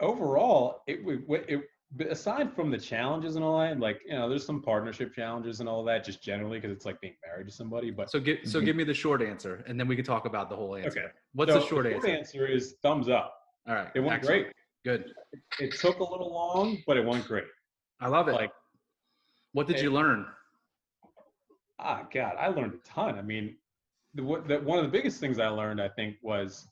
overall, 0.00 0.82
it 0.86 1.00
it, 1.48 1.60
aside 2.00 2.54
from 2.54 2.70
the 2.70 2.78
challenges 2.78 3.36
and 3.36 3.44
all 3.44 3.58
that, 3.60 3.78
like 3.78 4.00
you 4.06 4.14
know, 4.14 4.28
there's 4.28 4.46
some 4.46 4.62
partnership 4.62 5.14
challenges 5.14 5.60
and 5.60 5.68
all 5.68 5.84
that, 5.84 6.04
just 6.04 6.22
generally 6.22 6.58
because 6.58 6.74
it's 6.74 6.84
like 6.86 7.00
being 7.00 7.14
married 7.26 7.46
to 7.46 7.52
somebody. 7.52 7.90
But 7.90 8.10
So 8.10 8.20
give 8.20 8.38
so 8.44 8.60
give 8.60 8.76
me 8.76 8.84
the 8.84 8.94
short 8.94 9.22
answer, 9.22 9.62
and 9.66 9.78
then 9.78 9.86
we 9.86 9.96
can 9.96 10.04
talk 10.04 10.24
about 10.24 10.48
the 10.48 10.56
whole 10.56 10.76
answer. 10.76 10.90
Mm-hmm. 10.90 10.98
okay, 11.00 11.08
What's 11.34 11.52
So 11.52 11.60
the 11.60 11.66
short 11.66 11.86
answer? 11.86 12.00
The 12.08 12.12
answer 12.12 12.46
is 12.46 12.76
thumbs 12.82 13.08
up. 13.08 13.34
All 13.68 13.74
right, 13.74 13.88
It 13.94 14.00
went 14.00 14.14
excellent. 14.14 14.44
great. 14.44 14.54
Good. 14.84 15.12
It 15.60 15.72
took 15.78 16.00
a 16.00 16.04
little 16.04 16.32
long, 16.32 16.78
but 16.86 16.96
it 16.96 17.04
went 17.04 17.26
great. 17.26 17.44
I 18.00 18.08
love 18.08 18.26
it. 18.28 18.32
Like, 18.32 18.50
what 19.52 19.66
did 19.68 19.76
it- 19.76 19.82
you 19.82 19.90
learn? 19.92 20.26
ah, 21.78 22.06
God, 22.12 22.34
I 22.38 22.48
learned 22.48 22.74
a 22.74 22.88
ton. 22.88 23.18
I 23.18 23.22
mean, 23.22 23.56
the, 24.14 24.22
what- 24.24 24.48
the, 24.48 24.58
one 24.60 24.78
of 24.78 24.84
the 24.84 24.90
biggest 24.90 25.20
things 25.20 25.38
I 25.38 25.48
learned, 25.48 25.80
I 25.80 25.88
think, 25.88 26.16
was 26.22 26.66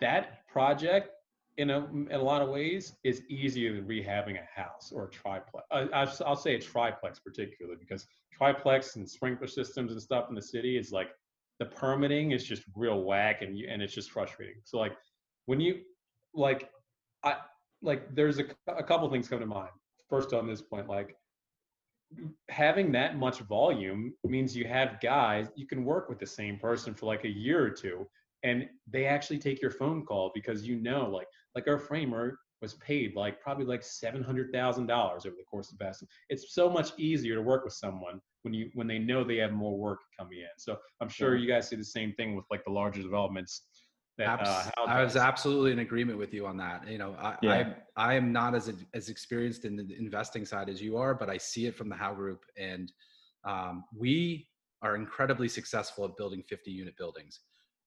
that 0.00 0.46
project, 0.48 1.10
in 1.56 1.70
a, 1.70 1.86
in 1.86 2.08
a 2.12 2.22
lot 2.22 2.42
of 2.42 2.48
ways, 2.48 2.94
is 3.04 3.22
easier 3.28 3.74
than 3.74 3.84
rehabbing 3.86 4.36
a 4.40 4.60
house 4.60 4.92
or 4.94 5.04
a 5.04 5.10
triplex. 5.10 5.66
Uh, 5.70 5.86
I'll, 5.92 6.12
I'll 6.26 6.36
say 6.36 6.54
a 6.54 6.60
triplex 6.60 7.18
particularly 7.18 7.78
because 7.78 8.06
triplex 8.32 8.96
and 8.96 9.08
sprinkler 9.08 9.46
systems 9.46 9.92
and 9.92 10.00
stuff 10.00 10.26
in 10.28 10.34
the 10.34 10.42
city 10.42 10.76
is 10.78 10.92
like 10.92 11.10
the 11.58 11.66
permitting 11.66 12.30
is 12.32 12.44
just 12.44 12.62
real 12.74 13.02
whack 13.02 13.42
and 13.42 13.56
you, 13.58 13.68
and 13.70 13.82
it's 13.82 13.94
just 13.94 14.10
frustrating. 14.10 14.62
So 14.64 14.78
like 14.78 14.96
when 15.46 15.60
you 15.60 15.80
like 16.34 16.70
I 17.22 17.36
like 17.82 18.14
there's 18.14 18.38
a, 18.38 18.44
a 18.68 18.82
couple 18.82 19.10
things 19.10 19.28
come 19.28 19.40
to 19.40 19.46
mind. 19.46 19.70
First 20.08 20.32
on 20.32 20.46
this 20.46 20.62
point, 20.62 20.88
like 20.88 21.16
having 22.48 22.90
that 22.92 23.16
much 23.16 23.38
volume 23.40 24.12
means 24.24 24.56
you 24.56 24.66
have 24.66 25.00
guys 25.00 25.48
you 25.54 25.66
can 25.66 25.84
work 25.84 26.08
with 26.08 26.18
the 26.18 26.26
same 26.26 26.58
person 26.58 26.94
for 26.94 27.06
like 27.06 27.24
a 27.24 27.28
year 27.28 27.62
or 27.64 27.70
two 27.70 28.06
and 28.42 28.68
they 28.90 29.06
actually 29.06 29.38
take 29.38 29.60
your 29.62 29.70
phone 29.70 30.04
call 30.04 30.32
because 30.34 30.66
you 30.66 30.76
know 30.76 31.08
like 31.08 31.26
like 31.54 31.66
our 31.68 31.78
framer 31.78 32.38
was 32.62 32.74
paid 32.74 33.14
like 33.16 33.40
probably 33.40 33.64
like 33.64 33.82
seven 33.82 34.22
hundred 34.22 34.52
thousand 34.52 34.86
dollars 34.86 35.24
over 35.24 35.34
the 35.36 35.44
course 35.44 35.72
of 35.72 35.78
the 35.78 35.84
past. 35.84 36.04
It's 36.28 36.54
so 36.54 36.68
much 36.68 36.90
easier 36.98 37.34
to 37.34 37.42
work 37.42 37.64
with 37.64 37.72
someone 37.72 38.20
when 38.42 38.52
you 38.54 38.70
when 38.74 38.86
they 38.86 38.98
know 38.98 39.24
they 39.24 39.36
have 39.38 39.52
more 39.52 39.78
work 39.78 40.00
coming 40.18 40.38
in. 40.38 40.48
So 40.58 40.76
I'm 41.00 41.08
sure 41.08 41.36
you 41.36 41.48
guys 41.48 41.68
see 41.68 41.76
the 41.76 41.84
same 41.84 42.12
thing 42.14 42.36
with 42.36 42.44
like 42.50 42.64
the 42.64 42.72
larger 42.72 43.02
developments. 43.02 43.62
That 44.18 44.40
uh, 44.40 44.70
I 44.86 45.02
was 45.02 45.16
absolutely 45.16 45.72
in 45.72 45.78
agreement 45.78 46.18
with 46.18 46.34
you 46.34 46.46
on 46.46 46.58
that. 46.58 46.86
You 46.86 46.98
know, 46.98 47.14
I, 47.18 47.36
Yeah. 47.42 47.72
I 47.96 48.10
I 48.10 48.14
am 48.14 48.32
not 48.32 48.54
as 48.54 48.70
as 48.92 49.08
experienced 49.08 49.64
in 49.64 49.76
the 49.76 49.96
investing 49.98 50.44
side 50.44 50.68
as 50.68 50.82
you 50.82 50.98
are, 50.98 51.14
but 51.14 51.30
I 51.30 51.38
see 51.38 51.64
it 51.66 51.74
from 51.74 51.88
the 51.88 51.96
How 51.96 52.12
Group, 52.12 52.44
and 52.58 52.92
um, 53.44 53.84
we 53.96 54.46
are 54.82 54.96
incredibly 54.96 55.48
successful 55.48 56.04
at 56.04 56.16
building 56.18 56.42
50 56.42 56.70
unit 56.70 56.96
buildings. 56.98 57.40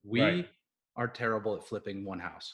We 0.03 0.21
Right. 0.21 0.49
are 0.95 1.07
terrible 1.07 1.55
at 1.55 1.63
flipping 1.63 2.03
one 2.05 2.19
house. 2.19 2.53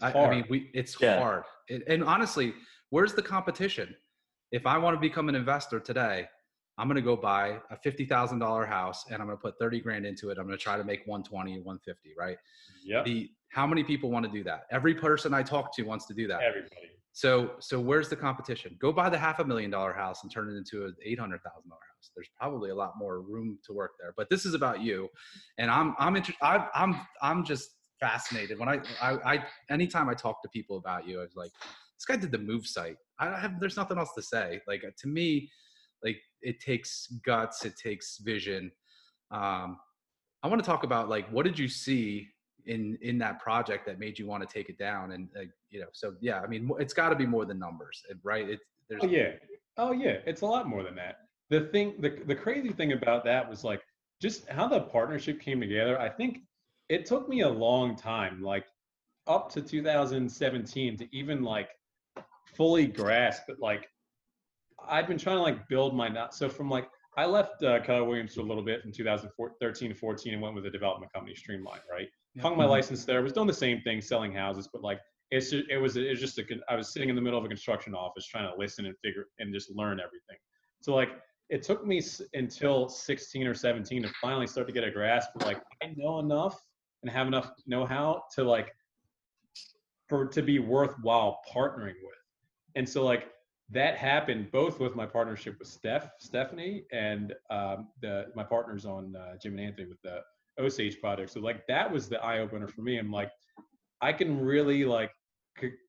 I, 0.00 0.12
I 0.12 0.30
mean, 0.30 0.44
we 0.48 0.70
it's 0.74 1.00
Yeah. 1.00 1.18
hard. 1.18 1.44
And, 1.70 1.82
and 1.86 2.04
honestly, 2.04 2.54
where's 2.90 3.14
the 3.14 3.22
competition? 3.22 3.94
If 4.52 4.66
I 4.66 4.78
want 4.78 4.96
to 4.96 5.00
become 5.00 5.28
an 5.28 5.34
investor 5.34 5.80
today, 5.80 6.26
I'm 6.78 6.86
going 6.86 6.96
to 6.96 7.02
go 7.02 7.16
buy 7.16 7.58
a 7.70 7.76
fifty 7.76 8.04
thousand 8.04 8.38
dollar 8.38 8.64
house 8.64 9.04
and 9.10 9.20
I'm 9.20 9.26
going 9.26 9.36
to 9.38 9.42
put 9.42 9.58
thirty 9.58 9.80
grand 9.80 10.06
into 10.06 10.30
it. 10.30 10.38
I'm 10.38 10.46
going 10.46 10.56
to 10.56 10.62
try 10.62 10.76
to 10.76 10.84
make 10.84 11.00
120, 11.06 11.58
150, 11.60 12.14
right? 12.16 12.38
Yep. 12.84 13.04
the 13.04 13.30
how 13.50 13.66
many 13.66 13.82
people 13.82 14.10
want 14.10 14.24
to 14.26 14.30
do 14.30 14.44
that 14.44 14.66
every 14.70 14.94
person 14.94 15.32
i 15.32 15.42
talk 15.42 15.74
to 15.74 15.82
wants 15.82 16.04
to 16.06 16.12
do 16.14 16.26
that 16.28 16.42
Everybody. 16.42 16.90
so 17.12 17.52
so 17.60 17.80
where's 17.80 18.08
the 18.10 18.16
competition 18.16 18.76
go 18.78 18.92
buy 18.92 19.08
the 19.08 19.16
half 19.18 19.38
a 19.40 19.44
million 19.44 19.70
dollar 19.70 19.92
house 19.94 20.22
and 20.22 20.30
turn 20.30 20.50
it 20.50 20.56
into 20.56 20.84
an 20.84 20.94
eight 21.02 21.18
hundred 21.18 21.42
thousand 21.42 21.68
dollar 21.70 21.80
house 21.94 22.10
there's 22.14 22.28
probably 22.38 22.68
a 22.70 22.74
lot 22.74 22.92
more 22.98 23.20
room 23.22 23.58
to 23.66 23.72
work 23.72 23.92
there 23.98 24.12
but 24.18 24.28
this 24.30 24.44
is 24.44 24.52
about 24.54 24.80
you 24.82 25.08
and 25.56 25.70
i'm 25.70 25.94
i'm 25.98 26.14
interested 26.16 26.36
i'm 26.74 27.00
i'm 27.22 27.42
just 27.44 27.70
fascinated 28.00 28.58
when 28.58 28.68
I, 28.68 28.80
I 29.00 29.34
i 29.34 29.44
anytime 29.70 30.08
i 30.08 30.14
talk 30.14 30.42
to 30.42 30.48
people 30.48 30.76
about 30.76 31.06
you 31.06 31.18
i 31.18 31.22
was 31.22 31.36
like 31.36 31.50
this 31.96 32.04
guy 32.06 32.16
did 32.16 32.30
the 32.30 32.38
MOVE 32.38 32.66
site 32.66 32.96
i 33.18 33.38
have 33.38 33.58
there's 33.60 33.76
nothing 33.76 33.98
else 33.98 34.12
to 34.14 34.22
say 34.22 34.60
like 34.66 34.82
to 34.98 35.08
me 35.08 35.50
like 36.04 36.16
it 36.42 36.60
takes 36.60 37.08
guts 37.24 37.64
it 37.64 37.74
takes 37.76 38.18
vision 38.18 38.70
um 39.30 39.78
i 40.42 40.48
want 40.48 40.62
to 40.62 40.66
talk 40.66 40.84
about 40.84 41.08
like 41.08 41.28
what 41.30 41.44
did 41.44 41.58
you 41.58 41.68
see 41.68 42.28
in 42.66 42.98
in 43.02 43.18
that 43.18 43.40
project 43.40 43.86
that 43.86 43.98
made 43.98 44.18
you 44.18 44.26
want 44.26 44.46
to 44.46 44.52
take 44.52 44.68
it 44.68 44.78
down 44.78 45.12
and 45.12 45.28
uh, 45.36 45.42
you 45.70 45.80
know 45.80 45.86
so 45.92 46.14
yeah 46.20 46.40
i 46.40 46.46
mean 46.46 46.70
it's 46.78 46.92
got 46.92 47.08
to 47.08 47.16
be 47.16 47.26
more 47.26 47.44
than 47.44 47.58
numbers 47.58 48.02
right 48.22 48.48
it 48.48 48.60
there's 48.88 49.02
Oh 49.04 49.06
yeah. 49.06 49.32
Oh 49.76 49.92
yeah. 49.92 50.18
It's 50.26 50.42
a 50.42 50.46
lot 50.46 50.68
more 50.68 50.82
than 50.82 50.94
that. 50.96 51.18
The 51.50 51.60
thing, 51.60 51.94
the 52.00 52.10
the 52.26 52.34
crazy 52.34 52.70
thing 52.70 52.92
about 52.92 53.24
that 53.24 53.48
was 53.48 53.64
like 53.64 53.82
just 54.20 54.48
how 54.48 54.68
the 54.68 54.80
partnership 54.80 55.40
came 55.40 55.60
together. 55.60 56.00
I 56.00 56.08
think 56.08 56.40
it 56.88 57.06
took 57.06 57.28
me 57.28 57.42
a 57.42 57.48
long 57.48 57.96
time, 57.96 58.42
like 58.42 58.66
up 59.26 59.50
to 59.52 59.60
2017, 59.60 60.96
to 60.96 61.16
even 61.16 61.42
like 61.42 61.68
fully 62.54 62.86
grasp 62.86 63.48
it. 63.48 63.58
Like 63.60 63.88
I'd 64.88 65.06
been 65.06 65.18
trying 65.18 65.36
to 65.36 65.42
like 65.42 65.68
build 65.68 65.94
my 65.94 66.08
not 66.08 66.34
so 66.34 66.48
from 66.48 66.70
like 66.70 66.88
I 67.16 67.26
left 67.26 67.62
uh, 67.64 67.80
Keller 67.80 68.04
Williams 68.04 68.34
for 68.34 68.40
a 68.42 68.44
little 68.44 68.62
bit 68.62 68.80
from 68.82 68.92
2013 68.92 69.88
to 69.88 69.94
14 69.94 70.32
and 70.34 70.42
went 70.42 70.54
with 70.54 70.66
a 70.66 70.70
development 70.70 71.12
company, 71.12 71.34
Streamline, 71.34 71.80
right? 71.90 72.06
Hung 72.40 72.56
my 72.56 72.64
Mhm. 72.64 72.70
license 72.70 73.04
there, 73.04 73.20
was 73.22 73.32
doing 73.32 73.48
the 73.48 73.52
same 73.52 73.80
thing, 73.82 74.00
selling 74.00 74.32
houses, 74.32 74.68
but 74.72 74.82
like 74.82 75.00
it's 75.30 75.50
just, 75.50 75.68
it 75.68 75.78
was 75.78 75.96
it 75.96 76.08
was 76.08 76.20
just 76.20 76.38
a 76.38 76.44
I 76.68 76.76
was 76.76 76.92
sitting 76.92 77.08
in 77.08 77.16
the 77.16 77.20
middle 77.22 77.38
of 77.38 77.44
a 77.44 77.48
construction 77.48 77.94
office 77.94 78.26
trying 78.26 78.50
to 78.50 78.56
listen 78.56 78.86
and 78.86 78.94
figure 79.04 79.26
and 79.40 79.52
just 79.52 79.70
learn 79.74 80.00
everything. 80.00 80.36
So 80.80 80.94
like 80.94 81.20
it 81.50 81.62
took 81.62 81.84
me 81.84 81.98
s- 81.98 82.22
until 82.34 82.88
16 82.88 83.46
or 83.46 83.54
17 83.54 84.02
to 84.02 84.08
finally 84.20 84.46
start 84.46 84.66
to 84.68 84.72
get 84.72 84.84
a 84.84 84.90
grasp 84.90 85.30
of 85.34 85.42
like 85.44 85.60
I 85.82 85.92
know 85.96 86.20
enough 86.20 86.64
and 87.02 87.10
have 87.10 87.26
enough 87.26 87.52
know-how 87.66 88.24
to 88.34 88.44
like 88.44 88.72
for 90.08 90.26
to 90.26 90.42
be 90.42 90.58
worthwhile 90.58 91.40
partnering 91.54 91.94
with. 92.02 92.16
And 92.74 92.88
so 92.88 93.04
like 93.04 93.28
that 93.70 93.96
happened 93.96 94.50
both 94.50 94.80
with 94.80 94.96
my 94.96 95.06
partnership 95.06 95.58
with 95.58 95.68
Steph, 95.68 96.10
Stephanie, 96.18 96.84
and 96.92 97.34
um, 97.50 97.88
the 98.00 98.26
my 98.34 98.42
partners 98.42 98.86
on 98.86 99.14
uh, 99.16 99.36
Jim 99.42 99.52
and 99.52 99.60
Anthony 99.60 99.86
with 99.86 100.00
the 100.02 100.20
Osage 100.58 101.00
project. 101.00 101.30
So 101.30 101.40
like 101.40 101.66
that 101.66 101.90
was 101.90 102.08
the 102.08 102.22
eye 102.24 102.38
opener 102.38 102.68
for 102.68 102.82
me. 102.82 102.98
I'm 102.98 103.12
like, 103.12 103.30
I 104.00 104.12
can 104.12 104.40
really 104.40 104.84
like, 104.84 105.10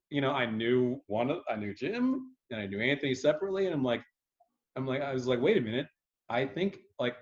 you 0.09 0.21
know, 0.21 0.31
I 0.31 0.45
knew 0.45 1.01
one, 1.07 1.29
of, 1.29 1.39
I 1.49 1.55
knew 1.55 1.73
Jim 1.73 2.35
and 2.51 2.59
I 2.59 2.65
knew 2.65 2.81
Anthony 2.81 3.15
separately, 3.15 3.65
and 3.65 3.73
I'm 3.73 3.83
like, 3.83 4.03
I'm 4.75 4.85
like, 4.85 5.01
I 5.01 5.13
was 5.13 5.27
like, 5.27 5.41
wait 5.41 5.57
a 5.57 5.61
minute, 5.61 5.87
I 6.29 6.45
think 6.45 6.79
like 6.99 7.15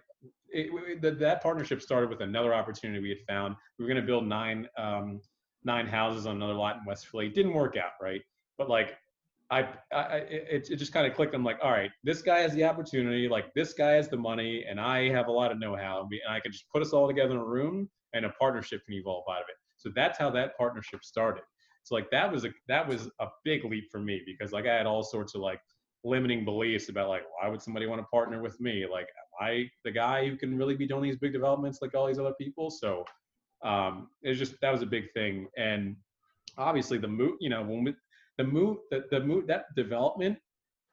it, 0.57 1.03
it- 1.03 1.19
that 1.19 1.41
partnership 1.43 1.81
started 1.81 2.09
with 2.09 2.21
another 2.21 2.53
opportunity 2.53 2.99
we 3.01 3.09
had 3.09 3.21
found. 3.27 3.55
We 3.77 3.85
were 3.85 3.89
going 3.89 4.01
to 4.01 4.07
build 4.07 4.25
nine 4.27 4.67
um, 4.77 5.21
nine 5.63 5.87
houses 5.87 6.25
on 6.25 6.35
another 6.37 6.53
lot 6.53 6.77
in 6.77 6.85
West 6.85 7.07
Philly. 7.07 7.27
It 7.27 7.35
didn't 7.35 7.53
work 7.53 7.75
out, 7.77 7.91
right? 8.01 8.21
But 8.57 8.69
like, 8.69 8.95
I, 9.49 9.67
I 9.93 10.17
it, 10.29 10.69
it 10.69 10.75
just 10.77 10.93
kind 10.93 11.05
of 11.07 11.13
clicked. 11.13 11.33
I'm 11.35 11.43
like, 11.43 11.59
all 11.63 11.71
right, 11.71 11.91
this 12.03 12.21
guy 12.21 12.39
has 12.39 12.53
the 12.53 12.63
opportunity. 12.63 13.27
Like, 13.29 13.53
this 13.53 13.73
guy 13.73 13.91
has 13.91 14.09
the 14.09 14.17
money, 14.17 14.65
and 14.69 14.79
I 14.79 15.09
have 15.09 15.27
a 15.27 15.31
lot 15.31 15.51
of 15.51 15.59
know-how, 15.59 16.01
and 16.01 16.33
I 16.33 16.39
can 16.39 16.51
just 16.51 16.65
put 16.73 16.81
us 16.81 16.91
all 16.93 17.07
together 17.07 17.31
in 17.31 17.37
a 17.37 17.45
room, 17.45 17.89
and 18.13 18.25
a 18.25 18.29
partnership 18.39 18.81
can 18.85 18.95
evolve 18.95 19.23
out 19.29 19.37
of 19.41 19.45
it. 19.49 19.55
So 19.77 19.89
that's 19.95 20.17
how 20.17 20.29
that 20.31 20.57
partnership 20.57 21.03
started. 21.03 21.43
So 21.83 21.95
like 21.95 22.09
that 22.11 22.29
was 22.29 22.43
a 22.43 22.49
that 22.67 22.85
was 22.85 23.09
a 23.21 23.27
big 23.45 23.63
leap 23.63 23.85
for 23.89 23.99
me 24.01 24.21
because 24.25 24.51
like 24.51 24.65
I 24.67 24.75
had 24.75 24.85
all 24.85 25.03
sorts 25.03 25.35
of 25.35 25.41
like 25.41 25.61
limiting 26.07 26.45
beliefs 26.45 26.89
about 26.89 27.09
like 27.09 27.23
why 27.39 27.49
would 27.49 27.61
somebody 27.61 27.85
want 27.85 28.01
to 28.01 28.07
partner 28.07 28.41
with 28.41 28.59
me? 28.59 28.85
Like 28.89 29.07
am 29.41 29.47
I 29.47 29.69
the 29.83 29.91
guy 29.91 30.27
who 30.27 30.37
can 30.37 30.57
really 30.57 30.75
be 30.75 30.87
doing 30.87 31.03
these 31.03 31.17
big 31.17 31.33
developments 31.33 31.79
like 31.81 31.95
all 31.95 32.07
these 32.07 32.19
other 32.19 32.33
people? 32.39 32.69
So 32.69 33.05
um 33.65 34.09
it 34.23 34.29
was 34.29 34.39
just 34.39 34.55
that 34.61 34.71
was 34.71 34.81
a 34.81 34.87
big 34.87 35.11
thing. 35.13 35.47
And 35.57 35.95
obviously 36.57 36.97
the 36.97 37.07
MOVE, 37.07 37.37
you 37.39 37.49
know, 37.49 37.61
when 37.61 37.83
we, 37.83 37.95
the 38.37 38.43
MOVE 38.43 38.77
the, 38.91 39.03
the 39.11 39.19
MOVE 39.19 39.47
that 39.47 39.65
development, 39.75 40.37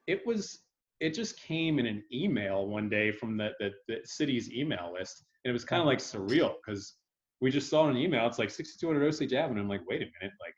it 0.06 0.26
was 0.26 0.60
it 1.00 1.14
just 1.14 1.38
came 1.40 1.78
in 1.78 1.86
an 1.86 2.02
email 2.12 2.66
one 2.66 2.88
day 2.88 3.12
from 3.12 3.36
the 3.36 3.50
the, 3.60 3.70
the 3.88 3.98
city's 4.04 4.50
email 4.52 4.92
list. 4.92 5.24
And 5.44 5.50
it 5.50 5.52
was 5.52 5.64
kind 5.64 5.80
of 5.80 5.86
like 5.86 5.98
surreal 5.98 6.54
because 6.64 6.94
we 7.40 7.50
just 7.50 7.68
saw 7.68 7.88
an 7.88 7.96
email. 7.96 8.26
It's 8.26 8.38
like 8.38 8.50
6200 8.50 9.06
Osage 9.06 9.34
Avenue. 9.34 9.60
I'm 9.60 9.68
like, 9.68 9.86
wait 9.86 10.00
a 10.00 10.06
minute, 10.20 10.34
like, 10.40 10.54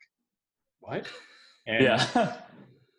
what? 0.79 1.07
And, 1.69 1.83
yeah. 1.83 2.37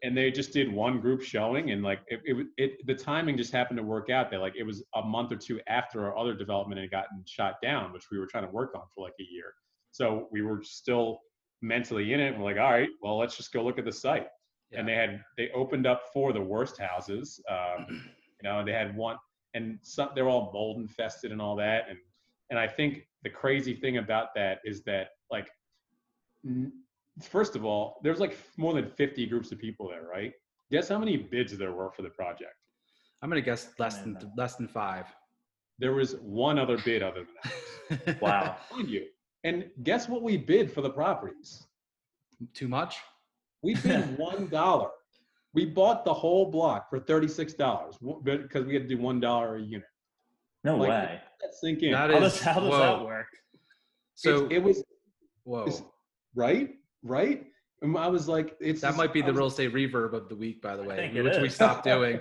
And 0.03 0.17
they 0.17 0.31
just 0.31 0.53
did 0.53 0.73
one 0.73 1.01
group 1.01 1.23
showing, 1.23 1.71
and 1.71 1.83
like, 1.83 2.01
it, 2.09 2.21
it, 2.25 2.47
it, 2.57 2.87
the 2.87 2.95
timing 2.95 3.37
just 3.37 3.53
happened 3.53 3.79
to 3.79 3.83
work 3.83 4.11
out. 4.11 4.31
That 4.31 4.41
like, 4.41 4.55
it 4.57 4.63
was 4.63 4.85
a 4.95 5.03
month 5.03 5.33
or 5.33 5.37
two 5.37 5.61
after 5.67 6.07
our 6.07 6.17
other 6.17 6.35
development 6.35 6.81
had 6.81 6.91
gotten 6.91 7.25
shot 7.27 7.55
down, 7.63 7.93
which 7.93 8.05
we 8.11 8.19
were 8.19 8.27
trying 8.27 8.47
to 8.47 8.53
work 8.53 8.75
on 8.75 8.83
for 8.95 9.05
like 9.05 9.15
a 9.21 9.27
year. 9.29 9.53
So 9.91 10.29
we 10.31 10.43
were 10.43 10.63
still 10.63 11.21
mentally 11.63 12.13
in 12.13 12.21
it. 12.21 12.29
And 12.29 12.39
we're 12.39 12.53
like, 12.53 12.61
all 12.61 12.71
right, 12.71 12.89
well, 13.03 13.19
let's 13.19 13.37
just 13.37 13.53
go 13.53 13.63
look 13.63 13.79
at 13.79 13.85
the 13.85 13.93
site. 13.93 14.29
And 14.73 14.87
they 14.87 14.95
had 14.95 15.25
they 15.37 15.51
opened 15.55 15.87
up 15.87 16.03
for 16.13 16.33
the 16.33 16.41
worst 16.41 16.79
houses. 16.79 17.41
Um, 17.51 17.87
you 18.41 18.49
know, 18.49 18.65
they 18.65 18.73
had 18.73 18.95
one, 18.97 19.17
and 19.55 19.79
some 19.83 20.11
they're 20.15 20.29
all 20.29 20.51
mold 20.53 20.77
infested 20.77 21.33
and 21.33 21.41
all 21.41 21.57
that. 21.57 21.87
And 21.89 21.99
and 22.51 22.59
I 22.59 22.69
think 22.69 23.09
the 23.25 23.31
crazy 23.31 23.75
thing 23.75 23.97
about 23.97 24.29
that 24.35 24.59
is 24.65 24.83
that 24.85 25.09
like, 25.31 25.49
n- 26.47 26.73
first 27.23 27.57
of 27.57 27.65
all, 27.65 28.01
there's 28.03 28.21
like 28.21 28.37
more 28.57 28.73
than 28.75 28.91
50 28.91 29.27
groups 29.27 29.53
of 29.53 29.59
people 29.59 29.89
there, 29.89 30.03
right? 30.11 30.33
Guess 30.71 30.89
how 30.89 30.99
many 30.99 31.17
bids 31.17 31.57
there 31.57 31.73
were 31.73 31.91
for 31.91 32.03
the 32.03 32.11
project? 32.11 32.55
I'm 33.23 33.29
gonna 33.29 33.41
guess 33.41 33.69
less 33.79 33.99
than 33.99 34.15
know. 34.15 34.31
less 34.37 34.57
than 34.57 34.69
five. 34.69 35.07
There 35.79 35.93
was 35.95 36.17
one 36.17 36.59
other 36.59 36.79
bid 36.79 37.03
other 37.03 37.25
than 37.89 38.01
that. 38.05 38.21
Wow. 38.21 38.57
Mind 38.73 38.89
you. 38.89 39.07
And 39.45 39.71
guess 39.83 40.09
what 40.09 40.23
we 40.23 40.37
bid 40.37 40.71
for 40.71 40.83
the 40.83 40.91
properties? 40.91 41.67
Too 42.55 42.69
much? 42.69 42.97
We 43.63 43.75
bid 43.77 44.19
one 44.19 44.49
dollar. 44.49 44.91
We 45.55 45.65
bought 45.65 46.05
the 46.05 46.13
whole 46.15 46.51
block 46.51 46.91
for 46.91 47.01
thirty-six 47.01 47.55
dollars 47.55 47.97
because 48.25 48.65
we 48.67 48.75
had 48.75 48.89
to 48.89 48.89
do 48.97 48.99
one 49.01 49.19
dollar 49.21 49.57
a 49.57 49.63
unit. 49.63 49.87
No 50.65 50.77
Like, 50.77 50.89
way. 50.91 51.21
That 51.41 51.55
sink 51.55 51.83
in. 51.83 51.93
That 51.93 52.11
How 52.11 52.17
is 52.19 52.35
does, 52.35 52.41
how 52.43 52.61
does 52.61 52.71
whoa. 52.71 52.79
that 52.79 53.05
work? 53.05 53.27
So 54.15 54.45
It's- 54.45 54.49
it 54.53 54.63
was 54.63 54.85
whoa. 55.45 55.67
right, 56.35 56.71
right. 57.03 57.45
And 57.81 57.97
I 57.97 58.09
was 58.09 58.29
like, 58.29 58.57
it's 58.61 58.81
That 58.81 58.89
just- 58.89 58.99
might 58.99 59.13
be 59.13 59.23
I 59.23 59.27
the 59.27 59.33
was- 59.33 59.39
real 59.39 59.47
estate 59.49 59.73
reverb 59.73 60.13
of 60.13 60.29
the 60.29 60.35
week, 60.35 60.61
by 60.61 60.75
the 60.77 60.83
way, 60.83 60.97
think 60.97 61.15
it 61.15 61.23
which 61.23 61.39
we 61.39 61.49
stopped 61.49 61.85
doing 61.95 62.21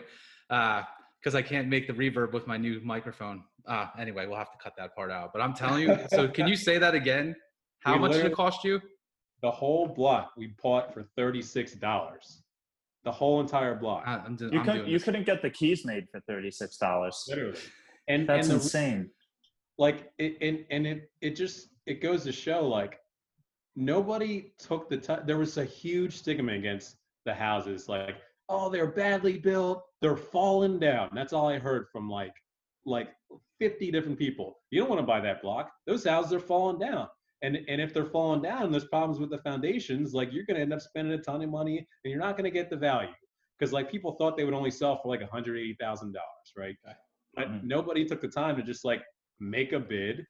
Uh, 0.50 0.84
because 1.20 1.34
I 1.36 1.42
can't 1.42 1.68
make 1.68 1.88
the 1.88 1.94
reverb 1.94 2.32
with 2.32 2.46
my 2.48 2.58
new 2.58 2.80
microphone. 2.82 3.44
Uh, 3.66 3.88
anyway, 3.98 4.28
we'll 4.28 4.38
have 4.38 4.52
to 4.52 4.58
cut 4.63 4.74
that 4.78 4.96
part 4.96 5.12
out. 5.12 5.34
But 5.34 5.42
I'm 5.42 5.54
telling 5.54 5.82
you. 5.90 5.98
So 6.10 6.28
can 6.28 6.48
you 6.48 6.56
say 6.56 6.78
that 6.78 6.94
again? 6.96 7.36
How 7.84 7.94
We 7.94 8.00
much 8.00 8.12
did 8.13 8.26
it 8.28 8.34
cost 8.34 8.63
you? 8.63 8.80
The 9.42 9.52
whole 9.52 9.88
block 9.88 10.32
we 10.38 10.54
bought 10.62 10.94
for 10.94 11.04
thirty-six 11.18 11.74
dollars. 11.74 12.44
The 13.04 13.12
whole 13.12 13.42
entire 13.42 13.76
block, 13.76 14.04
I- 14.06 14.20
I'm, 14.20 14.36
do- 14.36 14.50
You 14.52 14.60
I'm 14.60 14.66
couldn't 14.66 14.82
doing 14.82 14.92
you 14.92 15.00
couldn't 15.00 15.26
get 15.26 15.42
the 15.42 15.50
keys 15.50 15.86
made 15.86 16.06
for 16.12 16.22
thirty 16.22 16.52
six 16.52 16.78
dollars. 16.78 17.24
literally. 17.28 17.58
And 18.08 18.30
That's 18.30 18.48
and 18.48 18.60
the, 18.60 18.63
insane. 18.63 19.10
like 19.78 20.12
it 20.20 20.38
and, 20.42 20.66
and 20.70 20.88
it 20.88 21.12
it 21.22 21.36
just 21.36 21.70
it 21.88 22.02
goes 22.02 22.24
to 22.24 22.32
show 22.32 22.66
like 22.68 23.00
nobody 23.78 24.52
took 24.58 24.90
the 24.90 24.98
time 24.98 25.22
there 25.26 25.38
was 25.38 25.58
a 25.58 25.63
huge 25.63 26.18
stigma 26.18 26.52
against 26.52 26.98
the 27.26 27.34
houses 27.34 27.88
like 27.88 28.18
oh 28.50 28.70
they're 28.70 28.88
badly 28.92 29.38
built 29.38 29.84
they're 30.02 30.18
falling 30.18 30.80
down. 30.80 31.10
That's 31.13 31.34
all 31.34 31.48
i 31.50 31.58
heard 31.58 31.88
from 31.92 32.10
like 32.10 32.34
like 32.86 33.10
50 33.60 33.92
different 33.92 34.18
people. 34.18 34.60
You 34.70 34.80
don't 34.80 34.90
want 34.90 35.02
to 35.02 35.06
buy 35.06 35.20
that 35.22 35.42
block. 35.42 35.72
Those 35.88 36.06
houses 36.06 36.32
are 36.34 36.40
falling 36.40 36.80
down. 36.80 37.08
And 37.42 37.58
and 37.68 37.82
if 37.82 37.94
they're 37.94 38.06
falling 38.06 38.42
down 38.42 38.63
and 38.63 38.74
there's 38.74 38.86
problems 38.86 39.20
with 39.20 39.30
the 39.30 39.40
foundations 39.40 40.13
like 40.13 40.32
you're 40.32 40.46
going 40.46 40.56
to 40.58 40.62
end 40.62 40.74
up 40.74 40.82
spending 40.82 41.13
a 41.13 41.22
ton 41.22 41.42
of 41.44 41.50
money 41.50 41.78
and 41.78 42.12
you're 42.12 42.22
not 42.22 42.38
going 42.38 42.46
to 42.46 42.52
get 42.52 42.70
the 42.70 42.78
value. 42.78 43.10
Because 43.58 43.74
like 43.74 43.92
people 43.92 44.13
thought 44.13 44.38
they 44.38 44.44
would 44.46 44.54
only 44.54 44.72
sell 44.72 45.00
for 45.02 45.10
like 45.10 45.22
$180000 45.22 46.13
right? 46.56 46.76
But 47.36 47.48
Mhm. 47.50 47.63
nobody 47.63 48.06
took 48.06 48.22
the 48.22 48.28
time 48.28 48.56
to 48.56 48.63
just 48.63 48.86
like 48.86 49.04
make 49.40 49.74
a 49.74 49.80
bid 49.80 50.26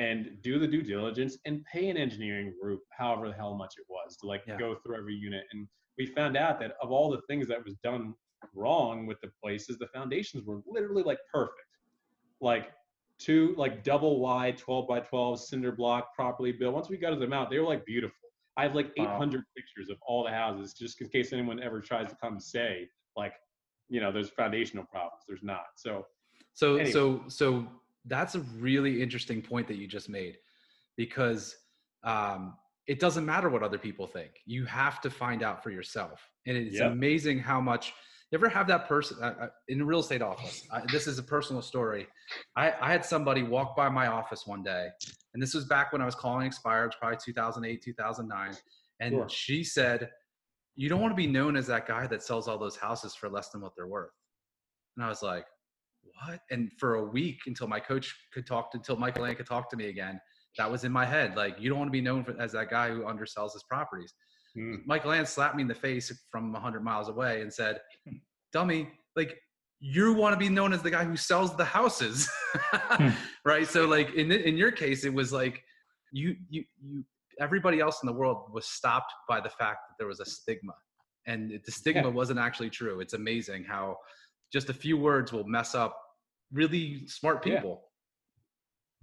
and 0.00 0.20
do 0.42 0.58
the 0.58 0.66
due 0.66 0.82
diligence 0.82 1.36
and 1.44 1.62
pay 1.70 1.90
an 1.90 1.96
engineering 1.96 2.52
group 2.60 2.80
however 2.98 3.28
the 3.28 3.34
hell 3.34 3.54
much 3.54 3.74
it 3.76 3.84
was 3.88 4.16
to 4.16 4.26
like 4.26 4.42
Yeah. 4.46 4.56
go 4.58 4.74
through 4.82 4.96
every 4.96 5.14
unit 5.14 5.44
and 5.52 5.68
we 5.98 6.06
found 6.06 6.36
out 6.36 6.58
that 6.60 6.72
of 6.82 6.90
all 6.90 7.10
the 7.10 7.20
things 7.28 7.46
that 7.48 7.62
was 7.62 7.74
done 7.84 8.14
wrong 8.54 9.06
with 9.06 9.20
the 9.20 9.30
places 9.42 9.76
the 9.78 9.88
foundations 9.88 10.44
were 10.44 10.60
literally 10.66 11.02
like 11.02 11.18
perfect 11.32 11.70
like 12.40 12.70
two 13.18 13.54
like 13.58 13.84
double 13.84 14.20
wide 14.20 14.56
12 14.56 14.88
by 14.88 15.00
12 15.00 15.40
cinder 15.40 15.72
block 15.72 16.14
properly 16.14 16.52
built 16.52 16.74
once 16.74 16.88
we 16.88 16.96
got 16.96 17.18
them 17.20 17.34
out 17.34 17.50
they 17.50 17.58
were 17.58 17.66
like 17.74 17.84
beautiful 17.84 18.16
i 18.56 18.62
have 18.62 18.74
like 18.74 18.90
Wow. 18.96 19.16
800 19.16 19.42
pictures 19.54 19.90
of 19.90 19.98
all 20.06 20.24
the 20.24 20.30
houses 20.30 20.72
just 20.72 20.98
in 21.02 21.08
case 21.10 21.32
anyone 21.34 21.62
ever 21.62 21.80
tries 21.80 22.08
to 22.08 22.16
come 22.22 22.40
say 22.40 22.88
like 23.16 23.34
you 23.90 24.00
know 24.00 24.10
there's 24.10 24.30
foundational 24.30 24.84
problems 24.90 25.22
there's 25.28 25.42
not 25.42 25.66
so 25.76 26.06
So 26.54 26.76
Anyway. 26.76 26.90
so 26.92 27.22
so 27.28 27.66
that's 28.06 28.34
a 28.34 28.40
really 28.58 29.02
interesting 29.02 29.42
point 29.42 29.68
that 29.68 29.76
you 29.76 29.86
just 29.86 30.08
made 30.08 30.38
because 30.96 31.56
um, 32.04 32.56
it 32.86 32.98
doesn't 32.98 33.26
matter 33.26 33.48
what 33.48 33.62
other 33.62 33.78
people 33.78 34.06
think. 34.06 34.32
You 34.46 34.64
have 34.66 35.00
to 35.02 35.10
find 35.10 35.42
out 35.42 35.62
for 35.62 35.70
yourself, 35.70 36.28
and 36.46 36.56
it's 36.56 36.76
Yep. 36.76 36.92
amazing 36.92 37.38
how 37.38 37.60
much. 37.60 37.92
You 38.30 38.38
ever 38.38 38.48
have 38.48 38.68
that 38.68 38.86
person 38.86 39.16
uh, 39.20 39.34
uh, 39.40 39.48
in 39.66 39.80
a 39.80 39.84
real 39.84 39.98
estate 40.00 40.22
office? 40.22 40.64
I, 40.72 40.82
this 40.92 41.08
is 41.08 41.18
a 41.18 41.22
personal 41.22 41.62
story. 41.62 42.06
I, 42.54 42.72
I 42.80 42.92
had 42.92 43.04
somebody 43.04 43.42
walk 43.42 43.74
by 43.76 43.88
my 43.88 44.06
office 44.06 44.46
one 44.46 44.62
day, 44.62 44.88
and 45.34 45.42
this 45.42 45.52
was 45.52 45.64
back 45.64 45.92
when 45.92 46.00
I 46.00 46.04
was 46.04 46.14
calling 46.14 46.46
expired, 46.46 46.94
probably 46.98 47.18
2008, 47.24 47.82
2009, 47.82 48.56
and 49.00 49.12
Sure. 49.14 49.28
she 49.28 49.64
said, 49.64 50.10
"You 50.76 50.88
don't 50.88 51.00
want 51.00 51.10
to 51.12 51.16
be 51.16 51.26
known 51.26 51.56
as 51.56 51.66
that 51.66 51.86
guy 51.88 52.06
that 52.06 52.22
sells 52.22 52.46
all 52.46 52.56
those 52.56 52.76
houses 52.76 53.14
for 53.14 53.28
less 53.28 53.50
than 53.50 53.60
what 53.62 53.74
they're 53.76 53.88
worth." 53.88 54.12
And 54.96 55.04
I 55.04 55.08
was 55.08 55.22
like, 55.22 55.46
what? 56.02 56.40
And 56.50 56.70
for 56.78 56.96
a 56.96 57.04
week 57.04 57.38
until 57.46 57.66
my 57.66 57.80
coach 57.80 58.14
could 58.32 58.46
talk, 58.46 58.72
to, 58.72 58.78
until 58.78 58.96
Michael 58.96 59.24
Ann 59.24 59.34
could 59.34 59.46
talk 59.46 59.70
to 59.70 59.76
me 59.76 59.88
again, 59.88 60.20
that 60.58 60.70
was 60.70 60.84
in 60.84 60.92
my 60.92 61.06
head. 61.06 61.36
Like, 61.36 61.56
you 61.58 61.68
don't 61.68 61.78
want 61.78 61.88
to 61.88 61.92
be 61.92 62.00
known 62.00 62.24
for, 62.24 62.38
as 62.40 62.52
that 62.52 62.70
guy 62.70 62.90
who 62.90 63.02
undersells 63.02 63.52
his 63.52 63.62
properties. 63.68 64.12
Hmm. 64.54 64.76
Michael 64.84 65.12
Ann 65.12 65.26
slapped 65.26 65.56
me 65.56 65.62
in 65.62 65.68
the 65.68 65.74
face 65.74 66.12
from 66.30 66.52
100 66.52 66.82
miles 66.82 67.08
away 67.08 67.42
and 67.42 67.52
said, 67.52 67.80
dummy, 68.52 68.88
like, 69.16 69.36
you 69.78 70.12
want 70.12 70.34
to 70.34 70.38
be 70.38 70.48
known 70.50 70.72
as 70.72 70.82
the 70.82 70.90
guy 70.90 71.04
who 71.04 71.16
sells 71.16 71.56
the 71.56 71.64
houses. 71.64 72.28
right. 73.44 73.66
So, 73.66 73.86
like, 73.86 74.12
in, 74.14 74.30
in 74.30 74.56
your 74.56 74.72
case, 74.72 75.04
it 75.04 75.14
was 75.14 75.32
like, 75.32 75.62
you, 76.12 76.36
you, 76.50 76.64
you, 76.82 77.04
everybody 77.40 77.80
else 77.80 78.02
in 78.02 78.06
the 78.06 78.12
world 78.12 78.52
was 78.52 78.66
stopped 78.66 79.12
by 79.28 79.40
the 79.40 79.48
fact 79.48 79.78
that 79.88 79.94
there 79.98 80.06
was 80.08 80.20
a 80.20 80.26
stigma. 80.26 80.74
And 81.26 81.58
the 81.64 81.72
stigma 81.72 82.02
Yeah. 82.02 82.08
wasn't 82.08 82.40
actually 82.40 82.70
true. 82.70 83.00
It's 83.00 83.14
amazing 83.14 83.64
how 83.64 83.96
just 84.52 84.68
a 84.68 84.74
few 84.74 84.96
words 84.96 85.32
will 85.32 85.44
mess 85.46 85.74
up 85.74 85.96
really 86.52 87.06
smart 87.06 87.44
Yeah. 87.46 87.56
people. 87.56 87.84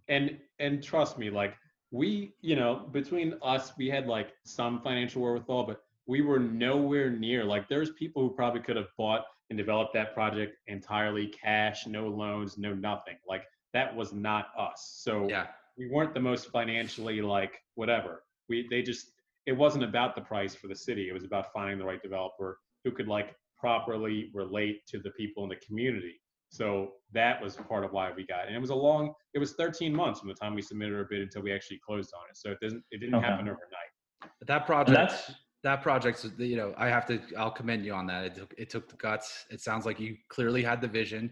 and 0.09 0.37
and 0.59 0.81
trust 0.83 1.17
me 1.17 1.29
like 1.29 1.53
we 1.91 2.33
you 2.41 2.55
know 2.55 2.87
between 2.91 3.33
us 3.41 3.73
we 3.77 3.89
had 3.89 4.07
like 4.07 4.29
some 4.45 4.81
financial 4.81 5.21
wherewithal 5.21 5.63
but 5.65 5.81
we 6.05 6.21
were 6.21 6.39
nowhere 6.39 7.09
near 7.09 7.43
like 7.43 7.67
there's 7.67 7.91
people 7.91 8.21
who 8.21 8.33
probably 8.33 8.61
could 8.61 8.75
have 8.77 8.87
bought 8.97 9.23
and 9.49 9.57
developed 9.57 9.93
that 9.93 10.13
project 10.13 10.55
entirely 10.67 11.27
cash 11.27 11.87
no 11.87 12.07
loans 12.07 12.57
no 12.57 12.73
nothing 12.73 13.17
like 13.27 13.43
that 13.73 13.93
was 13.95 14.13
not 14.13 14.47
us 14.57 14.99
so 15.03 15.27
Yeah. 15.29 15.47
we 15.77 15.89
weren't 15.89 16.13
the 16.13 16.19
most 16.21 16.49
financially 16.51 17.21
like 17.21 17.59
whatever 17.75 18.23
we 18.49 18.65
they 18.69 18.81
just 18.81 19.11
it 19.45 19.53
wasn't 19.53 19.83
about 19.83 20.15
the 20.15 20.21
price 20.21 20.55
for 20.55 20.67
the 20.67 20.75
city 20.75 21.09
it 21.09 21.13
was 21.13 21.23
about 21.25 21.51
finding 21.53 21.77
the 21.77 21.85
right 21.85 22.01
developer 22.01 22.59
who 22.83 22.91
could 22.91 23.07
like 23.07 23.35
properly 23.59 24.29
relate 24.33 24.81
to 24.87 24.99
the 24.99 25.11
people 25.11 25.43
in 25.43 25.49
the 25.49 25.55
community 25.57 26.13
so 26.49 26.93
that 27.11 27.41
was 27.41 27.57
part 27.57 27.83
of 27.83 27.91
why 27.91 28.09
we 28.15 28.25
got 28.25 28.43
it. 28.43 28.47
and 28.47 28.55
it 28.55 28.59
was 28.59 28.69
a 28.69 28.75
long 28.75 29.13
it 29.33 29.39
was 29.39 29.53
13 29.53 29.93
months 29.93 30.19
from 30.19 30.29
the 30.29 30.35
time 30.35 30.53
we 30.55 30.61
submitted 30.61 30.95
our 30.95 31.05
bid 31.05 31.21
until 31.21 31.41
we 31.41 31.51
actually 31.51 31.79
closed 31.85 32.11
on 32.17 32.23
it 32.29 32.37
so 32.37 32.51
it 32.51 32.57
doesn't 32.61 32.83
it 32.91 32.99
didn't 32.99 33.15
Okay. 33.15 33.25
happen 33.25 33.47
overnight 33.47 33.91
But 34.39 34.47
that 34.47 34.65
project, 34.65 34.95
that's 34.97 35.31
that 35.63 35.81
project's, 35.81 36.25
you 36.37 36.55
know, 36.55 36.73
I 36.77 36.87
have 36.87 37.05
to, 37.07 37.19
I'll 37.37 37.51
commend 37.51 37.83
you 37.83 37.91
on 37.91 38.05
that. 38.07 38.23
It 38.23 38.35
took, 38.35 38.53
it 38.59 38.69
took 38.69 38.87
the 38.87 38.95
guts. 38.95 39.45
It 39.49 39.59
sounds 39.59 39.85
like 39.87 39.99
you 39.99 40.15
clearly 40.29 40.63
had 40.63 40.79
the 40.81 40.87
vision 40.87 41.31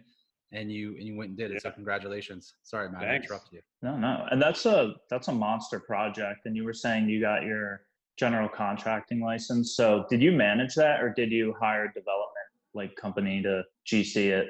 and 0.51 0.69
you, 0.71 0.95
and 0.97 1.03
you 1.03 1.15
went 1.15 1.29
and 1.29 1.37
did 1.37 1.51
it. 1.51 1.61
So 1.61 1.69
congratulations. 1.71 2.55
Sorry, 2.63 2.89
Matt, 2.89 3.03
I 3.05 3.15
interrupted 3.17 3.53
you. 3.53 3.61
no 3.83 3.95
no. 3.97 4.25
And 4.31 4.41
that's 4.41 4.65
a 4.65 4.95
that's 5.11 5.27
a 5.27 5.31
monster 5.31 5.79
project. 5.79 6.39
And 6.45 6.55
you 6.57 6.63
were 6.65 6.73
saying 6.73 7.07
you 7.07 7.21
got 7.21 7.43
your 7.43 7.81
general 8.17 8.47
contracting 8.49 9.19
license. 9.19 9.75
So 9.75 10.05
did 10.09 10.21
you 10.21 10.31
manage 10.31 10.75
that 10.75 11.01
or 11.01 11.09
did 11.13 11.31
you 11.31 11.53
hire 11.59 11.85
a 11.85 11.93
development 11.93 12.31
like 12.73 12.95
company 12.95 13.41
to 13.43 13.63
GC 13.85 14.15
it? 14.27 14.47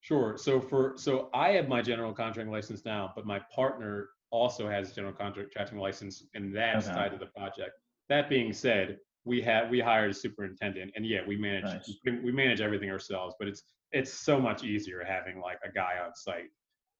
Sure. 0.00 0.36
So 0.36 0.60
for 0.60 0.94
so 0.96 1.28
I 1.34 1.50
have 1.50 1.68
my 1.68 1.82
general 1.82 2.12
contracting 2.12 2.52
license 2.52 2.84
now, 2.84 3.12
but 3.14 3.26
my 3.26 3.40
partner 3.54 4.10
also 4.30 4.68
has 4.68 4.90
a 4.92 4.94
general 4.94 5.12
contracting 5.12 5.78
license, 5.78 6.24
and 6.34 6.54
that's 6.56 6.86
Okay. 6.86 6.94
tied 6.96 7.12
to 7.12 7.18
the 7.18 7.26
project. 7.26 7.72
That 8.08 8.28
being 8.30 8.52
said, 8.52 8.98
we 9.24 9.42
have 9.42 9.68
we 9.68 9.80
hired 9.80 10.10
a 10.10 10.14
superintendent, 10.14 10.92
and 10.96 11.04
yeah, 11.04 11.20
we 11.26 11.36
manage 11.36 11.64
Nice. 11.64 11.98
we, 12.04 12.18
we 12.20 12.32
manage 12.32 12.60
everything 12.62 12.90
ourselves. 12.90 13.34
But 13.38 13.48
it's 13.48 13.62
it's 13.92 14.12
so 14.12 14.40
much 14.40 14.64
easier 14.64 15.04
having 15.06 15.40
like 15.40 15.58
a 15.64 15.70
guy 15.70 15.96
on 16.02 16.14
site 16.14 16.48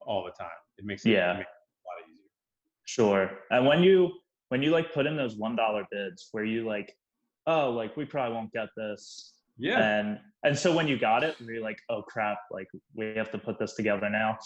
all 0.01 0.25
the 0.25 0.33
time. 0.33 0.51
It 0.77 0.85
makes 0.85 1.07
it, 1.07 1.11
Yeah. 1.11 1.35
it 1.35 1.39
makes 1.39 1.51
it 1.51 1.53
a 1.53 1.85
lot 1.89 2.11
easier. 2.11 2.29
Sure. 2.85 3.31
And 3.51 3.65
when 3.65 3.83
you 3.83 4.11
when 4.51 4.63
you 4.63 4.71
like 4.71 4.93
put 4.93 5.07
in 5.07 5.17
those 5.17 5.37
one 5.37 5.57
dollar 5.57 5.87
bids, 5.91 6.29
where 6.33 6.45
you 6.45 6.67
like, 6.67 6.95
oh, 7.47 7.71
like 7.71 7.97
we 7.97 8.05
probably 8.05 8.35
won't 8.37 8.53
get 8.53 8.69
this, 8.77 9.33
Yeah. 9.57 9.79
and 9.81 10.19
and 10.45 10.57
so 10.59 10.75
when 10.75 10.87
you 10.89 10.99
got 10.99 11.25
it, 11.25 11.41
were 11.41 11.53
you 11.53 11.63
like, 11.63 11.79
oh 11.89 12.03
crap, 12.03 12.39
like 12.51 12.69
we 12.95 13.15
have 13.17 13.31
to 13.33 13.39
put 13.39 13.59
this 13.59 13.75
together 13.75 14.11
now? 14.11 14.39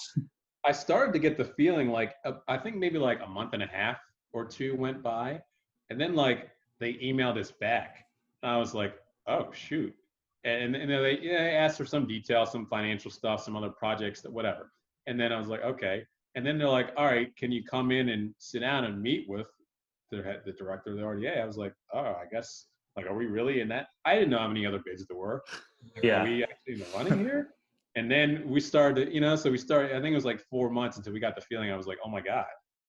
I 0.66 0.72
started 0.72 1.12
to 1.12 1.18
get 1.18 1.36
the 1.36 1.44
feeling 1.44 1.88
like 1.90 2.14
uh, 2.24 2.32
I 2.48 2.58
think 2.58 2.76
maybe 2.76 2.98
like 2.98 3.20
a 3.22 3.26
month 3.26 3.54
and 3.54 3.62
a 3.62 3.66
half 3.66 3.98
or 4.32 4.44
two 4.44 4.76
went 4.76 5.02
by, 5.02 5.40
and 5.90 6.00
then 6.00 6.14
like 6.14 6.50
they 6.80 6.94
emailed 6.94 7.38
us 7.38 7.50
back. 7.50 8.04
And 8.42 8.52
I 8.52 8.58
was 8.58 8.74
like, 8.74 8.94
oh 9.26 9.50
shoot, 9.52 9.94
and 10.44 10.76
and 10.76 10.90
they, 10.90 11.18
yeah, 11.22 11.44
they 11.44 11.56
asked 11.56 11.78
for 11.78 11.86
some 11.86 12.06
details, 12.06 12.52
some 12.52 12.66
financial 12.66 13.10
stuff, 13.10 13.42
some 13.42 13.56
other 13.56 13.70
projects, 13.70 14.20
that 14.22 14.32
whatever. 14.32 14.70
And 15.06 15.18
then 15.18 15.32
I 15.32 15.38
was 15.38 15.48
like, 15.48 15.62
okay. 15.62 16.04
And 16.34 16.44
then 16.44 16.58
they're 16.58 16.68
like, 16.68 16.90
all 16.96 17.06
right, 17.06 17.34
can 17.36 17.52
you 17.52 17.62
come 17.62 17.90
in 17.92 18.08
and 18.08 18.34
sit 18.38 18.60
down 18.60 18.84
and 18.84 19.00
meet 19.00 19.26
with 19.28 19.46
the 20.16 20.22
head, 20.22 20.42
the 20.44 20.52
director 20.52 20.90
of 20.90 20.96
the 20.96 21.02
RDA? 21.02 21.40
I 21.40 21.46
was 21.46 21.56
like, 21.56 21.74
oh, 21.92 21.98
I 21.98 22.24
guess. 22.32 22.66
Like, 22.96 23.06
are 23.06 23.16
we 23.16 23.26
really 23.26 23.60
in 23.60 23.68
that? 23.68 23.88
I 24.04 24.14
didn't 24.14 24.30
know 24.30 24.38
how 24.38 24.46
many 24.46 24.64
other 24.64 24.80
bids 24.84 25.04
there 25.06 25.16
were. 25.16 25.42
Like, 25.96 26.04
Yeah. 26.04 26.22
Are 26.22 26.24
we 26.24 26.44
actually 26.44 26.74
in 26.74 26.78
the 26.78 26.86
running 26.94 27.18
here? 27.18 27.48
And 27.96 28.10
then 28.10 28.44
we 28.48 28.60
started, 28.60 29.12
you 29.12 29.20
know, 29.20 29.34
so 29.34 29.50
we 29.50 29.58
started, 29.58 29.96
I 29.96 30.00
think 30.00 30.12
it 30.12 30.16
was 30.16 30.24
like 30.24 30.40
four 30.48 30.70
months 30.70 30.96
until 30.96 31.12
we 31.12 31.20
got 31.20 31.34
the 31.34 31.40
feeling 31.40 31.70
I 31.70 31.76
was 31.76 31.86
like, 31.86 31.98
oh 32.04 32.08
my 32.08 32.20
God, 32.20 32.46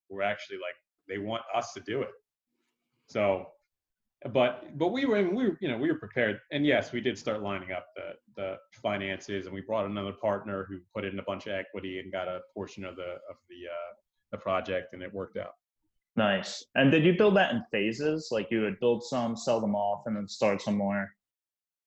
we're 0.10 0.22
actually 0.22 0.58
like, 0.58 0.76
they 1.08 1.18
want 1.18 1.44
us 1.56 1.74
to 1.74 1.80
do 1.82 2.02
it. 2.02 2.12
So 3.10 3.48
but 4.32 4.78
but 4.78 4.88
we 4.88 5.06
were 5.06 5.30
we 5.30 5.50
were 5.50 5.58
you 5.62 5.68
know 5.68 5.78
we 5.78 5.92
were 5.92 6.00
prepared 6.00 6.40
and 6.52 6.66
yes 6.66 6.92
we 6.92 7.00
did 7.00 7.18
start 7.18 7.42
lining 7.42 7.72
up 7.72 7.88
the 7.96 8.14
the 8.36 8.58
finances 8.82 9.46
and 9.46 9.54
we 9.54 9.62
brought 9.62 9.86
another 9.86 10.14
partner 10.14 10.66
who 10.68 10.80
put 10.94 11.06
in 11.06 11.20
a 11.20 11.24
bunch 11.24 11.46
of 11.46 11.54
equity 11.54 12.00
and 12.00 12.12
got 12.12 12.28
a 12.28 12.40
portion 12.54 12.84
of 12.84 12.96
the 12.96 13.18
of 13.30 13.36
the 13.50 13.68
uh 13.70 13.94
the 14.32 14.38
project 14.38 14.94
and 14.94 15.04
it 15.04 15.14
worked 15.14 15.38
out 15.38 15.54
Nice. 16.18 16.64
And 16.76 16.92
did 16.92 17.04
you 17.04 17.18
build 17.18 17.36
that 17.36 17.54
in 17.54 17.64
phases? 17.72 18.30
Like 18.32 18.48
you 18.50 18.62
would 18.62 18.80
build 18.80 19.04
some, 19.04 19.36
sell 19.36 19.60
them 19.60 19.76
off, 19.76 20.04
and 20.06 20.16
then 20.16 20.28
start 20.28 20.62
some 20.62 20.78
more? 20.78 21.10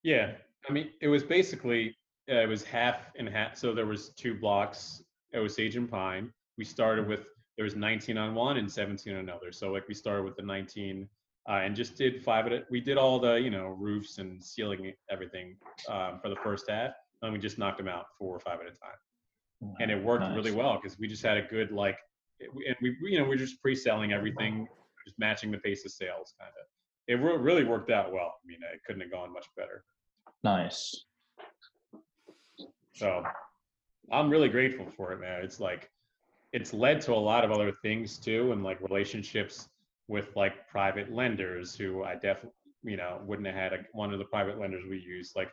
yeah 0.03 0.33
i 0.69 0.73
mean 0.73 0.91
it 1.01 1.09
was 1.09 1.23
basically 1.23 1.97
uh, 2.31 2.37
it 2.37 2.49
was 2.49 2.63
half 2.63 3.11
and 3.19 3.29
half 3.29 3.57
so 3.57 3.75
there 3.75 3.87
was 3.87 4.11
two 4.11 4.35
blocks 4.35 5.03
osage 5.35 5.77
and 5.77 5.91
pine 5.91 6.33
we 6.57 6.65
started 6.65 7.07
with 7.07 7.27
there 7.57 7.65
was 7.65 7.75
19 7.75 8.17
on 8.17 8.35
one 8.35 8.59
and 8.59 8.71
17 8.71 9.13
on 9.13 9.21
another 9.21 9.51
so 9.53 9.73
like 9.73 9.87
we 9.89 9.95
started 9.95 10.23
with 10.23 10.37
the 10.37 10.43
19 10.43 11.09
uh, 11.49 11.53
and 11.53 11.75
just 11.75 11.97
did 11.97 12.23
five 12.23 12.47
at 12.47 12.53
it 12.53 12.67
we 12.71 12.81
did 12.81 12.97
all 12.97 13.19
the 13.19 13.35
you 13.35 13.51
know 13.51 13.69
roofs 13.69 14.19
and 14.19 14.43
ceiling 14.43 14.93
everything 15.11 15.57
um, 15.89 16.19
for 16.23 16.29
the 16.29 16.37
first 16.37 16.69
half 16.69 16.93
and 17.23 17.33
we 17.33 17.39
just 17.39 17.59
knocked 17.59 17.79
them 17.79 17.89
out 17.89 18.07
four 18.19 18.35
or 18.35 18.41
five 18.41 18.61
at 18.61 18.67
a 18.67 18.71
time 18.71 19.75
and 19.81 19.91
it 19.91 20.03
worked 20.03 20.25
really 20.37 20.53
well 20.53 20.79
because 20.81 20.99
we 21.01 21.09
just 21.09 21.23
had 21.23 21.37
a 21.37 21.43
good 21.43 21.73
like 21.73 21.99
it- 22.41 22.51
and 22.69 22.77
we 22.83 22.97
you 23.11 23.19
know 23.19 23.25
we 23.25 23.35
are 23.35 23.39
just 23.39 23.61
pre-selling 23.63 24.13
everything 24.13 24.67
just 25.05 25.19
matching 25.19 25.51
the 25.51 25.59
pace 25.59 25.85
of 25.85 25.93
sales 25.93 26.35
kind 26.39 26.53
of 26.61 26.67
it 27.07 27.15
re- 27.25 27.37
really 27.39 27.65
worked 27.65 27.91
out 27.91 28.13
well. 28.13 28.35
I 28.43 28.47
mean 28.47 28.59
it 28.73 28.81
couldn't 28.87 29.01
have 29.03 29.11
gone 29.11 29.33
much 29.33 29.47
better. 29.57 29.85
Nice. 30.45 31.05
so 32.95 33.25
i'm 34.13 34.31
really 34.31 34.49
grateful 34.49 34.87
for 34.97 35.13
it 35.13 35.21
man. 35.21 35.43
It's 35.43 35.61
like 35.61 35.91
it's 36.53 36.73
led 36.73 37.01
to 37.03 37.13
a 37.13 37.15
lot 37.33 37.45
of 37.45 37.51
other 37.53 37.73
things 37.83 38.19
too 38.19 38.53
and 38.53 38.63
like 38.63 38.81
relationships 38.81 39.69
with 40.09 40.35
like 40.37 40.67
private 40.69 41.13
lenders 41.13 41.75
who 41.75 42.05
i 42.05 42.15
definitely 42.15 42.53
you 42.85 42.97
know 42.97 43.21
wouldn't 43.27 43.47
have 43.47 43.57
had 43.57 43.73
a, 43.73 43.79
one 43.93 44.13
of 44.13 44.19
the 44.19 44.25
private 44.25 44.59
lenders 44.59 44.85
we 44.89 44.99
use. 44.99 45.33
Like 45.37 45.51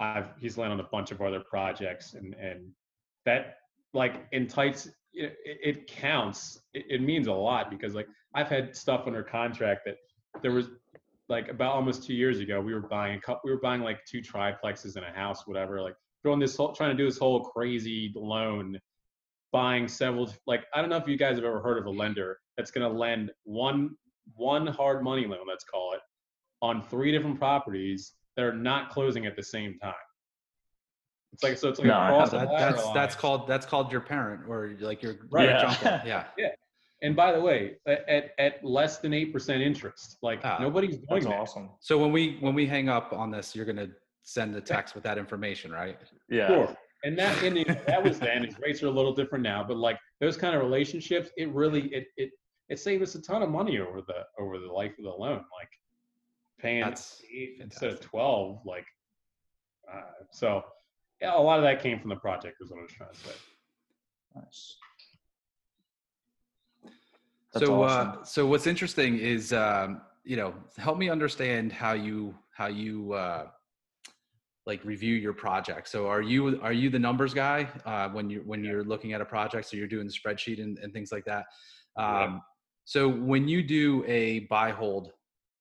i've 0.00 0.28
he's 0.38 0.58
lent 0.58 0.72
on 0.72 0.80
a 0.80 0.88
bunch 0.92 1.10
of 1.10 1.20
other 1.22 1.40
projects 1.40 2.14
and 2.14 2.34
and 2.34 2.70
that 3.24 3.58
like 3.96 4.26
entices 4.32 4.92
it, 5.14 5.34
it 5.44 5.86
counts. 5.86 6.60
It, 6.74 6.84
it 6.88 7.02
means 7.02 7.26
a 7.26 7.32
lot 7.32 7.70
because 7.70 7.94
like 7.94 8.06
i've 8.34 8.48
had 8.48 8.76
stuff 8.76 9.04
under 9.06 9.22
contract 9.22 9.80
that 9.86 9.96
there 10.42 10.52
was 10.52 10.68
like 11.28 11.48
about 11.48 11.74
almost 11.74 12.04
two 12.04 12.14
years 12.14 12.38
ago 12.38 12.60
we 12.60 12.74
were 12.74 12.80
buying 12.80 13.18
a 13.18 13.20
couple 13.20 13.40
we 13.44 13.50
were 13.50 13.60
buying 13.60 13.80
like 13.80 14.04
two 14.04 14.20
triplexes 14.20 14.96
in 14.96 15.02
a 15.02 15.12
house 15.12 15.46
whatever 15.46 15.80
like 15.80 15.96
throwing 16.22 16.38
this 16.38 16.56
whole 16.56 16.72
trying 16.72 16.90
to 16.90 16.96
do 16.96 17.08
this 17.08 17.18
whole 17.18 17.40
crazy 17.40 18.12
loan 18.14 18.78
buying 19.52 19.88
several 19.88 20.30
like 20.46 20.64
i 20.74 20.80
don't 20.80 20.90
know 20.90 20.96
if 20.96 21.08
you 21.08 21.16
guys 21.16 21.36
have 21.36 21.44
ever 21.44 21.60
heard 21.60 21.78
of 21.78 21.86
a 21.86 21.90
lender 21.90 22.38
that's 22.56 22.70
going 22.70 22.88
to 22.88 22.98
lend 22.98 23.30
one 23.44 23.90
one 24.34 24.66
hard 24.66 25.02
money 25.02 25.26
loan 25.26 25.46
let's 25.48 25.64
call 25.64 25.92
it 25.94 26.00
on 26.62 26.82
three 26.82 27.10
different 27.10 27.38
properties 27.38 28.12
that 28.36 28.44
are 28.44 28.52
not 28.52 28.90
closing 28.90 29.24
at 29.24 29.34
the 29.34 29.42
same 29.42 29.78
time 29.78 29.94
it's 31.36 31.42
like 31.42 31.58
so 31.58 31.68
it's 31.68 31.78
like 31.78 31.88
No, 31.88 31.94
I 31.94 32.08
across 32.08 32.30
the 32.30 32.38
That, 32.38 32.48
that's 32.58 32.82
ladder 32.82 32.90
that's 32.98 33.14
called 33.14 33.46
that's 33.46 33.66
called 33.66 33.92
your 33.92 34.00
parent 34.00 34.42
or 34.48 34.74
like 34.80 35.02
your 35.02 35.16
Right. 35.30 35.48
rich 35.52 35.62
Yeah. 35.84 35.90
uncle. 35.94 36.08
Yeah. 36.38 36.48
and 37.02 37.14
by 37.14 37.30
the 37.32 37.40
way 37.40 37.76
at, 37.86 38.08
at, 38.08 38.30
at 38.38 38.64
less 38.64 38.98
than 38.98 39.12
8% 39.12 39.60
interest 39.60 40.16
like 40.22 40.40
Ah, 40.44 40.56
nobody's 40.58 40.96
doing 40.96 41.06
That's 41.10 41.26
that 41.26 41.34
awesome. 41.34 41.70
So 41.80 41.98
when 41.98 42.10
we 42.10 42.38
when 42.40 42.54
we 42.54 42.66
hang 42.66 42.88
up 42.88 43.12
on 43.12 43.30
this, 43.30 43.54
you're 43.54 43.66
gonna 43.66 43.88
send 44.22 44.54
the 44.54 44.60
text 44.62 44.94
with 44.94 45.04
that 45.04 45.18
information, 45.18 45.70
right? 45.70 45.98
Yeah. 46.30 46.48
Sure. 46.48 46.76
And 47.04 47.18
that 47.18 47.42
and 47.42 47.58
it- 47.58 47.86
that 47.86 48.02
was 48.02 48.18
then. 48.18 48.42
His 48.44 48.58
rates 48.58 48.82
are 48.82 48.86
a 48.86 48.90
little 48.90 49.14
different 49.14 49.42
now, 49.44 49.62
but 49.62 49.76
like 49.76 49.98
those 50.20 50.36
kind 50.38 50.56
of 50.56 50.62
relationships, 50.62 51.28
it 51.36 51.48
really 51.50 51.82
it 51.94 52.06
it 52.16 52.30
it 52.70 52.78
saved 52.80 53.02
us 53.02 53.14
a 53.14 53.20
ton 53.20 53.42
of 53.42 53.50
money 53.50 53.78
over 53.78 54.00
the 54.00 54.20
over 54.38 54.58
the 54.58 54.72
life 54.80 54.92
of 54.98 55.04
the 55.04 55.10
loan. 55.10 55.44
Like 55.60 55.68
paying 56.58 56.80
That's 56.82 57.20
eight 57.30 57.58
instead 57.60 57.90
of 57.92 58.00
twelve. 58.00 58.60
Like 58.64 58.86
uh, 59.92 60.00
so, 60.32 60.64
yeah, 61.20 61.36
a 61.36 61.40
lot 61.40 61.58
of 61.58 61.64
that 61.64 61.82
came 61.82 61.98
from 61.98 62.10
the 62.10 62.16
project. 62.16 62.56
Is 62.60 62.70
what 62.70 62.78
I 62.78 62.82
was 62.82 62.92
trying 62.92 63.10
to 63.10 63.16
say. 63.16 63.34
Nice. 64.34 64.76
That's 67.52 67.66
so 67.66 67.82
awesome. 67.82 68.20
uh, 68.20 68.24
so 68.24 68.46
what's 68.46 68.66
interesting 68.66 69.18
is 69.18 69.52
um, 69.52 70.02
you 70.24 70.36
know 70.36 70.54
help 70.76 70.98
me 70.98 71.08
understand 71.08 71.72
how 71.72 71.92
you 71.92 72.34
how 72.50 72.66
you 72.66 73.12
uh, 73.12 73.46
like 74.66 74.84
review 74.84 75.14
your 75.14 75.32
project. 75.32 75.88
So 75.88 76.06
are 76.08 76.22
you 76.22 76.60
are 76.60 76.72
you 76.72 76.90
the 76.90 76.98
numbers 76.98 77.32
guy 77.32 77.68
uh, 77.84 78.08
when 78.10 78.28
you 78.28 78.42
when 78.44 78.62
you're 78.62 78.84
looking 78.84 79.12
at 79.12 79.20
a 79.20 79.24
project? 79.24 79.68
So 79.68 79.76
you're 79.76 79.86
doing 79.86 80.06
the 80.06 80.12
spreadsheet 80.12 80.62
and, 80.62 80.78
and 80.78 80.92
things 80.92 81.12
like 81.12 81.24
that. 81.24 81.46
Um, 81.96 82.34
Yep. 82.34 82.42
So 82.88 83.08
when 83.08 83.48
you 83.48 83.64
do 83.64 84.04
a 84.06 84.40
buy 84.40 84.70
hold 84.70 85.10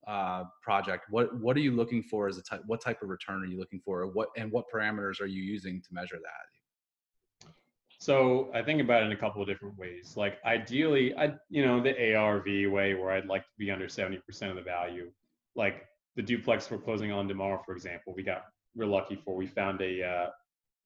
uh, 0.08 0.44
project, 0.62 1.06
what 1.10 1.36
what 1.40 1.58
are 1.58 1.62
you 1.62 1.72
looking 1.72 2.04
for 2.04 2.28
as 2.28 2.38
a 2.38 2.44
type? 2.44 2.62
What 2.66 2.82
type 2.82 3.02
of 3.02 3.10
return 3.10 3.42
are 3.42 3.46
you 3.46 3.58
looking 3.58 3.82
for? 3.84 4.06
What 4.08 4.30
and 4.38 4.52
what 4.52 4.66
parameters 4.74 5.20
are 5.22 5.26
you 5.26 5.42
using 5.42 5.82
to 5.82 5.88
measure 5.92 6.18
that? 6.18 7.50
So 7.98 8.52
I 8.54 8.62
think 8.62 8.82
about 8.82 9.02
it 9.02 9.08
in 9.08 9.14
a 9.14 9.18
couple 9.18 9.42
of 9.42 9.48
different 9.48 9.78
ways. 9.80 10.14
Like 10.16 10.38
ideally, 10.46 11.16
I 11.16 11.34
you 11.50 11.66
know 11.66 11.82
the 11.82 12.16
ARV 12.16 12.46
way 12.72 12.94
where 12.94 13.12
I'd 13.12 13.26
like 13.26 13.44
to 13.44 13.58
be 13.58 13.72
under 13.72 13.90
seventy 13.90 14.18
percent 14.18 14.52
of 14.52 14.58
the 14.58 14.64
value. 14.64 15.12
Like 15.56 15.86
the 16.16 16.22
duplex 16.22 16.70
we're 16.70 16.78
closing 16.78 17.12
on 17.12 17.28
tomorrow, 17.28 17.62
for 17.66 17.74
example, 17.74 18.14
we 18.16 18.24
got 18.24 18.44
real 18.76 18.90
lucky 18.90 19.16
for. 19.16 19.36
We 19.36 19.48
found 19.48 19.82
a 19.82 20.04
uh, 20.04 20.30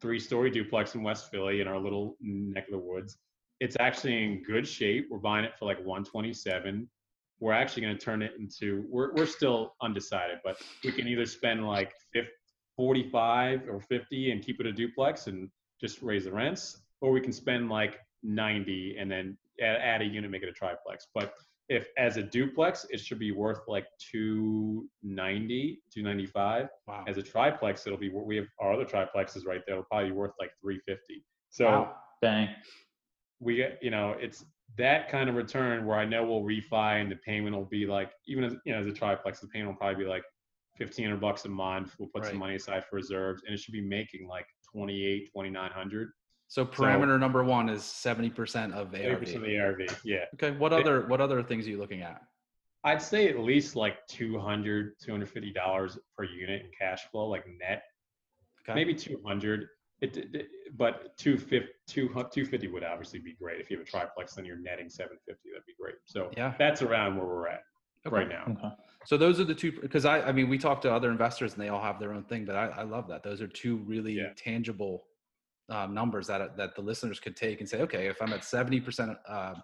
three-story 0.02 0.50
duplex 0.50 0.96
in 0.96 1.04
West 1.04 1.30
Philly 1.30 1.60
in 1.60 1.68
our 1.68 1.78
little 1.78 2.16
neck 2.22 2.68
of 2.68 2.72
the 2.72 2.80
woods. 2.80 3.18
It's 3.60 3.76
actually 3.80 4.24
in 4.24 4.44
good 4.44 4.66
shape. 4.66 5.08
We're 5.12 5.18
buying 5.18 5.44
it 5.44 5.58
for 5.58 5.66
like 5.66 5.84
one 5.84 6.06
twenty-seven. 6.06 6.90
We're 7.40 7.54
actually 7.54 7.84
going 7.84 7.98
to 7.98 8.04
turn 8.04 8.22
it 8.22 8.34
into. 8.40 8.86
We're 8.90 9.14
we're 9.14 9.26
still 9.26 9.76
undecided, 9.82 10.40
but 10.44 10.58
we 10.84 10.92
can 10.92 11.08
either 11.08 11.26
spend 11.26 11.66
like 11.66 11.94
50, 12.14 12.30
45 12.76 13.68
or 13.70 13.80
50 13.82 14.32
and 14.32 14.44
keep 14.44 14.60
it 14.60 14.66
a 14.66 14.72
duplex 14.72 15.28
and 15.28 15.50
just 15.80 16.02
raise 16.02 16.26
the 16.26 16.32
rents, 16.32 16.82
or 17.02 17.12
we 17.12 17.22
can 17.22 17.32
spend 17.32 17.70
like 17.70 18.00
90 18.24 18.98
and 19.00 19.10
then 19.10 19.38
add, 19.62 19.78
add 19.78 20.02
a 20.02 20.06
unit, 20.06 20.30
make 20.30 20.44
it 20.44 20.50
a 20.50 20.54
triplex. 20.54 21.08
But 21.14 21.34
if 21.70 21.88
as 21.98 22.18
a 22.18 22.24
duplex, 22.24 22.86
it 22.90 23.00
should 23.00 23.20
be 23.20 23.32
worth 23.32 23.62
like 23.68 23.86
290, 24.12 25.82
295. 25.94 26.68
Wow. 26.88 27.04
As 27.08 27.18
a 27.18 27.24
triplex, 27.24 27.86
it'll 27.86 28.00
be 28.00 28.10
we 28.10 28.36
have 28.38 28.48
our 28.60 28.74
other 28.74 28.86
triplexes 28.86 29.46
right 29.46 29.62
there. 29.68 29.76
It'll 29.76 29.86
probably 29.86 30.10
be 30.10 30.16
worth 30.16 30.34
like 30.40 30.52
350. 30.62 31.24
So 31.52 31.66
Wow. 31.66 31.96
Dang. 32.22 32.50
we 33.40 33.56
get 33.56 33.80
you 33.82 33.92
know 33.92 34.16
it's 34.20 34.44
that 34.78 35.10
kind 35.10 35.30
of 35.30 35.36
return 35.36 35.86
where 35.86 35.98
I 35.98 36.06
know 36.06 36.24
we'll 36.24 36.44
refi 36.44 37.02
and 37.02 37.12
the 37.12 37.16
payment 37.18 37.56
will 37.56 37.66
be 37.66 37.86
like 37.86 38.12
even 38.28 38.44
as 38.44 38.56
you 38.66 38.74
know 38.74 38.80
as 38.80 38.88
a 38.88 38.94
triplex, 38.94 39.40
the 39.40 39.48
payment 39.48 39.72
will 39.72 39.78
probably 39.78 40.04
be 40.04 40.10
like 40.10 40.24
1500 40.78 41.20
bucks 41.20 41.46
a 41.46 41.50
month. 41.50 41.96
We'll 42.00 42.10
put 42.10 42.26
some 42.26 42.38
money 42.38 42.56
aside 42.56 42.86
for 42.90 42.96
reserves, 42.96 43.44
and 43.46 43.54
it 43.54 43.60
should 43.60 43.74
be 43.74 43.82
making 43.82 44.28
like 44.28 44.46
28, 44.72 45.26
2900. 45.26 46.12
So 46.48 46.66
parameter 46.66 47.20
number 47.20 47.44
one 47.44 47.70
is 47.70 47.84
seventy 47.84 48.30
percent 48.30 48.74
of 48.74 48.90
30% 48.92 49.36
of 49.36 49.42
the 49.44 49.60
ARV. 49.60 50.02
Yeah. 50.04 50.26
Okay. 50.36 50.52
What 50.58 50.74
It- 50.74 50.80
other 50.80 51.06
what 51.08 51.22
other 51.22 51.44
things 51.44 51.68
are 51.68 51.70
you 51.70 51.78
looking 51.78 52.02
at? 52.02 52.22
I'd 52.84 53.02
say 53.02 53.28
at 53.28 53.38
least 53.40 53.76
like 53.76 53.98
200, 54.08 54.94
250 55.00 55.52
dollars 55.52 56.00
per 56.18 56.24
unit 56.24 56.62
in 56.64 56.72
cash 56.80 57.04
flow, 57.12 57.28
like 57.28 57.46
net. 57.60 57.84
Okay. 58.62 58.74
Maybe 58.74 58.96
200. 58.96 59.64
It, 59.64 59.68
it, 60.02 60.18
it- 60.18 60.50
but 60.78 61.18
250, 61.18 61.68
250 61.88 62.68
would 62.68 62.84
obviously 62.84 63.20
be 63.20 63.34
great. 63.34 63.60
If 63.60 63.70
you 63.72 63.78
have 63.78 63.86
a 63.88 63.90
triplex, 63.90 64.36
then 64.36 64.46
you're 64.46 64.58
netting 64.60 64.88
750. 64.90 65.50
That'd 65.52 65.66
be 65.66 65.74
great. 65.80 65.96
So 66.06 66.32
Yeah. 66.38 66.54
that's 66.60 66.82
around 66.82 67.18
where 67.18 67.26
we're 67.26 67.48
at 67.48 67.64
Okay. 68.06 68.16
right 68.16 68.30
now. 68.30 68.46
Okay. 68.48 68.76
So 69.06 69.18
those 69.18 69.40
are 69.40 69.44
the 69.44 69.56
two 69.56 69.72
because 69.82 70.06
I 70.06 70.22
I 70.22 70.32
mean 70.32 70.48
we 70.48 70.58
talk 70.58 70.82
to 70.82 70.92
other 70.94 71.10
investors 71.12 71.54
and 71.54 71.62
they 71.62 71.70
all 71.70 71.82
have 71.82 72.00
their 72.00 72.14
own 72.14 72.24
thing, 72.26 72.46
but 72.46 72.56
I, 72.56 72.68
I 72.68 72.84
love 72.84 73.08
that. 73.08 73.24
Those 73.24 73.42
are 73.42 73.48
two 73.48 73.78
really 73.78 74.14
Yeah. 74.14 74.32
tangible 74.38 75.06
uh, 75.70 75.86
numbers 75.88 76.28
that 76.28 76.56
that 76.58 76.76
the 76.76 76.82
listeners 76.82 77.20
could 77.20 77.36
take 77.36 77.60
and 77.60 77.68
say, 77.70 77.82
okay, 77.82 78.08
if 78.08 78.22
I'm 78.22 78.32
at 78.34 78.44
seventy 78.46 78.80
percent 78.80 79.18
uh, 79.28 79.56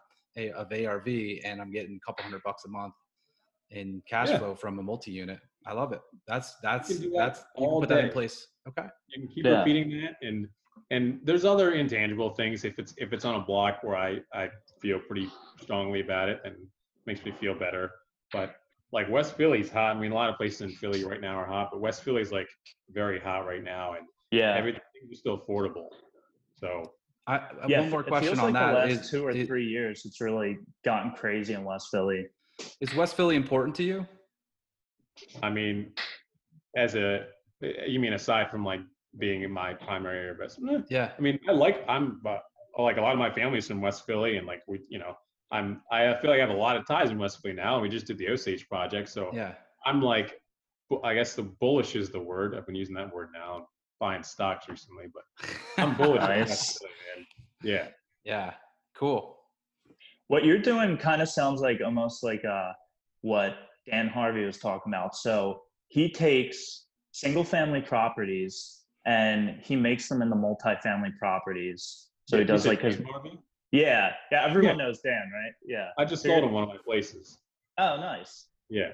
of 0.56 0.72
ARV 0.74 1.08
and 1.46 1.62
I'm 1.62 1.72
getting 1.72 1.96
a 1.96 2.00
couple 2.06 2.24
hundred 2.24 2.42
bucks 2.44 2.66
a 2.66 2.70
month 2.70 2.94
in 3.72 4.02
cash 4.08 4.30
Yeah. 4.30 4.40
flow 4.40 4.56
from 4.56 4.80
a 4.80 4.84
multi-unit, 4.84 5.40
I 5.66 5.74
love 5.74 5.92
it. 5.94 6.02
That's 6.28 6.56
that's 6.62 6.90
do 6.90 7.10
that 7.12 7.18
that's 7.18 7.40
you 7.40 7.46
can 7.58 7.64
all 7.66 7.80
put 7.82 7.90
that 7.90 8.00
in 8.00 8.06
day. 8.08 8.12
place. 8.12 8.48
Okay. 8.68 8.88
you 9.10 9.20
can 9.28 9.28
keep 9.36 9.46
Yeah. 9.46 9.60
repeating 9.60 9.90
that 10.02 10.18
and 10.28 10.48
and 10.92 11.20
there's 11.24 11.46
other 11.46 11.74
intangible 11.74 12.32
things 12.32 12.66
if 12.66 12.78
it's 12.80 12.94
if 12.98 13.14
it's 13.14 13.24
on 13.26 13.36
a 13.36 13.46
block 13.46 13.84
where 13.84 13.96
i 13.96 14.20
i 14.34 14.50
feel 14.82 15.00
pretty 15.00 15.30
strongly 15.62 16.02
about 16.02 16.30
it 16.30 16.42
and 16.46 16.56
makes 17.06 17.24
me 17.24 17.32
feel 17.32 17.54
better 17.58 17.92
but 18.34 18.56
like 18.92 19.08
west 19.10 19.36
philly's 19.38 19.70
hot 19.72 19.96
i 19.96 20.00
mean 20.00 20.12
a 20.12 20.16
lot 20.16 20.30
of 20.32 20.36
places 20.36 20.62
in 20.62 20.70
philly 20.72 21.04
right 21.06 21.22
now 21.22 21.36
are 21.36 21.46
hot 21.46 21.70
but 21.72 21.80
west 21.80 22.04
philly's 22.04 22.32
like 22.32 22.48
very 22.90 23.20
hot 23.20 23.46
right 23.46 23.64
now 23.64 23.94
and 23.94 24.06
Yeah. 24.32 24.56
everything 24.56 24.82
is 25.12 25.20
still 25.20 25.38
affordable 25.40 25.90
so 26.56 26.92
I, 27.28 27.42
yeah. 27.68 27.82
one 27.82 27.90
more 27.92 28.02
it 28.02 28.08
question 28.08 28.28
feels 28.36 28.40
on 28.40 28.54
like 28.54 28.62
that 28.62 28.72
the 28.88 28.94
last 28.96 29.06
is 29.06 29.10
two 29.12 29.26
or 29.26 29.32
is- 29.32 29.48
three 29.48 29.66
years, 29.66 30.06
it's 30.06 30.22
really 30.22 30.58
gotten 30.84 31.12
crazy 31.14 31.54
in 31.56 31.64
West 31.64 31.88
Philly. 31.90 32.28
Is 32.82 32.94
West 32.96 33.16
Philly 33.16 33.36
important 33.36 33.76
to 33.78 33.84
you? 33.84 34.08
i 35.42 35.50
mean 35.50 35.94
as 36.76 36.94
a 36.96 37.26
you 37.88 38.02
mean 38.02 38.12
aside 38.14 38.52
from 38.52 38.66
like 38.66 38.82
being 39.18 39.44
in 39.44 39.52
my 39.52 39.74
primary 39.74 40.18
area 40.18 40.32
of 40.32 40.38
investment 40.38 40.82
eh. 40.82 40.88
Yeah. 40.90 41.12
I 41.18 41.22
mean, 41.22 41.40
I 41.48 41.54
like 41.54 41.84
I'm 41.88 42.22
like 42.78 42.98
a 42.98 43.02
lot 43.02 43.14
of 43.14 43.20
my 43.20 43.32
family's 43.32 43.68
from 43.68 43.82
West 43.82 44.06
Philly, 44.06 44.36
and 44.38 44.46
like 44.46 44.62
we, 44.68 44.82
you 44.90 45.00
know, 45.00 45.16
I'm 45.52 45.82
I 45.92 46.14
feel 46.22 46.32
like 46.32 46.40
I 46.40 46.46
have 46.46 46.50
a 46.50 46.54
lot 46.54 46.76
of 46.76 46.86
ties 46.86 47.12
in 47.12 47.18
West 47.18 47.40
Philly 47.42 47.54
now. 47.54 47.80
We 47.80 47.90
just 47.90 48.08
did 48.08 48.18
the 48.18 48.28
Osage 48.30 48.68
project, 48.68 49.10
so 49.10 49.32
Yeah. 49.34 49.54
I'm 49.86 50.02
like, 50.02 50.34
I 51.04 51.14
guess 51.14 51.34
the 51.36 51.44
bullish 51.44 51.96
is 51.96 52.10
the 52.10 52.20
word. 52.20 52.56
I've 52.56 52.66
been 52.66 52.76
using 52.76 52.96
that 52.96 53.14
word 53.14 53.30
now, 53.34 53.68
buying 54.00 54.24
stocks 54.24 54.68
recently, 54.68 55.06
but 55.14 55.24
I'm 55.78 55.96
bullish. 55.96 56.22
Nice. 56.28 56.78
Yeah. 57.64 57.88
Yeah. 58.24 58.54
Cool. 58.96 59.38
What 60.28 60.44
you're 60.46 60.58
doing 60.60 60.98
kind 60.98 61.22
of 61.22 61.30
sounds 61.30 61.62
like 61.62 61.82
almost 61.84 62.24
like 62.24 62.44
uh, 62.46 62.72
what 63.22 63.56
Dan 63.90 64.08
Harvey 64.08 64.44
was 64.46 64.58
talking 64.58 64.92
about. 64.92 65.16
So 65.16 65.62
he 65.90 66.12
takes 66.12 66.86
single 67.12 67.44
family 67.44 67.82
properties 67.82 68.82
and 69.06 69.60
he 69.62 69.76
makes 69.76 70.10
them 70.10 70.22
into 70.22 70.36
multifamily 70.36 71.18
properties. 71.20 72.08
So 72.28 72.40
he 72.40 72.44
does 72.44 72.66
like 72.66 72.82
his 72.82 73.00
Harvey? 73.08 73.40
yeah 73.72 74.14
yeah 74.32 74.46
everyone 74.46 74.78
Yeah. 74.80 74.86
knows 74.86 75.00
Dan 75.02 75.30
right 75.34 75.52
yeah 75.66 75.90
I 75.98 76.06
just 76.06 76.24
So 76.24 76.30
sold 76.30 76.38
you're- 76.38 76.48
him 76.48 76.54
one 76.54 76.64
of 76.64 76.70
my 76.70 76.78
places. 76.84 77.38
oh 77.78 77.98
nice 77.98 78.46
Yeah. 78.70 78.92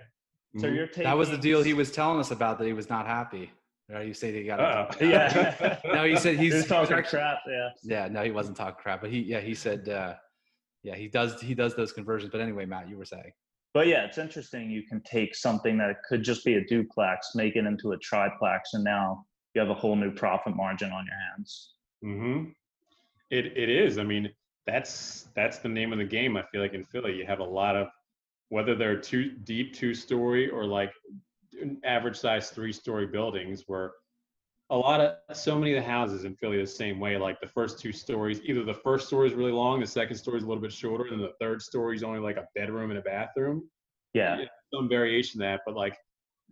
so 0.57 0.67
Mhm. 0.67 0.75
you're 0.75 0.87
taking 0.87 1.03
That 1.03 1.17
was 1.17 1.29
the 1.29 1.37
deal 1.37 1.61
he 1.63 1.73
was 1.73 1.91
telling 1.91 2.19
us 2.19 2.31
about 2.31 2.57
that 2.59 2.65
he 2.65 2.73
was 2.73 2.89
not 2.89 3.05
happy. 3.07 3.51
Right? 3.89 4.07
You 4.07 4.13
say 4.13 4.31
he 4.33 4.43
got. 4.45 4.59
Uh-oh. 4.59 5.05
Yeah. 5.05 5.77
No, 5.85 6.03
he 6.05 6.15
said 6.15 6.35
he 6.37 6.43
he's 6.45 6.53
was 6.53 6.53
he 6.53 6.57
was 6.57 6.67
talking 6.67 6.97
actually- 6.97 7.19
crap 7.19 7.39
yeah 7.47 7.69
Yeah, 7.83 8.07
no, 8.09 8.23
he 8.23 8.31
wasn't 8.31 8.57
talking 8.57 8.81
crap, 8.81 9.01
but 9.01 9.09
he 9.09 9.19
yeah 9.19 9.39
he 9.39 9.53
said 9.53 9.87
uh, 9.87 10.15
yeah 10.83 10.95
he 10.95 11.07
does 11.07 11.39
he 11.41 11.53
does 11.53 11.75
those 11.75 11.91
conversions. 11.91 12.31
But 12.31 12.41
anyway, 12.41 12.65
Matt, 12.65 12.89
you 12.89 12.97
were 12.97 13.05
saying. 13.05 13.31
But 13.73 13.87
yeah, 13.87 14.03
it's 14.03 14.17
interesting. 14.17 14.69
You 14.69 14.83
can 14.83 15.01
take 15.01 15.33
something 15.33 15.77
that 15.77 16.03
could 16.07 16.23
just 16.23 16.43
be 16.43 16.55
a 16.55 16.65
duplex, 16.65 17.29
make 17.35 17.55
it 17.55 17.65
into 17.65 17.93
a 17.93 17.97
triplex, 17.97 18.73
and 18.73 18.83
now 18.83 19.25
you 19.53 19.61
have 19.61 19.69
a 19.69 19.73
whole 19.73 19.95
new 19.95 20.11
profit 20.11 20.55
margin 20.55 20.91
on 20.91 21.05
your 21.05 21.15
hands. 21.15 21.73
Mm-hmm. 22.03 22.49
It 23.29 23.57
it 23.57 23.69
is. 23.69 23.97
I 23.97 24.03
mean, 24.03 24.29
that's 24.67 25.27
that's 25.35 25.59
the 25.59 25.69
name 25.69 25.93
of 25.93 25.99
the 25.99 26.05
game. 26.05 26.35
I 26.35 26.43
feel 26.51 26.61
like 26.61 26.73
in 26.73 26.83
Philly, 26.83 27.15
you 27.15 27.25
have 27.25 27.39
a 27.39 27.45
lot 27.45 27.75
of 27.75 27.87
whether 28.49 28.75
they're 28.75 28.99
two 28.99 29.31
deep 29.43 29.73
two 29.73 29.93
story 29.93 30.49
or 30.49 30.65
like 30.65 30.91
average 31.85 32.17
size 32.17 32.49
three 32.49 32.73
story 32.73 33.07
buildings 33.07 33.63
where 33.67 33.91
a 34.71 34.77
lot 34.77 35.01
of 35.01 35.15
so 35.35 35.59
many 35.59 35.73
of 35.75 35.83
the 35.83 35.89
houses 35.89 36.23
in 36.23 36.33
Philly 36.33 36.57
the 36.57 36.65
same 36.65 36.97
way. 36.97 37.17
Like 37.17 37.39
the 37.41 37.47
first 37.47 37.77
two 37.77 37.91
stories, 37.91 38.39
either 38.45 38.63
the 38.63 38.73
first 38.73 39.05
story 39.05 39.27
is 39.27 39.33
really 39.33 39.51
long, 39.51 39.81
the 39.81 39.85
second 39.85 40.15
story 40.15 40.37
is 40.37 40.45
a 40.45 40.47
little 40.47 40.61
bit 40.61 40.71
shorter, 40.71 41.13
and 41.13 41.21
the 41.21 41.33
third 41.41 41.61
story 41.61 41.97
is 41.97 42.03
only 42.03 42.19
like 42.19 42.37
a 42.37 42.47
bedroom 42.55 42.89
and 42.89 42.97
a 42.97 43.01
bathroom. 43.01 43.69
Yeah, 44.13 44.45
some 44.73 44.87
variation 44.87 45.41
of 45.41 45.45
that, 45.45 45.61
but 45.65 45.75
like 45.75 45.97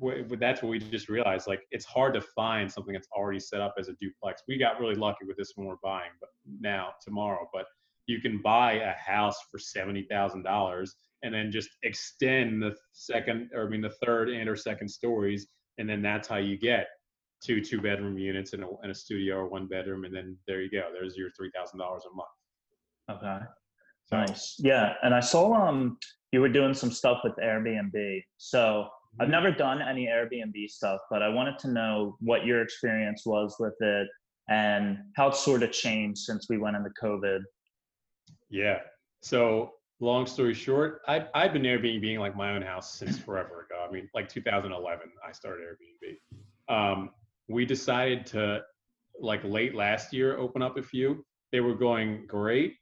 wh- 0.04 0.22
that's 0.38 0.62
what 0.62 0.70
we 0.70 0.80
just 0.80 1.08
realized. 1.08 1.48
Like 1.48 1.62
it's 1.72 1.86
hard 1.86 2.14
to 2.14 2.22
find 2.22 2.70
something 2.70 2.94
that's 2.94 3.08
already 3.16 3.40
set 3.40 3.62
up 3.62 3.76
as 3.80 3.88
a 3.88 3.94
duplex. 4.02 4.44
We 4.50 4.58
got 4.58 4.80
really 4.82 4.96
lucky 4.96 5.26
with 5.26 5.38
this 5.38 5.54
one 5.56 5.68
we're 5.68 5.76
buying, 5.82 6.12
but 6.20 6.30
now 6.60 6.90
tomorrow. 7.02 7.50
But 7.54 7.66
you 8.08 8.20
can 8.20 8.42
buy 8.42 8.74
a 8.74 8.94
house 8.94 9.38
for 9.50 9.60
seventy 9.60 10.04
thousand 10.04 10.44
dollars 10.44 10.96
and 11.24 11.34
then 11.34 11.52
just 11.52 11.70
extend 11.84 12.62
the 12.62 12.76
second, 12.92 13.50
or 13.54 13.66
I 13.66 13.70
mean 13.70 13.82
the 13.82 13.96
third 14.04 14.30
and 14.30 14.50
or 14.50 14.58
second 14.58 14.90
stories, 14.90 15.48
and 15.78 15.90
then 15.90 16.02
that's 16.02 16.28
how 16.28 16.38
you 16.38 16.58
get 16.58 16.88
two 17.42 17.62
two 17.64 17.82
bedroom 17.82 18.18
units 18.18 18.54
in 18.54 18.64
a, 18.64 18.68
in 18.84 18.92
a 18.92 18.96
studio 18.96 19.38
or 19.38 19.48
one 19.48 19.68
bedroom, 19.68 20.06
and 20.06 20.16
then 20.16 20.38
there 20.48 20.62
you 20.62 20.70
go. 20.70 20.90
There's 20.94 21.16
your 21.16 21.32
three 21.32 21.52
thousand 21.56 21.80
dollars 21.80 22.04
a 22.12 22.16
month. 22.16 23.20
okay, 23.22 23.46
So, 24.06 24.18
nice. 24.18 24.56
Yeah, 24.60 24.94
and 25.04 25.14
I 25.14 25.20
saw 25.20 25.54
um 25.54 25.98
you 26.32 26.42
were 26.42 26.50
doing 26.50 26.74
some 26.74 26.92
stuff 26.92 27.20
with 27.24 27.34
Airbnb. 27.38 28.24
So 28.38 28.88
I've 29.20 29.30
never 29.30 29.52
done 29.52 29.82
any 29.82 30.06
Airbnb 30.06 30.70
stuff, 30.70 31.00
but 31.10 31.24
I 31.24 31.30
wanted 31.30 31.58
to 31.60 31.68
know 31.70 32.16
what 32.20 32.46
your 32.46 32.62
experience 32.62 33.24
was 33.26 33.56
with 33.60 33.74
it 33.80 34.08
and 34.50 34.98
how 35.16 35.30
it's 35.30 35.44
sort 35.44 35.64
of 35.64 35.72
changed 35.72 36.20
since 36.22 36.48
we 36.50 36.58
went 36.60 36.76
into 36.76 36.92
COVID. 37.02 37.40
Yeah. 38.50 38.80
So 39.22 39.72
long 40.00 40.26
story 40.28 40.54
short, 40.54 41.02
I 41.08 41.26
I've 41.34 41.54
been 41.54 41.64
Airbnb 41.64 42.02
being 42.02 42.20
like 42.20 42.36
my 42.36 42.52
own 42.54 42.62
house 42.62 42.94
since 42.94 43.18
forever 43.18 43.66
ago. 43.70 43.86
I 43.88 43.92
mean, 43.92 44.10
like 44.14 44.30
2011, 44.30 45.08
I 45.28 45.32
started 45.32 45.66
Airbnb. 45.66 46.74
Um, 46.74 47.10
we 47.50 47.66
decided 47.66 48.26
to 48.28 48.62
like 49.20 49.44
late 49.44 49.76
last 49.76 50.14
year 50.14 50.38
open 50.38 50.62
up 50.62 50.78
a 50.78 50.84
few. 50.84 51.26
They 51.52 51.60
were 51.62 51.76
going 51.76 52.26
great, 52.28 52.76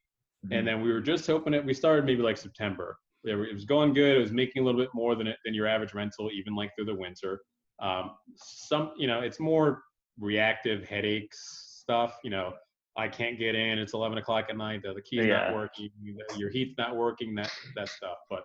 and 0.51 0.67
then 0.67 0.82
we 0.82 0.91
were 0.91 1.01
just 1.01 1.25
hoping 1.25 1.53
it. 1.53 1.65
We 1.65 1.73
started 1.73 2.06
maybe 2.06 2.21
like 2.21 2.38
September. 2.38 2.97
It 3.23 3.36
was 3.53 3.65
going 3.65 3.93
good. 3.93 4.17
It 4.17 4.21
was 4.21 4.32
making 4.32 4.62
a 4.62 4.65
little 4.65 4.80
bit 4.80 4.89
more 4.93 5.15
than 5.15 5.27
it, 5.27 5.38
than 5.43 5.53
your 5.53 5.67
average 5.67 5.93
rental, 5.93 6.30
even 6.34 6.56
like 6.56 6.71
through 6.75 6.86
the 6.86 6.95
winter. 6.95 7.41
Um, 7.82 8.12
some, 8.36 8.91
you 8.97 9.08
know, 9.08 9.21
it's 9.21 9.39
more 9.39 9.84
reactive 10.19 10.86
headaches 10.88 11.80
stuff. 11.82 12.17
You 12.23 12.30
know, 12.30 12.53
I 12.97 13.08
can't 13.08 13.38
get 13.38 13.56
in. 13.56 13.80
It's 13.80 13.93
11 13.93 14.17
o'clock 14.17 14.45
at 14.49 14.58
night. 14.58 14.82
The, 14.84 14.93
the 14.93 15.01
key's 15.01 15.25
Yeah. 15.25 15.45
not 15.47 15.53
working. 15.56 15.89
Your 16.38 16.49
heat's 16.49 16.75
not 16.77 16.95
working. 16.95 17.36
That 17.36 17.51
that 17.75 17.89
stuff. 17.89 18.17
But 18.30 18.43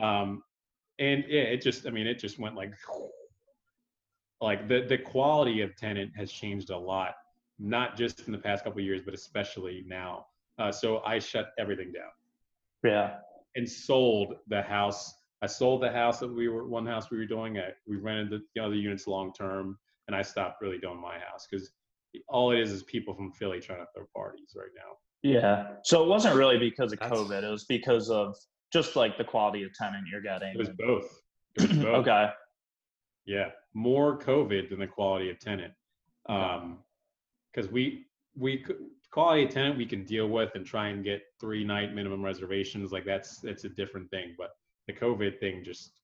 um, 0.00 0.42
and 0.98 1.24
yeah, 1.28 1.42
it 1.42 1.62
just. 1.62 1.86
I 1.86 1.90
mean, 1.90 2.06
it 2.06 2.18
just 2.18 2.38
went 2.38 2.54
like 2.54 2.72
like 4.44 4.68
the 4.68 4.84
the 4.88 4.98
quality 4.98 5.60
of 5.62 5.74
tenant 5.76 6.12
has 6.16 6.30
changed 6.30 6.70
a 6.70 6.76
lot. 6.78 7.14
Not 7.58 7.96
just 7.96 8.26
in 8.26 8.32
the 8.32 8.38
past 8.38 8.64
couple 8.64 8.80
of 8.80 8.84
years, 8.84 9.00
but 9.04 9.14
especially 9.14 9.84
now. 9.86 10.26
Uh, 10.58 10.70
so 10.72 11.00
I 11.04 11.18
shut 11.18 11.46
everything 11.58 11.92
down 11.92 12.10
Yeah, 12.84 13.16
and 13.56 13.68
sold 13.68 14.36
the 14.48 14.62
house. 14.62 15.14
I 15.42 15.46
sold 15.46 15.82
the 15.82 15.90
house 15.90 16.18
that 16.20 16.28
we 16.28 16.48
were 16.48 16.66
one 16.66 16.86
house 16.86 17.10
we 17.10 17.18
were 17.18 17.26
doing. 17.26 17.58
I, 17.58 17.68
we 17.86 17.96
rented 17.96 18.30
the, 18.30 18.40
the 18.54 18.60
other 18.64 18.74
units 18.74 19.06
long 19.06 19.32
term, 19.32 19.78
and 20.08 20.16
I 20.16 20.22
stopped 20.22 20.60
really 20.62 20.78
doing 20.78 21.00
my 21.00 21.18
house 21.18 21.46
because 21.50 21.70
all 22.28 22.50
it 22.52 22.60
is 22.60 22.70
is 22.72 22.82
people 22.84 23.14
from 23.14 23.30
Philly 23.32 23.60
trying 23.60 23.80
to 23.80 23.86
throw 23.94 24.04
parties 24.16 24.50
right 24.56 24.74
now. 24.76 24.90
yeah. 25.22 25.74
So 25.84 26.02
it 26.04 26.08
wasn't 26.08 26.34
really 26.36 26.58
because 26.58 26.92
of 26.92 26.98
That's- 27.00 27.18
COVID. 27.18 27.42
It 27.42 27.50
was 27.50 27.64
because 27.64 28.10
of 28.10 28.36
just 28.72 28.96
like 28.96 29.16
the 29.18 29.24
quality 29.24 29.62
of 29.64 29.72
tenant 29.74 30.04
you're 30.10 30.22
getting. 30.22 30.52
It 30.54 30.58
was 30.58 30.70
both. 30.70 31.08
It 31.56 31.68
was 31.68 31.78
both. 31.86 32.06
okay. 32.06 32.28
Yeah, 33.26 33.50
more 33.72 34.18
COVID 34.18 34.70
than 34.70 34.78
the 34.78 34.86
quality 34.86 35.30
of 35.30 35.38
tenant. 35.38 35.72
Um, 36.28 36.78
because 37.52 37.70
we 37.70 38.06
we 38.36 38.64
c- 38.66 38.74
quality 39.10 39.44
of 39.44 39.50
tenant 39.50 39.76
we 39.76 39.86
can 39.86 40.04
deal 40.04 40.28
with 40.28 40.50
and 40.54 40.66
try 40.66 40.88
and 40.88 41.04
get 41.04 41.22
three 41.40 41.64
night 41.64 41.94
minimum 41.94 42.22
reservations. 42.22 42.92
Like 42.92 43.04
that's 43.04 43.38
that's 43.38 43.64
a 43.64 43.68
different 43.68 44.10
thing. 44.10 44.34
But 44.36 44.50
the 44.86 44.92
COVID 44.92 45.38
thing 45.38 45.62
just 45.64 46.00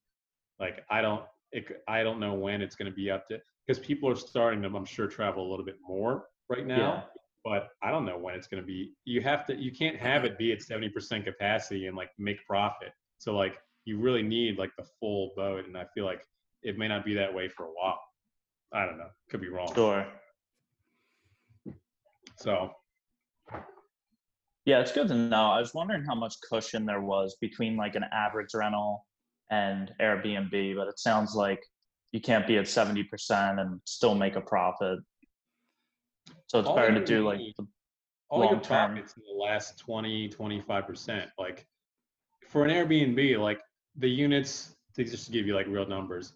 like 0.58 0.84
I 0.90 1.02
don't 1.02 1.24
it, 1.52 1.82
I 1.88 2.02
don't 2.02 2.20
know 2.20 2.34
when 2.34 2.62
it's 2.62 2.76
going 2.76 2.90
to 2.90 2.94
be 2.94 3.10
up 3.10 3.26
to 3.28 3.38
because 3.66 3.84
people 3.84 4.08
are 4.08 4.16
starting 4.16 4.62
to 4.62 4.68
I'm 4.68 4.84
sure 4.84 5.06
travel 5.06 5.46
a 5.46 5.48
little 5.50 5.64
bit 5.64 5.78
more 5.86 6.26
right 6.48 6.66
now. 6.66 6.76
Yeah. 6.76 7.02
But 7.42 7.70
I 7.82 7.90
don't 7.90 8.04
know 8.04 8.18
when 8.18 8.34
it's 8.34 8.46
going 8.46 8.62
to 8.62 8.66
be. 8.66 8.92
You 9.06 9.22
have 9.22 9.46
to. 9.46 9.56
You 9.56 9.72
can't 9.72 9.96
have 9.96 10.24
it 10.24 10.36
be 10.36 10.52
at 10.52 10.60
seventy 10.60 10.90
percent 10.90 11.24
capacity 11.24 11.86
and 11.86 11.96
like 11.96 12.10
make 12.18 12.44
profit. 12.46 12.92
So 13.18 13.34
like 13.34 13.54
you 13.86 13.98
really 13.98 14.22
need 14.22 14.58
like 14.58 14.72
the 14.76 14.84
full 15.00 15.32
boat, 15.36 15.64
and 15.66 15.76
I 15.76 15.86
feel 15.94 16.04
like 16.04 16.20
it 16.62 16.78
may 16.78 16.88
not 16.88 17.04
be 17.04 17.14
that 17.14 17.32
way 17.32 17.48
for 17.48 17.64
a 17.66 17.70
while. 17.70 18.00
I 18.72 18.84
don't 18.86 18.98
know. 18.98 19.08
Could 19.30 19.40
be 19.40 19.48
wrong. 19.48 19.72
Sure. 19.74 20.06
So 22.36 22.70
Yeah, 24.64 24.80
it's 24.80 24.92
good 24.92 25.08
to 25.08 25.14
know. 25.14 25.50
I 25.50 25.58
was 25.60 25.74
wondering 25.74 26.04
how 26.04 26.14
much 26.14 26.34
cushion 26.48 26.86
there 26.86 27.00
was 27.00 27.36
between 27.40 27.76
like 27.76 27.96
an 27.96 28.04
average 28.12 28.54
rental 28.54 29.06
and 29.50 29.92
Airbnb, 30.00 30.76
but 30.76 30.86
it 30.88 30.98
sounds 30.98 31.34
like 31.34 31.60
you 32.12 32.20
can't 32.20 32.46
be 32.46 32.56
at 32.58 32.64
70% 32.66 33.60
and 33.60 33.80
still 33.84 34.14
make 34.14 34.36
a 34.36 34.40
profit. 34.40 34.98
So 36.46 36.58
it's 36.60 36.68
All 36.68 36.76
better 36.76 36.92
to 36.94 37.00
you 37.00 37.06
do 37.06 37.24
like 37.24 37.38
the, 37.58 37.66
all 38.28 38.40
your 38.44 38.52
long 38.52 38.60
term. 38.60 38.92
profits 38.94 39.14
in 39.16 39.22
the 39.26 39.42
last 39.42 39.78
20, 39.78 40.28
25%. 40.28 41.26
Like 41.38 41.66
for 42.48 42.64
an 42.64 42.70
Airbnb, 42.70 43.38
like 43.38 43.60
the 43.96 44.08
units, 44.08 44.74
to 44.96 45.04
just 45.04 45.26
to 45.26 45.32
give 45.32 45.46
you 45.46 45.54
like 45.54 45.66
real 45.68 45.86
numbers, 45.86 46.32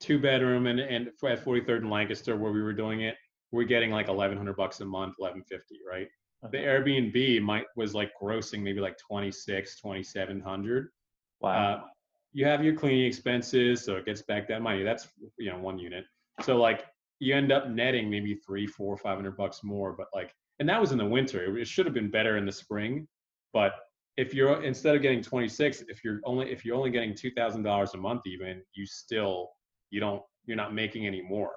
two 0.00 0.18
bedroom 0.18 0.66
and, 0.66 0.80
and 0.80 1.08
at 1.08 1.44
43rd 1.44 1.78
and 1.78 1.90
Lancaster 1.90 2.36
where 2.36 2.52
we 2.52 2.62
were 2.62 2.72
doing 2.72 3.02
it, 3.02 3.16
we're 3.52 3.64
getting 3.64 3.90
like 3.90 4.08
1100 4.08 4.56
bucks 4.56 4.80
a 4.80 4.84
month, 4.84 5.14
1150, 5.18 5.80
right? 5.88 6.08
The 6.50 6.58
Airbnb 6.58 7.42
might 7.42 7.64
was 7.76 7.94
like 7.94 8.12
grossing 8.20 8.62
maybe 8.62 8.80
like 8.80 8.96
26, 8.98 9.80
2700. 9.80 10.88
wow. 11.40 11.50
Uh, 11.50 11.80
you 12.32 12.44
have 12.44 12.62
your 12.62 12.74
cleaning 12.74 13.06
expenses, 13.06 13.82
so 13.82 13.96
it 13.96 14.04
gets 14.04 14.20
back 14.22 14.46
that 14.48 14.60
money. 14.60 14.82
That's 14.82 15.08
you 15.38 15.50
know 15.50 15.58
one 15.58 15.78
unit. 15.78 16.04
So 16.42 16.58
like 16.58 16.84
you 17.18 17.34
end 17.34 17.50
up 17.50 17.70
netting 17.70 18.10
maybe 18.10 18.34
three, 18.34 18.66
four, 18.66 18.98
five 18.98 19.16
hundred 19.16 19.38
bucks 19.38 19.64
more. 19.64 19.94
But 19.96 20.08
like, 20.14 20.34
and 20.58 20.68
that 20.68 20.78
was 20.78 20.92
in 20.92 20.98
the 20.98 21.06
winter. 21.06 21.56
It, 21.56 21.62
it 21.62 21.66
should 21.66 21.86
have 21.86 21.94
been 21.94 22.10
better 22.10 22.36
in 22.36 22.44
the 22.44 22.52
spring. 22.52 23.08
But 23.54 23.72
if 24.18 24.34
you're 24.34 24.62
instead 24.62 24.94
of 24.94 25.00
getting 25.00 25.22
26, 25.22 25.84
if 25.88 26.04
you're 26.04 26.20
only 26.24 26.52
if 26.52 26.62
you're 26.62 26.76
only 26.76 26.90
getting 26.90 27.14
two 27.14 27.30
thousand 27.30 27.62
dollars 27.62 27.94
a 27.94 27.96
month, 27.96 28.20
even 28.26 28.62
you 28.74 28.84
still 28.84 29.52
you 29.90 30.00
don't 30.00 30.22
you're 30.46 30.56
not 30.56 30.72
making 30.74 31.06
any 31.06 31.22
more. 31.22 31.52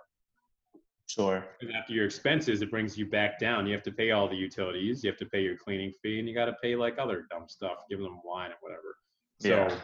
sure. 1.08 1.46
And 1.62 1.72
after 1.76 1.94
your 1.94 2.06
expenses, 2.06 2.62
it 2.62 2.70
brings 2.72 2.98
you 2.98 3.06
back 3.08 3.40
down. 3.40 3.68
You 3.68 3.74
have 3.74 3.84
to 3.84 3.92
pay 3.92 4.12
all 4.12 4.28
the 4.28 4.36
utilities. 4.36 5.04
You 5.04 5.10
have 5.12 5.18
to 5.20 5.26
pay 5.26 5.42
your 5.44 5.58
cleaning 5.58 5.92
fee, 6.02 6.20
and 6.20 6.28
you 6.28 6.34
got 6.34 6.46
to 6.46 6.56
pay 6.62 6.76
like 6.76 6.98
other 7.00 7.26
dumb 7.30 7.48
stuff, 7.48 7.78
give 7.90 8.00
them 8.00 8.20
wine 8.24 8.52
or 8.52 8.58
whatever. 8.62 8.98
So 9.40 9.50
Yeah. 9.50 9.80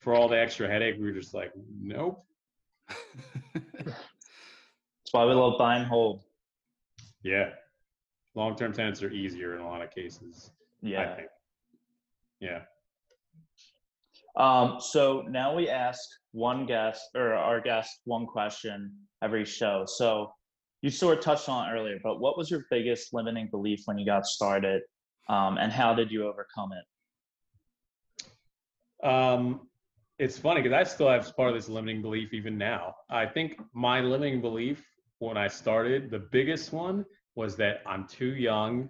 for 0.00 0.14
all 0.14 0.28
the 0.28 0.38
extra 0.38 0.68
headache, 0.68 0.96
we 0.98 1.04
were 1.06 1.12
just 1.18 1.32
like, 1.34 1.52
nope. 1.80 2.24
That's 3.54 5.12
why 5.12 5.24
we 5.24 5.32
love 5.32 5.58
buy 5.58 5.76
and 5.76 5.86
hold. 5.86 6.24
Yeah. 7.22 7.50
Long-term 8.34 8.72
tenants 8.72 9.02
are 9.02 9.10
easier 9.10 9.54
in 9.54 9.60
a 9.60 9.66
lot 9.66 9.80
of 9.82 9.90
cases. 9.90 10.50
I 10.82 10.86
Yeah. 10.88 11.16
think. 11.16 11.28
Yeah. 12.40 12.62
Um, 14.36 14.80
so 14.80 15.22
now 15.22 15.54
we 15.54 15.68
ask 15.68 16.00
one 16.34 16.66
guest 16.66 17.10
or 17.14 17.32
our 17.32 17.60
guest 17.60 18.00
one 18.04 18.26
question 18.26 18.92
every 19.22 19.44
show. 19.44 19.84
So 19.86 20.32
you 20.82 20.90
sort 20.90 21.16
of 21.16 21.24
touched 21.24 21.48
on 21.48 21.70
earlier, 21.70 21.98
but 22.02 22.20
what 22.20 22.36
was 22.36 22.50
your 22.50 22.66
biggest 22.70 23.14
limiting 23.14 23.48
belief 23.50 23.82
when 23.84 23.98
you 23.98 24.04
got 24.04 24.26
started, 24.26 24.82
um, 25.28 25.58
and 25.58 25.72
how 25.72 25.94
did 25.94 26.10
you 26.10 26.26
overcome 26.26 26.72
it? 26.72 29.06
Um, 29.06 29.68
it's 30.18 30.36
funny 30.36 30.60
because 30.60 30.76
I 30.76 30.82
still 30.82 31.08
have 31.08 31.34
part 31.36 31.50
of 31.50 31.54
this 31.54 31.68
limiting 31.68 32.02
belief 32.02 32.34
even 32.34 32.58
now. 32.58 32.96
I 33.08 33.26
think 33.26 33.60
my 33.72 34.00
limiting 34.00 34.40
belief 34.40 34.84
when 35.20 35.36
I 35.36 35.46
started, 35.46 36.10
the 36.10 36.18
biggest 36.18 36.72
one 36.72 37.04
was 37.36 37.54
that 37.56 37.82
I'm 37.86 38.08
too 38.08 38.34
young, 38.34 38.88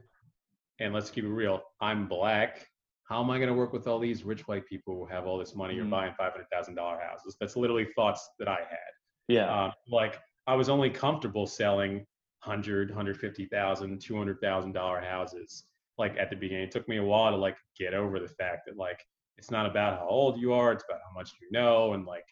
and 0.80 0.94
let's 0.94 1.10
keep 1.10 1.24
it 1.24 1.28
real, 1.28 1.60
I'm 1.80 2.08
black. 2.08 2.66
How 3.04 3.22
am 3.22 3.30
I 3.30 3.36
going 3.38 3.48
to 3.48 3.54
work 3.54 3.72
with 3.72 3.86
all 3.86 3.98
these 3.98 4.24
rich 4.24 4.48
white 4.48 4.66
people 4.66 4.94
who 4.94 5.04
have 5.06 5.26
all 5.26 5.38
this 5.38 5.54
money 5.54 5.76
Mhm. 5.76 5.82
or 5.82 5.90
buying 5.90 6.14
five 6.14 6.32
hundred 6.32 6.48
thousand 6.50 6.74
dollar 6.74 6.98
houses? 6.98 7.36
That's 7.38 7.54
literally 7.56 7.86
thoughts 7.94 8.28
that 8.38 8.48
I 8.48 8.60
had. 8.60 8.90
Yeah. 9.28 9.64
Um, 9.64 9.72
like 9.88 10.20
I 10.46 10.54
was 10.54 10.68
only 10.68 10.90
comfortable 10.90 11.46
selling 11.46 12.06
100, 12.44 12.90
150,000, 12.90 14.00
200,000 14.00 14.72
dollar 14.72 15.00
houses. 15.00 15.66
Like 15.98 16.16
at 16.18 16.30
the 16.30 16.36
beginning, 16.36 16.64
it 16.64 16.70
took 16.70 16.88
me 16.88 16.96
a 16.96 17.02
while 17.04 17.30
to 17.30 17.36
like 17.36 17.56
get 17.78 17.94
over 17.94 18.18
the 18.18 18.28
fact 18.28 18.66
that 18.66 18.76
like 18.76 19.00
it's 19.36 19.50
not 19.50 19.66
about 19.66 19.98
how 19.98 20.08
old 20.08 20.38
you 20.40 20.52
are, 20.52 20.72
it's 20.72 20.84
about 20.88 21.00
how 21.06 21.12
much 21.12 21.32
you 21.40 21.50
know 21.50 21.92
and 21.92 22.04
like 22.06 22.26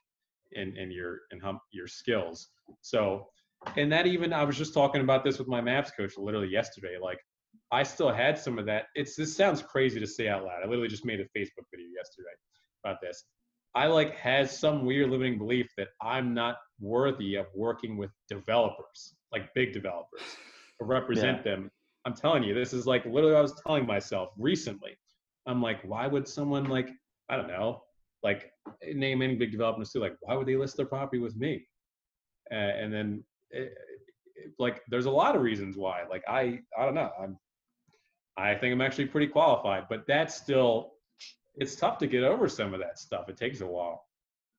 and 0.57 0.77
and 0.77 0.93
your 0.93 1.21
and 1.31 1.43
how 1.43 1.61
your 1.71 1.87
skills. 1.87 2.51
So, 2.81 3.29
and 3.77 3.91
that 3.93 4.07
even 4.07 4.33
I 4.33 4.45
was 4.45 4.57
just 4.59 4.75
talking 4.75 5.01
about 5.03 5.23
this 5.25 5.39
with 5.39 5.49
my 5.49 5.61
maps 5.61 5.91
coach 5.91 6.17
literally 6.19 6.49
yesterday. 6.49 6.99
Like 7.01 7.19
I 7.73 7.83
still 7.83 8.13
had 8.13 8.39
some 8.39 8.59
of 8.59 8.67
that. 8.67 8.87
It's 8.95 9.17
this 9.17 9.35
sounds 9.35 9.63
crazy 9.63 9.99
to 9.99 10.07
say 10.07 10.29
out 10.29 10.45
loud. 10.45 10.61
I 10.63 10.67
literally 10.67 10.89
just 10.89 11.07
made 11.07 11.21
a 11.21 11.25
Facebook 11.25 11.65
video 11.73 11.89
yesterday 11.97 12.29
about 12.85 12.99
this. 13.01 13.25
I 13.75 13.87
like 13.87 14.15
has 14.17 14.57
some 14.57 14.85
weird 14.85 15.11
limiting 15.11 15.39
belief 15.39 15.71
that 15.79 15.89
I'm 16.03 16.35
not 16.35 16.59
worthy 16.79 17.37
of 17.37 17.47
working 17.55 17.97
with 17.97 18.11
developers, 18.29 19.15
like 19.33 19.53
big 19.55 19.73
developers, 19.73 20.21
to 20.79 20.85
represent 20.85 21.43
them. 21.43 21.71
I'm 22.05 22.15
telling 22.15 22.43
you, 22.43 22.53
this 22.53 22.75
is 22.75 22.87
like 22.87 23.07
literally 23.07 23.33
what 23.33 23.39
I 23.39 23.43
was 23.43 23.61
telling 23.67 23.87
myself 23.87 24.31
recently. 24.37 24.95
I'm 25.47 25.63
like, 25.63 25.81
why 25.83 26.07
would 26.07 26.29
someone 26.29 26.65
like, 26.65 26.91
I 27.31 27.37
don't 27.37 27.49
know, 27.49 27.83
like 28.23 28.53
name 28.95 29.23
any 29.23 29.35
big 29.35 29.51
developers 29.51 29.91
too, 29.91 30.01
like 30.01 30.17
why 30.21 30.35
would 30.35 30.47
they 30.47 30.57
list 30.57 30.77
their 30.77 30.87
property 30.87 31.19
with 31.19 31.37
me? 31.37 31.67
Uh, 32.51 32.55
and 32.55 32.93
then 32.93 33.25
it, 33.51 33.73
it, 34.37 34.53
like 34.59 34.83
there's 34.89 35.07
a 35.07 35.11
lot 35.11 35.35
of 35.35 35.43
reasons 35.43 35.79
why. 35.79 36.03
Like 36.11 36.23
I 36.29 36.61
I 36.79 36.85
don't 36.85 36.95
know. 36.95 37.11
I'm 37.21 37.39
I 38.37 38.55
think 38.55 38.73
I'm 38.73 38.81
actually 38.81 39.07
pretty 39.07 39.29
qualified, 39.29 39.85
but 39.89 40.07
that's 40.07 40.35
still 40.35 40.93
it's 41.55 41.77
tough 41.77 41.99
to 41.99 42.07
get 42.07 42.25
over 42.25 42.49
some 42.49 42.73
of 42.73 42.81
that 42.81 42.99
stuff. 42.99 43.29
It 43.29 43.37
takes 43.37 43.61
a 43.61 43.67
while. 43.67 44.07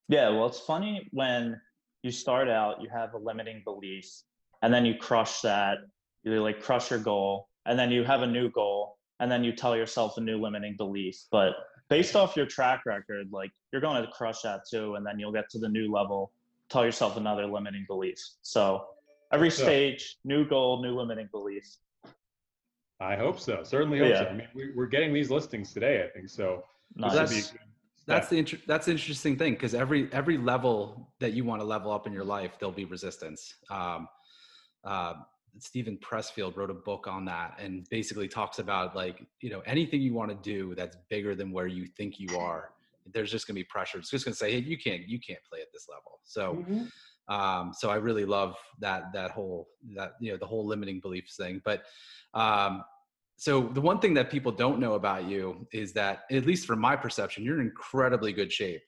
Yeah, 0.09 0.29
well, 0.29 0.45
it's 0.45 0.59
funny 0.59 1.07
when 1.11 1.59
you 2.03 2.11
start 2.11 2.49
out, 2.49 2.81
you 2.81 2.89
have 2.89 3.13
a 3.13 3.17
limiting 3.17 3.61
belief, 3.63 4.05
and 4.61 4.73
then 4.73 4.85
you 4.85 4.95
crush 4.95 5.41
that, 5.41 5.79
you 6.23 6.41
like 6.41 6.61
crush 6.61 6.91
your 6.91 6.99
goal, 6.99 7.47
and 7.65 7.79
then 7.79 7.89
you 7.89 8.03
have 8.03 8.21
a 8.21 8.27
new 8.27 8.51
goal, 8.51 8.97
and 9.19 9.31
then 9.31 9.43
you 9.43 9.53
tell 9.53 9.75
yourself 9.75 10.17
a 10.17 10.21
new 10.21 10.37
limiting 10.37 10.75
belief. 10.77 11.17
But 11.31 11.53
based 11.89 12.15
off 12.15 12.35
your 12.35 12.45
track 12.45 12.83
record, 12.85 13.29
like 13.31 13.51
you're 13.71 13.81
going 13.81 14.03
to 14.03 14.11
crush 14.11 14.41
that 14.41 14.61
too, 14.69 14.95
and 14.95 15.05
then 15.05 15.19
you'll 15.19 15.31
get 15.31 15.49
to 15.51 15.59
the 15.59 15.69
new 15.69 15.91
level, 15.91 16.31
tell 16.69 16.85
yourself 16.85 17.17
another 17.17 17.47
limiting 17.47 17.85
belief. 17.87 18.19
So 18.41 18.85
every 19.31 19.49
stage, 19.51 20.17
new 20.23 20.47
goal, 20.47 20.83
new 20.83 20.93
limiting 20.95 21.29
belief. 21.31 21.65
I 22.99 23.15
hope 23.15 23.39
so. 23.39 23.63
Certainly 23.63 23.99
hope 23.99 24.07
so. 24.15 24.25
I 24.29 24.33
mean, 24.33 24.47
we, 24.53 24.71
we're 24.75 24.85
getting 24.87 25.13
these 25.13 25.29
listings 25.29 25.73
today, 25.73 26.03
I 26.03 26.07
think 26.15 26.29
so. 26.29 26.63
Nice. 26.95 27.13
This 27.13 27.19
would 27.21 27.29
be 27.29 27.35
That's- 27.41 27.57
That's 28.05 28.27
the 28.29 28.37
inter- 28.37 28.59
that's 28.67 28.85
the 28.85 28.91
interesting 28.91 29.37
thing 29.37 29.53
because 29.53 29.73
every 29.73 30.11
every 30.11 30.37
level 30.37 31.13
that 31.21 31.31
you 31.33 31.45
want 31.45 31.61
to 31.61 31.65
level 31.65 31.89
up 31.91 32.05
in 32.05 32.11
your 32.13 32.25
life, 32.25 32.51
there'll 32.59 32.73
be 32.73 32.83
resistance. 32.85 33.55
Um, 33.69 34.07
uh, 34.83 35.13
Steven 35.59 35.97
Pressfield 35.99 36.57
wrote 36.57 36.69
a 36.69 36.73
book 36.73 37.07
on 37.07 37.23
that 37.25 37.57
and 37.59 37.87
basically 37.89 38.27
talks 38.27 38.59
about 38.59 38.93
like 38.95 39.25
you 39.41 39.49
know 39.49 39.61
anything 39.65 40.01
you 40.01 40.13
want 40.13 40.29
to 40.31 40.35
do 40.53 40.75
that's 40.75 40.97
bigger 41.09 41.33
than 41.33 41.51
where 41.51 41.67
you 41.67 41.85
think 41.97 42.19
you 42.19 42.37
are. 42.37 42.71
There's 43.13 43.31
just 43.31 43.47
gonna 43.47 43.55
be 43.55 43.63
pressure. 43.65 43.99
It's 43.99 44.09
just 44.09 44.25
gonna 44.25 44.35
say, 44.35 44.51
hey, 44.51 44.59
you 44.59 44.77
can't 44.77 45.07
you 45.07 45.19
can't 45.19 45.39
play 45.49 45.61
at 45.61 45.71
this 45.71 45.87
level. 45.89 46.19
So 46.25 46.55
Mhm. 46.55 46.89
Um, 47.27 47.71
so 47.77 47.89
I 47.89 47.95
really 47.95 48.25
love 48.25 48.55
that 48.79 49.13
that 49.13 49.31
whole 49.31 49.67
that 49.95 50.13
you 50.19 50.31
know 50.31 50.37
the 50.37 50.45
whole 50.45 50.65
limiting 50.65 50.99
beliefs 50.99 51.35
thing. 51.37 51.61
But 51.63 51.83
um, 52.33 52.83
so 53.37 53.61
the 53.73 53.81
one 53.81 53.99
thing 53.99 54.13
that 54.15 54.29
people 54.29 54.51
don't 54.51 54.79
know 54.79 54.93
about 54.93 55.25
you 55.25 55.67
is 55.73 55.93
that 55.93 56.23
at 56.31 56.45
least 56.45 56.67
from 56.67 56.79
my 56.79 56.95
perception, 56.95 57.43
you're 57.43 57.59
in 57.59 57.67
incredibly 57.67 58.33
good 58.33 58.51
shape. 58.51 58.81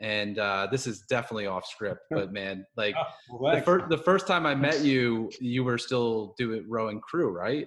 And 0.00 0.38
uh, 0.38 0.68
this 0.70 0.86
is 0.86 1.00
definitely 1.08 1.46
off 1.46 1.66
script, 1.66 2.02
but 2.10 2.32
man, 2.32 2.64
like 2.76 2.94
Oh, 3.30 3.52
the 3.52 3.62
first 3.62 3.88
the 3.88 3.98
first 3.98 4.26
time 4.26 4.46
I 4.46 4.54
met 4.54 4.82
you, 4.82 5.30
you 5.40 5.64
were 5.64 5.78
still 5.78 6.34
doing 6.38 6.64
rowing 6.68 7.00
crew, 7.00 7.30
right? 7.30 7.66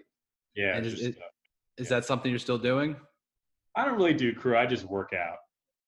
yeah, 0.55 0.76
and 0.78 0.86
is 0.86 0.93
just, 0.93 1.03
it- 1.05 1.18
uh, 1.18 1.26
Is 1.78 1.89
Yeah. 1.89 1.97
that 1.97 2.05
something 2.05 2.30
you're 2.30 2.39
still 2.39 2.57
doing? 2.57 2.95
I 3.76 3.86
don't 3.86 3.95
really 3.95 4.14
do 4.14 4.34
crew. 4.36 4.57
I 4.57 4.66
just 4.66 4.86
work 4.86 5.12
out. 5.14 5.38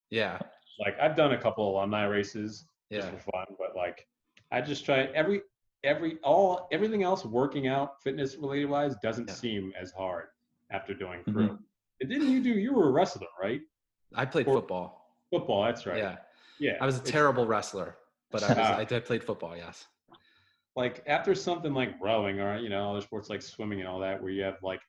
Yeah, 0.09 0.39
Like 0.79 0.97
I've 1.01 1.15
done 1.15 1.33
a 1.33 1.37
couple 1.41 1.69
alumni 1.69 2.05
races 2.05 2.65
just 2.91 3.07
yeah, 3.07 3.11
for 3.11 3.31
fun, 3.31 3.45
but 3.57 3.75
like 3.75 4.05
I 4.53 4.61
just 4.61 4.85
try 4.85 5.05
every 5.15 5.41
every 5.83 6.17
all 6.23 6.67
everything 6.71 7.03
else 7.03 7.25
working 7.25 7.67
out 7.67 8.01
fitness 8.01 8.35
related 8.37 8.69
wise 8.69 8.95
doesn't 9.03 9.27
Yeah. 9.27 9.33
seem 9.33 9.73
as 9.77 9.91
hard 9.91 10.27
after 10.69 10.93
doing 10.93 11.23
crew. 11.25 11.59
And 11.99 12.09
didn't 12.09 12.29
you 12.31 12.41
do? 12.41 12.51
You 12.51 12.73
were 12.73 12.87
a 12.87 12.91
wrestler, 12.91 13.27
right? 13.41 13.61
I 14.15 14.25
played 14.25 14.47
Or- 14.47 14.53
football. 14.53 15.17
Football. 15.31 15.63
That's 15.63 15.85
right. 15.87 15.97
Yeah, 15.97 16.17
Yeah. 16.59 16.77
I 16.79 16.85
was 16.85 16.99
a 16.99 17.03
terrible 17.03 17.45
wrestler, 17.47 17.97
but 18.29 18.43
I 18.43 18.49
was 18.49 18.57
Ah. 18.59 18.77
I 18.95 18.99
played 18.99 19.23
football. 19.23 19.57
Yes. 19.57 19.87
like 20.75 21.03
after 21.05 21.35
something 21.35 21.71
like 21.73 21.93
rowing 22.01 22.39
or 22.39 22.57
you 22.57 22.67
know 22.69 22.89
other 22.91 23.01
sports 23.01 23.29
like 23.29 23.41
swimming 23.43 23.79
and 23.81 23.87
all 23.87 23.99
that 23.99 24.19
where 24.21 24.31
you 24.31 24.41
have 24.43 24.57
like 24.63 24.81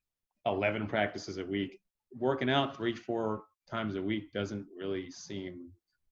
11 0.46 0.86
practices 0.86 1.36
a 1.38 1.44
week 1.44 1.78
working 2.18 2.48
out 2.48 2.74
three 2.74 2.94
four 2.94 3.44
times 3.70 3.94
a 3.96 4.00
week 4.02 4.32
doesn't 4.32 4.66
really 4.78 5.10
seem 5.10 5.68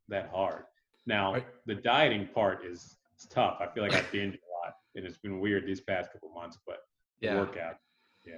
that 0.09 0.29
hard 0.29 0.65
now 1.07 1.33
Right. 1.35 1.47
the 1.65 1.75
dieting 1.75 2.27
part 2.35 2.67
is 2.67 2.99
it's 3.25 3.33
tough 3.33 3.59
i 3.61 3.67
feel 3.67 3.83
like 3.83 3.95
i've 3.95 4.11
gained 4.11 4.35
a 4.35 4.67
lot 4.67 4.75
and 4.95 5.07
it's 5.07 5.19
been 5.19 5.41
weird 5.41 5.67
these 5.67 5.81
past 5.81 6.13
couple 6.13 6.31
months 6.31 6.59
but 6.67 6.79
Yeah. 7.21 7.39
workout 7.39 7.77
yeah. 8.25 8.35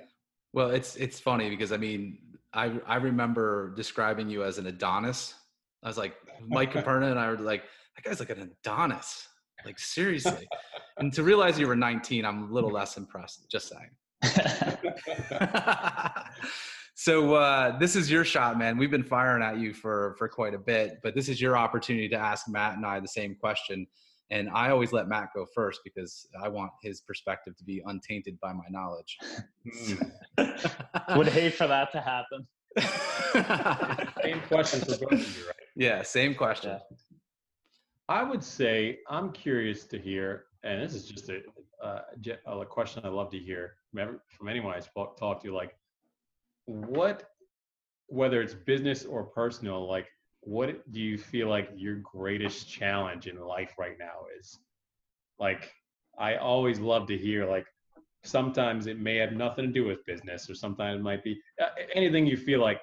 Well, 0.52 0.70
it's 0.70 0.96
it's 0.96 1.18
funny 1.18 1.50
because 1.50 1.72
I 1.72 1.76
mean, 1.76 2.18
I 2.52 2.80
I 2.86 2.96
remember 2.96 3.74
describing 3.76 4.28
you 4.28 4.44
as 4.44 4.58
an 4.58 4.66
Adonis. 4.66 5.34
I 5.82 5.88
was 5.88 5.98
like, 5.98 6.14
Mike 6.46 6.72
Caperna 6.74 7.10
and 7.10 7.18
I 7.18 7.28
were 7.28 7.38
like, 7.38 7.64
that 7.96 8.08
guy's 8.08 8.20
like 8.20 8.30
an 8.30 8.50
Adonis. 8.62 9.28
Like 9.64 9.78
seriously. 9.78 10.46
and 10.98 11.12
to 11.12 11.22
realize 11.22 11.58
you 11.58 11.66
were 11.66 11.76
19, 11.76 12.24
I'm 12.24 12.50
a 12.50 12.52
little 12.52 12.70
less 12.70 12.96
impressed. 12.96 13.50
Just 13.50 13.68
saying. 13.70 13.90
so 16.94 17.34
uh, 17.34 17.78
this 17.78 17.96
is 17.96 18.10
your 18.10 18.24
shot, 18.24 18.58
man. 18.58 18.78
We've 18.78 18.90
been 18.90 19.04
firing 19.04 19.42
at 19.42 19.58
you 19.58 19.74
for 19.74 20.14
for 20.18 20.28
quite 20.28 20.54
a 20.54 20.58
bit, 20.58 21.00
but 21.02 21.14
this 21.14 21.28
is 21.28 21.40
your 21.40 21.56
opportunity 21.56 22.08
to 22.10 22.16
ask 22.16 22.48
Matt 22.48 22.76
and 22.76 22.86
I 22.86 23.00
the 23.00 23.08
same 23.08 23.34
question. 23.34 23.86
And 24.30 24.48
I 24.50 24.70
always 24.70 24.92
let 24.92 25.06
Matt 25.06 25.28
go 25.34 25.46
first 25.54 25.80
because 25.84 26.26
I 26.42 26.48
want 26.48 26.72
his 26.82 27.00
perspective 27.00 27.56
to 27.58 27.64
be 27.64 27.82
untainted 27.86 28.40
by 28.40 28.52
my 28.52 28.64
knowledge. 28.70 29.18
Hmm. 29.70 31.16
Would 31.16 31.28
hate 31.28 31.54
for 31.54 31.66
that 31.66 31.92
to 31.92 32.00
happen. 32.00 32.46
same 34.22 34.40
question 34.48 34.80
for 34.80 35.06
both 35.06 35.12
of 35.12 35.38
you 35.38 35.46
right 35.46 35.54
yeah, 35.76 36.02
same 36.02 36.34
question. 36.34 36.70
Yeah. 36.70 36.96
I 38.08 38.22
would 38.22 38.44
say 38.44 38.98
I'm 39.08 39.32
curious 39.32 39.84
to 39.86 39.98
hear, 39.98 40.44
and 40.62 40.80
this 40.80 40.94
is 40.94 41.06
just 41.06 41.28
a, 41.28 41.40
uh, 41.82 42.02
ge- 42.20 42.38
a 42.46 42.64
question 42.64 43.02
I 43.04 43.08
love 43.08 43.30
to 43.30 43.38
hear 43.38 43.74
from, 43.92 44.48
anyone 44.48 44.74
I 44.74 44.80
spoke, 44.80 45.18
talk 45.18 45.42
to. 45.42 45.52
Like, 45.52 45.76
what, 46.66 47.30
whether 48.06 48.40
it's 48.40 48.54
business 48.54 49.04
or 49.04 49.24
personal, 49.24 49.88
like, 49.88 50.06
what 50.44 50.90
do 50.92 51.00
you 51.00 51.18
feel 51.18 51.48
like 51.48 51.70
your 51.74 51.96
greatest 51.96 52.68
challenge 52.68 53.26
in 53.26 53.40
life 53.40 53.74
right 53.78 53.96
now 53.98 54.26
is? 54.38 54.58
Like, 55.38 55.72
I 56.18 56.36
always 56.36 56.78
love 56.78 57.06
to 57.08 57.16
hear, 57.16 57.46
like, 57.46 57.66
sometimes 58.24 58.86
it 58.86 58.98
may 58.98 59.16
have 59.16 59.32
nothing 59.32 59.66
to 59.66 59.72
do 59.72 59.86
with 59.86 60.04
business, 60.06 60.48
or 60.48 60.54
sometimes 60.54 61.00
it 61.00 61.02
might 61.02 61.24
be 61.24 61.40
uh, 61.60 61.68
anything 61.94 62.26
you 62.26 62.36
feel 62.36 62.60
like 62.60 62.80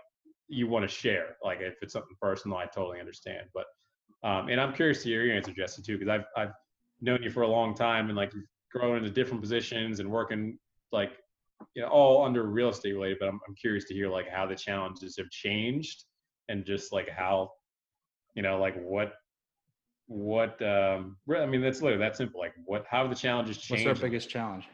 you 0.48 0.68
want 0.68 0.84
to 0.84 0.94
share. 0.94 1.38
Like, 1.44 1.60
if 1.62 1.76
it's 1.82 1.94
something 1.94 2.16
personal, 2.22 2.58
I 2.58 2.66
totally 2.66 3.00
understand. 3.00 3.48
But 3.54 3.66
um, 4.24 4.50
and 4.50 4.62
I'm 4.62 4.74
curious 4.74 5.02
to 5.04 5.10
hear 5.10 5.24
your 5.24 5.36
answer, 5.36 5.52
Jesse, 5.52 5.82
too, 5.82 5.98
because 5.98 6.10
I've 6.10 6.26
I've 6.38 6.54
known 7.02 7.24
you 7.24 7.32
for 7.32 7.42
a 7.42 7.48
long 7.48 7.74
time 7.74 8.10
and 8.10 8.16
like 8.16 8.32
growing 8.72 8.98
into 8.98 9.10
different 9.10 9.42
positions 9.42 10.00
and 10.00 10.10
working 10.10 10.58
like 10.92 11.14
you 11.76 11.82
know 11.82 11.88
all 11.88 12.24
under 12.24 12.44
real 12.44 12.70
estate 12.70 12.94
related. 12.94 13.18
But 13.20 13.30
I'm 13.30 13.40
I'm 13.48 13.56
curious 13.56 13.86
to 13.86 13.94
hear 13.94 14.10
like 14.10 14.30
how 14.30 14.46
the 14.46 14.56
challenges 14.56 15.16
have 15.18 15.30
changed 15.30 16.06
and 16.50 16.66
just 16.66 16.92
like 16.92 17.10
how 17.10 17.52
you 18.36 18.42
know 18.42 18.60
like 18.60 18.76
what 18.82 19.14
what 20.08 20.62
um 20.62 21.18
I 21.34 21.46
mean 21.46 21.62
that's 21.62 21.82
literally 21.82 22.04
that 22.04 22.18
simple. 22.18 22.40
Like 22.40 22.54
what 22.66 22.86
how 22.90 23.02
have 23.02 23.10
the 23.10 23.16
challenges 23.16 23.58
changed? 23.58 23.72
What's 23.72 23.84
changed? 23.84 24.04
our 24.04 24.10
biggest 24.10 24.30
challenge? 24.30 24.66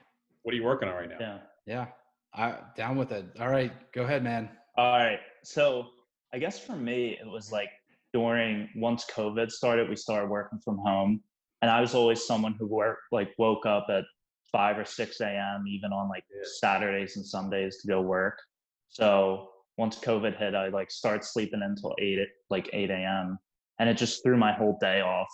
What 0.43 0.53
are 0.53 0.57
you 0.57 0.63
working 0.63 0.89
on 0.89 0.95
right 0.95 1.09
now? 1.09 1.17
Yeah. 1.19 1.37
Yeah, 1.67 1.87
I 2.33 2.55
down 2.77 2.97
with 2.97 3.11
it. 3.11 3.25
All 3.39 3.49
right, 3.49 3.73
go 3.91 4.03
ahead, 4.03 4.23
man. 4.23 4.49
All 4.77 4.97
right. 4.97 5.19
So 5.43 5.87
I 6.33 6.39
guess 6.39 6.57
for 6.57 6.75
me, 6.77 7.17
it 7.21 7.27
was 7.27 7.51
like 7.51 7.69
during 8.13 8.69
once 8.75 9.05
COVID 9.13 9.51
started, 9.51 9.89
we 9.89 9.95
started 9.95 10.29
working 10.29 10.59
from 10.59 10.77
home. 10.77 11.21
And 11.61 11.69
I 11.69 11.81
was 11.81 11.93
always 11.93 12.25
someone 12.25 12.55
who 12.57 12.67
worked 12.67 13.01
like 13.11 13.31
woke 13.37 13.65
up 13.65 13.87
at 13.89 14.05
five 14.51 14.77
or 14.77 14.85
six 14.85 15.19
a.m. 15.19 15.65
even 15.67 15.91
on 15.91 16.07
like 16.07 16.23
Yeah. 16.33 16.41
Saturdays 16.59 17.17
and 17.17 17.25
Sundays 17.25 17.81
to 17.81 17.87
go 17.87 18.01
work. 18.01 18.39
So 18.87 19.49
once 19.77 19.99
COVID 19.99 20.37
hit, 20.37 20.55
I 20.55 20.69
like 20.69 20.91
start 20.91 21.23
sleeping 21.23 21.61
until 21.63 21.95
eight 21.99 22.19
like 22.49 22.69
eight 22.73 22.89
a.m. 22.89 23.37
and 23.79 23.89
it 23.89 23.97
just 23.97 24.23
threw 24.23 24.37
my 24.37 24.51
whole 24.51 24.77
day 24.81 25.01
off. 25.01 25.29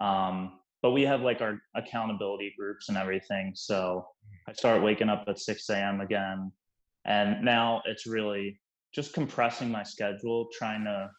Um, 0.00 0.58
but 0.82 0.92
we 0.92 1.02
have 1.02 1.22
like 1.22 1.40
our 1.40 1.58
accountability 1.74 2.54
groups 2.58 2.88
and 2.88 2.98
everything, 2.98 3.52
so 3.54 4.06
I 4.48 4.52
start 4.52 4.82
waking 4.82 5.08
up 5.08 5.24
at 5.26 5.38
six 5.38 5.68
a.m. 5.70 6.00
again, 6.00 6.52
and 7.04 7.44
now 7.44 7.82
it's 7.86 8.06
really 8.06 8.60
just 8.94 9.12
compressing 9.12 9.70
my 9.70 9.82
schedule, 9.82 10.48
trying 10.56 10.84
to 10.84 11.10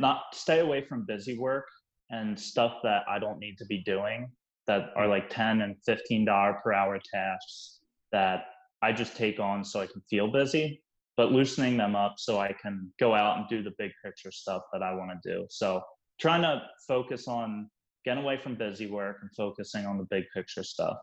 not 0.00 0.22
stay 0.32 0.60
away 0.60 0.84
from 0.84 1.06
busy 1.06 1.38
work 1.38 1.66
and 2.10 2.38
stuff 2.38 2.76
that 2.82 3.02
I 3.08 3.18
don't 3.18 3.38
need 3.38 3.56
to 3.58 3.66
be 3.66 3.82
doing 3.84 4.28
that 4.66 4.90
are 4.96 5.06
like 5.06 5.28
10 5.30 5.62
and 5.62 5.76
15 5.84 6.24
dollar 6.24 6.58
per 6.62 6.72
hour 6.72 6.98
tasks 7.12 7.80
that 8.12 8.46
I 8.82 8.92
just 8.92 9.16
take 9.16 9.40
on 9.40 9.64
so 9.64 9.80
I 9.80 9.86
can 9.86 10.02
feel 10.08 10.30
busy, 10.30 10.82
but 11.16 11.32
loosening 11.32 11.76
them 11.76 11.94
up 11.94 12.14
so 12.18 12.38
I 12.38 12.52
can 12.52 12.92
go 12.98 13.14
out 13.14 13.38
and 13.38 13.48
do 13.48 13.62
the 13.62 13.72
big 13.78 13.92
picture 14.04 14.32
stuff 14.32 14.62
that 14.72 14.82
I 14.82 14.94
want 14.94 15.10
to 15.10 15.32
do. 15.32 15.46
So 15.48 15.82
trying 16.20 16.42
to 16.42 16.62
focus 16.86 17.28
on 17.28 17.70
getting 18.04 18.22
away 18.22 18.36
from 18.36 18.54
busy 18.54 18.86
work 18.86 19.18
and 19.22 19.30
focusing 19.36 19.86
on 19.86 19.98
the 19.98 20.04
big 20.10 20.24
picture 20.34 20.62
stuff. 20.62 20.96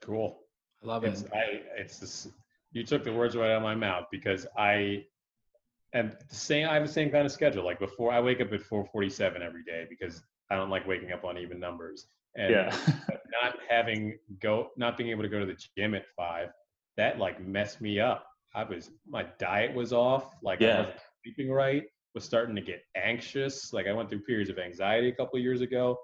Cool. 0.00 0.40
I 0.82 0.86
love 0.86 1.04
It's, 1.04 1.22
it. 1.22 1.32
I, 1.32 1.60
it's 1.76 1.98
this, 1.98 2.28
you 2.72 2.84
took 2.84 3.04
the 3.04 3.12
words 3.12 3.36
right 3.36 3.50
out 3.50 3.58
of 3.58 3.62
my 3.62 3.74
mouth 3.74 4.06
because 4.10 4.46
I 4.56 5.04
am 5.94 6.12
the 6.28 6.34
same. 6.34 6.68
I 6.68 6.74
have 6.74 6.86
the 6.86 6.92
same 6.92 7.10
kind 7.10 7.26
of 7.26 7.32
schedule. 7.32 7.64
Like 7.64 7.78
before, 7.78 8.12
I 8.12 8.20
wake 8.20 8.40
up 8.40 8.52
at 8.52 8.60
4:47 8.62 9.42
every 9.42 9.64
day 9.64 9.86
because 9.88 10.22
I 10.50 10.56
don't 10.56 10.70
like 10.70 10.86
waking 10.86 11.12
up 11.12 11.24
on 11.24 11.38
even 11.38 11.60
numbers. 11.60 12.06
And 12.36 12.52
Yeah. 12.52 12.76
not 13.42 13.56
having 13.68 14.18
go, 14.40 14.70
not 14.76 14.96
being 14.96 15.10
able 15.10 15.22
to 15.22 15.28
go 15.28 15.40
to 15.40 15.46
the 15.46 15.58
gym 15.76 15.94
at 15.94 16.04
five, 16.16 16.48
that 16.96 17.18
like 17.18 17.44
messed 17.44 17.80
me 17.80 17.98
up. 18.00 18.24
I 18.54 18.64
was, 18.64 18.90
my 19.08 19.24
diet 19.38 19.74
was 19.74 19.92
off. 19.92 20.32
Like 20.42 20.60
I 20.62 20.78
wasn't 20.80 20.96
sleeping 21.24 21.50
right. 21.52 21.84
Was 22.14 22.24
starting 22.24 22.56
to 22.56 22.62
get 22.62 22.82
anxious. 22.96 23.72
Like 23.72 23.86
I 23.86 23.92
went 23.92 24.08
through 24.10 24.20
periods 24.22 24.50
of 24.50 24.58
anxiety 24.58 25.08
a 25.08 25.12
couple 25.14 25.36
of 25.38 25.42
years 25.44 25.60
ago. 25.60 25.96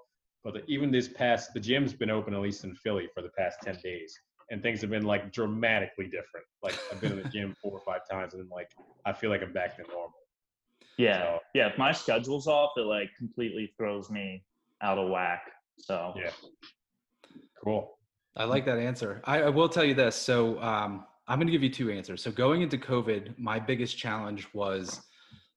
But 0.43 0.53
the, 0.53 0.63
even 0.67 0.91
this 0.91 1.09
past, 1.09 1.53
the 1.53 1.59
gym's 1.59 1.93
been 1.93 2.09
open 2.09 2.33
at 2.33 2.39
least 2.39 2.63
in 2.63 2.73
Philly 2.75 3.07
for 3.13 3.21
the 3.21 3.29
past 3.37 3.59
10 3.63 3.79
days 3.83 4.17
and 4.49 4.61
things 4.63 4.79
have 4.79 4.89
been 4.89 5.03
like 5.03 5.33
dramatically 5.33 6.05
different. 6.05 6.45
Like 6.63 6.79
I've 6.89 7.01
been 7.01 7.11
in 7.11 7.21
the 7.21 7.27
gym 7.29 7.53
four 7.61 7.73
or 7.73 7.81
five 7.81 8.07
times, 8.09 8.33
and 8.33 8.49
like 8.49 8.69
I 9.05 9.11
feel 9.11 9.29
like 9.29 9.41
I'm 9.43 9.51
back 9.51 9.75
to 9.75 9.81
normal. 9.89 10.13
yeah. 10.97 11.17
So- 11.21 11.39
Yeah. 11.53 11.67
If 11.67 11.77
my 11.77 11.91
schedule's 11.91 12.47
off, 12.47 12.71
it 12.77 12.85
like 12.85 13.09
completely 13.17 13.73
throws 13.77 14.09
me 14.09 14.45
out 14.81 14.97
of 14.97 15.09
whack. 15.09 15.41
So 15.77 16.13
Yeah. 16.15 16.31
Cool. 17.63 17.97
I 18.35 18.45
like 18.45 18.65
that 18.65 18.77
answer. 18.79 19.21
I, 19.25 19.41
I 19.43 19.49
will 19.49 19.67
tell 19.67 19.83
you 19.83 19.95
this. 19.95 20.15
So 20.15 20.61
um, 20.61 21.05
I'm 21.27 21.37
going 21.39 21.47
to 21.47 21.51
give 21.51 21.63
you 21.63 21.69
two 21.69 21.91
answers. 21.91 22.23
So 22.23 22.31
going 22.31 22.61
into 22.61 22.77
COVID, 22.77 23.37
my 23.37 23.59
biggest 23.59 23.97
challenge 23.97 24.47
was, 24.53 25.01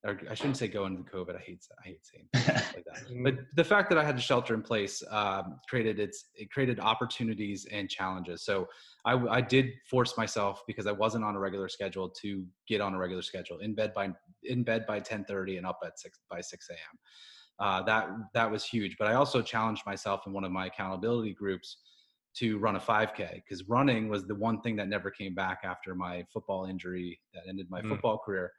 or 0.04 0.18
I 0.28 0.34
shouldn't 0.34 0.56
say 0.56 0.66
going 0.66 0.96
into 0.96 1.08
COVID. 1.08 1.36
I 1.36 1.40
hate 1.40 1.62
I 1.78 1.88
hate 1.88 2.00
saying 2.02 2.28
like 2.74 2.84
that. 2.86 3.22
But 3.22 3.34
the 3.54 3.62
fact 3.62 3.88
that 3.90 3.98
I 3.98 4.04
had 4.04 4.16
to 4.16 4.22
shelter 4.22 4.54
in 4.54 4.62
place 4.62 5.02
um, 5.10 5.60
created 5.68 6.00
its 6.00 6.30
it 6.34 6.50
created 6.50 6.80
opportunities 6.80 7.66
and 7.70 7.88
challenges. 7.88 8.42
So 8.42 8.66
I, 9.04 9.12
I 9.12 9.40
did 9.42 9.66
force 9.88 10.16
myself 10.16 10.62
because 10.66 10.86
I 10.86 10.92
wasn't 10.92 11.24
on 11.24 11.36
a 11.36 11.38
regular 11.38 11.68
schedule 11.68 12.08
to 12.22 12.44
get 12.66 12.80
on 12.80 12.94
a 12.94 12.98
regular 12.98 13.22
schedule 13.22 13.58
in 13.58 13.74
bed 13.74 13.92
by 13.94 14.08
in 14.42 14.64
bed 14.64 14.86
by 14.86 15.00
10:30 15.00 15.58
and 15.58 15.66
up 15.66 15.78
at 15.84 16.00
six 16.00 16.18
by 16.30 16.40
6 16.40 16.70
a.m. 16.70 16.78
Uh, 17.60 17.82
that 17.82 18.08
that 18.32 18.50
was 18.50 18.64
huge. 18.64 18.96
But 18.98 19.06
I 19.06 19.14
also 19.14 19.42
challenged 19.42 19.84
myself 19.84 20.22
in 20.26 20.32
one 20.32 20.44
of 20.44 20.50
my 20.50 20.66
accountability 20.66 21.34
groups 21.34 21.76
to 22.34 22.58
run 22.58 22.76
a 22.76 22.80
5K 22.80 23.42
because 23.44 23.64
running 23.68 24.08
was 24.08 24.26
the 24.26 24.34
one 24.34 24.60
thing 24.60 24.76
that 24.76 24.88
never 24.88 25.10
came 25.10 25.34
back 25.34 25.60
after 25.64 25.94
my 25.94 26.24
football 26.32 26.64
injury 26.66 27.20
that 27.34 27.42
ended 27.48 27.68
my 27.70 27.80
Mm. 27.82 27.88
football 27.88 28.18
career. 28.18 28.52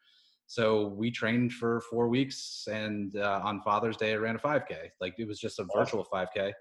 So 0.48 0.88
we 0.88 1.12
trained 1.12 1.54
for 1.54 1.80
four 1.90 2.10
weeks, 2.10 2.68
and 2.70 3.16
uh, 3.16 3.40
on 3.44 3.62
Father's 3.62 3.96
Day, 3.96 4.12
I 4.12 4.16
ran 4.18 4.36
a 4.36 4.40
5K. 4.40 4.92
Like 5.00 5.16
it 5.18 5.26
was 5.28 5.40
just 5.40 5.60
a 5.60 5.66
virtual 5.74 6.04
5K. 6.04 6.52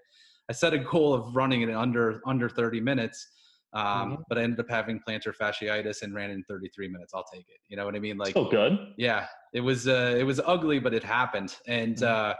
I 0.49 0.53
set 0.53 0.73
a 0.73 0.79
goal 0.79 1.13
of 1.13 1.35
running 1.35 1.61
it 1.61 1.69
in 1.69 1.75
under 1.75 2.21
under 2.25 2.47
30 2.47 2.79
minutes, 2.79 3.27
um, 3.73 4.11
Mhm. 4.11 4.23
but 4.29 4.37
I 4.37 4.43
ended 4.43 4.59
up 4.61 4.69
having 4.69 5.01
plantar 5.05 5.35
fasciitis 5.35 6.01
and 6.03 6.13
ran 6.13 6.31
in 6.31 6.43
33 6.45 6.87
minutes. 6.87 7.13
I'll 7.13 7.25
take 7.25 7.47
it. 7.49 7.59
You 7.67 7.75
know 7.75 7.85
what 7.85 7.95
I 7.95 7.99
mean? 7.99 8.17
Like 8.17 8.31
still 8.31 8.49
good. 8.49 8.77
yeah 8.97 9.27
it 9.53 9.61
was 9.61 9.87
uh 9.87 10.15
it 10.17 10.23
was 10.23 10.39
ugly 10.45 10.79
but 10.79 10.93
it 10.93 11.03
happened 11.03 11.55
and 11.67 11.97
Mhm. 11.97 12.03
uh 12.03 12.35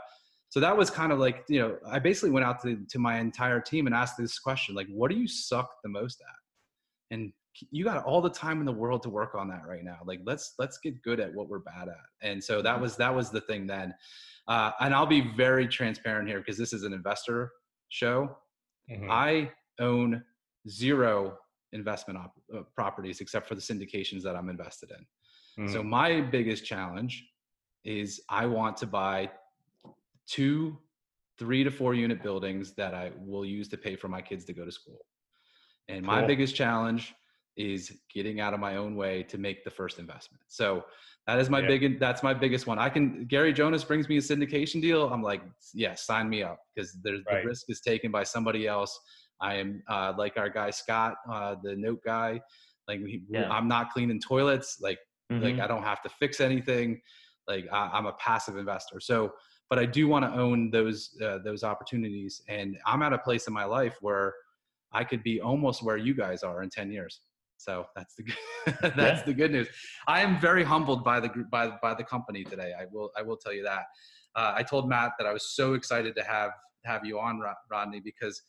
so 0.52 0.60
that 0.60 0.76
was 0.76 0.90
kind 0.90 1.12
of 1.12 1.18
like 1.18 1.44
you 1.48 1.58
know 1.60 1.78
i 1.90 1.98
basically 1.98 2.30
went 2.30 2.44
out 2.44 2.60
to, 2.62 2.76
to 2.88 2.98
my 2.98 3.18
entire 3.18 3.60
team 3.60 3.86
and 3.86 3.94
asked 3.94 4.16
this 4.18 4.38
question 4.38 4.74
like 4.74 4.86
what 4.88 5.10
do 5.10 5.16
you 5.16 5.26
suck 5.26 5.68
the 5.82 5.88
most 5.88 6.20
at 6.20 7.14
and 7.14 7.32
you 7.70 7.84
got 7.84 8.04
all 8.04 8.20
the 8.20 8.30
time 8.30 8.60
in 8.60 8.66
the 8.66 8.72
world 8.72 9.02
to 9.02 9.08
work 9.10 9.34
on 9.34 9.48
that 9.48 9.62
right 9.66 9.84
now 9.84 9.98
like 10.06 10.20
let's 10.24 10.54
let's 10.58 10.78
get 10.78 11.00
good 11.02 11.20
at 11.20 11.32
what 11.34 11.48
we're 11.48 11.58
bad 11.58 11.88
at 11.88 12.06
and 12.28 12.42
so 12.42 12.60
that 12.62 12.78
was 12.78 12.96
that 12.96 13.14
was 13.14 13.30
the 13.30 13.40
thing 13.40 13.66
then 13.66 13.94
uh 14.48 14.70
and 14.80 14.94
i'll 14.94 15.06
be 15.06 15.32
very 15.36 15.66
transparent 15.66 16.28
here 16.28 16.38
because 16.38 16.58
this 16.58 16.72
is 16.72 16.82
an 16.82 16.92
investor 16.92 17.50
show 17.88 18.36
Mhm. 18.90 19.08
I 19.10 19.50
own 19.78 20.24
zero 20.68 21.38
investment 21.72 22.18
op- 22.18 22.36
uh, 22.54 22.62
properties 22.74 23.20
except 23.20 23.46
for 23.46 23.54
the 23.54 23.60
syndications 23.60 24.22
that 24.22 24.34
I'm 24.36 24.48
invested 24.48 24.90
in. 24.90 25.68
So 25.68 25.82
Mhm. 25.82 25.86
my 25.86 26.20
biggest 26.20 26.64
challenge 26.64 27.24
is 27.84 28.20
I 28.28 28.46
want 28.46 28.76
to 28.78 28.86
buy 28.86 29.30
two, 30.26 30.78
three 31.38 31.64
to 31.64 31.70
four 31.70 31.94
unit 31.94 32.22
buildings 32.22 32.72
that 32.74 32.94
I 32.94 33.12
will 33.18 33.44
use 33.44 33.68
to 33.68 33.76
pay 33.76 33.96
for 33.96 34.08
my 34.08 34.20
kids 34.22 34.44
to 34.46 34.52
go 34.52 34.64
to 34.64 34.72
school. 34.72 35.04
And 35.88 36.04
my 36.04 36.18
Cool. 36.18 36.28
biggest 36.28 36.54
challenge 36.54 37.14
is 37.56 38.00
getting 38.14 38.40
out 38.40 38.54
of 38.54 38.60
my 38.60 38.76
own 38.76 38.96
way 38.96 39.22
to 39.24 39.36
make 39.36 39.62
the 39.64 39.70
first 39.70 39.98
investment. 39.98 40.42
So 40.48 40.84
that 41.26 41.38
is 41.38 41.50
my 41.50 41.60
Yeah. 41.60 41.68
big 41.68 42.00
that's 42.00 42.22
my 42.22 42.32
biggest 42.32 42.66
one. 42.66 42.78
I 42.78 42.88
can 42.88 43.26
Gary 43.26 43.52
Jonas 43.52 43.84
brings 43.84 44.08
me 44.08 44.16
a 44.16 44.20
syndication 44.20 44.80
deal. 44.80 45.12
I'm 45.12 45.22
like, 45.22 45.42
yeah, 45.74 45.94
sign 45.94 46.28
me 46.30 46.42
up 46.42 46.60
because 46.74 46.94
there's 47.02 47.22
Right. 47.26 47.42
the 47.42 47.48
risk 47.48 47.68
is 47.68 47.80
taken 47.80 48.10
by 48.10 48.24
somebody 48.24 48.66
else. 48.66 48.98
I 49.40 49.56
am 49.56 49.82
uh, 49.88 50.14
like 50.16 50.38
our 50.38 50.48
guy 50.48 50.70
Scott, 50.70 51.16
uh, 51.30 51.56
the 51.62 51.76
note 51.76 52.00
guy. 52.04 52.40
Like 52.88 53.00
we, 53.00 53.24
Yeah. 53.28 53.50
I'm 53.50 53.68
not 53.68 53.92
cleaning 53.92 54.20
toilets. 54.20 54.78
Like 54.80 54.98
like 55.30 55.56
Mhm. 55.56 55.60
I 55.60 55.66
don't 55.66 55.82
have 55.82 56.02
to 56.02 56.08
fix 56.08 56.40
anything. 56.40 57.00
Like 57.46 57.66
I, 57.72 57.90
I'm 57.92 58.06
a 58.06 58.12
passive 58.14 58.56
investor. 58.56 59.00
So, 59.00 59.32
but 59.70 59.78
I 59.78 59.86
do 59.86 60.08
want 60.08 60.24
to 60.24 60.32
own 60.38 60.70
those 60.70 61.16
uh, 61.24 61.38
those 61.38 61.64
opportunities, 61.64 62.42
and 62.48 62.76
I'm 62.86 63.02
at 63.02 63.12
a 63.12 63.18
place 63.18 63.46
in 63.46 63.54
my 63.54 63.64
life 63.64 63.96
where 64.00 64.34
I 64.92 65.04
could 65.04 65.22
be 65.22 65.40
almost 65.40 65.82
where 65.82 65.96
you 65.96 66.14
guys 66.14 66.42
are 66.42 66.62
in 66.62 66.70
10 66.70 66.92
years. 66.92 67.20
So 67.56 67.86
that's 67.96 68.14
the 68.16 68.24
good, 68.24 68.36
that's 68.96 69.20
Yeah. 69.20 69.22
the 69.26 69.34
good 69.34 69.52
news. 69.52 69.68
I 70.06 70.20
am 70.20 70.40
very 70.40 70.64
humbled 70.64 71.04
by 71.04 71.20
the 71.20 71.28
group 71.28 71.50
by 71.50 71.68
by 71.82 71.94
the 71.94 72.04
company 72.04 72.44
today. 72.44 72.72
I 72.78 72.86
will 72.90 73.10
I 73.16 73.22
will 73.22 73.36
tell 73.36 73.52
you 73.52 73.62
that. 73.64 73.84
Uh, 74.34 74.52
I 74.56 74.62
told 74.62 74.88
Matt 74.88 75.12
that 75.18 75.26
I 75.26 75.32
was 75.32 75.54
so 75.54 75.74
excited 75.74 76.14
to 76.16 76.22
have 76.24 76.50
have 76.84 77.04
you 77.06 77.18
on 77.20 77.40
Rodney 77.70 78.00
because 78.00 78.42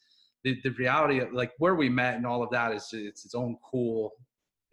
the, 0.43 0.59
the 0.63 0.71
reality 0.71 1.19
of 1.19 1.31
like 1.33 1.51
where 1.57 1.75
we 1.75 1.89
met 1.89 2.15
and 2.15 2.25
all 2.25 2.43
of 2.43 2.49
that 2.51 2.73
is 2.73 2.89
it's 2.93 3.25
its 3.25 3.35
own 3.35 3.57
cool 3.63 4.11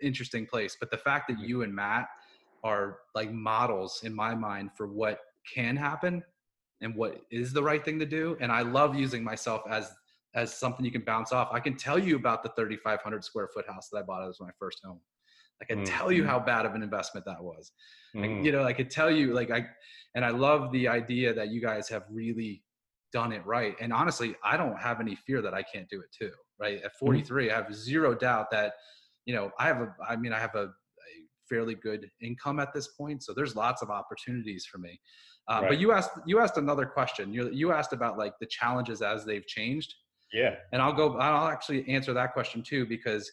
interesting 0.03 0.47
place 0.47 0.77
but 0.79 0.91
the 0.91 0.97
fact 0.97 1.29
that 1.29 1.39
you 1.39 1.63
and 1.63 1.75
matt 1.75 2.09
are 2.65 2.99
like 3.15 3.31
models 3.33 4.01
in 4.05 4.15
my 4.15 4.35
mind 4.35 4.71
for 4.77 4.87
what 4.87 5.21
can 5.53 5.77
happen 5.77 6.23
and 6.81 6.95
what 6.95 7.21
is 7.31 7.53
the 7.53 7.63
right 7.63 7.85
thing 7.85 7.99
to 7.99 8.07
do 8.07 8.37
and 8.41 8.51
i 8.51 8.63
love 8.63 8.95
using 8.95 9.23
myself 9.23 9.63
as 9.71 9.93
as 10.35 10.57
something 10.57 10.85
you 10.85 10.93
can 10.93 11.03
bounce 11.03 11.33
off. 11.33 11.49
I 11.51 11.59
can 11.59 11.77
tell 11.77 11.99
you 11.99 12.15
about 12.15 12.45
the 12.45 12.51
3500 12.51 13.25
square 13.25 13.49
foot 13.53 13.67
house 13.69 13.89
that 13.91 13.99
i 13.99 14.03
bought 14.03 14.29
as 14.29 14.39
my 14.41 14.51
first 14.59 14.79
home. 14.85 15.01
I 15.61 15.65
can 15.65 15.81
Mm. 15.81 15.85
tell 15.85 16.13
you 16.13 16.25
how 16.25 16.39
bad 16.39 16.67
of 16.67 16.75
an 16.75 16.83
investment 16.83 17.27
that 17.27 17.43
was. 17.43 17.73
Like, 18.15 18.31
Mhm. 18.31 18.45
you 18.45 18.53
know 18.53 18.65
i 18.65 18.73
could 18.73 18.91
tell 18.91 19.11
you 19.11 19.33
like 19.33 19.51
i 19.51 19.67
and 20.15 20.25
i 20.25 20.31
love 20.31 20.73
the 20.73 20.89
idea 20.89 21.33
that 21.35 21.49
you 21.49 21.61
guys 21.61 21.89
have 21.89 22.05
really 22.11 22.63
done 23.13 23.33
it 23.33 23.45
right 23.47 23.75
and 23.81 23.93
honestly 23.93 24.37
i 24.45 24.57
don't 24.57 24.79
have 24.81 25.01
any 25.01 25.17
fear 25.17 25.41
that 25.43 25.55
i 25.55 25.63
can't 25.63 25.89
do 25.89 26.01
it 26.01 26.11
too 26.13 26.33
right? 26.59 26.83
At 26.83 26.97
43 26.97 27.51
i 27.51 27.57
have 27.57 27.75
zero 27.75 28.15
doubt 28.15 28.51
that 28.51 28.75
you 29.27 29.35
know 29.35 29.51
i 29.59 29.67
have 29.67 29.81
a 29.81 29.95
i 30.09 30.17
mean 30.17 30.33
i 30.33 30.39
have 30.39 30.55
a, 30.55 30.65
a 30.65 31.13
fairly 31.49 31.75
good 31.75 32.11
income 32.21 32.61
at 32.61 32.73
this 32.73 32.89
point 32.89 33.23
so 33.23 33.33
there's 33.33 33.57
lots 33.57 33.81
of 33.83 33.91
opportunities 33.91 34.67
for 34.67 34.79
me 34.79 35.01
uh, 35.51 35.61
but 35.69 35.79
you 35.79 35.93
asked 35.93 36.13
you 36.27 36.39
asked 36.39 36.57
another 36.57 36.87
question 36.87 37.35
you 37.35 37.51
you 37.51 37.73
asked 37.73 37.93
about 37.93 38.17
like 38.17 38.35
the 38.41 38.47
challenges 38.47 39.03
as 39.03 39.25
they've 39.25 39.47
changed 39.47 39.95
yeah. 40.33 40.55
and 40.73 40.81
I'll 40.81 40.93
go. 40.93 41.17
I'll 41.17 41.49
actually 41.49 41.89
answer 41.89 42.13
that 42.15 42.33
question 42.33 42.63
too 42.63 42.87
because 42.87 43.31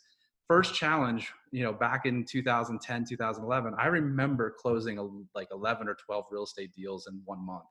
first 0.47 0.73
challenge, 0.73 1.31
you 1.51 1.63
know, 1.63 1.73
back 1.73 2.05
in 2.05 2.25
2010, 2.25 3.05
2011, 3.05 3.75
I 3.77 3.87
remember 3.87 4.55
closing 4.59 4.97
a, 4.97 5.07
like 5.35 5.49
11 5.51 5.87
or 5.87 5.95
12 5.95 6.25
real 6.31 6.43
estate 6.43 6.73
deals 6.73 7.07
in 7.07 7.21
one 7.25 7.45
month, 7.45 7.65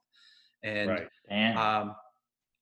and 0.62 0.90
Right. 0.90 1.08
Damn. 1.28 1.58
um, 1.58 1.96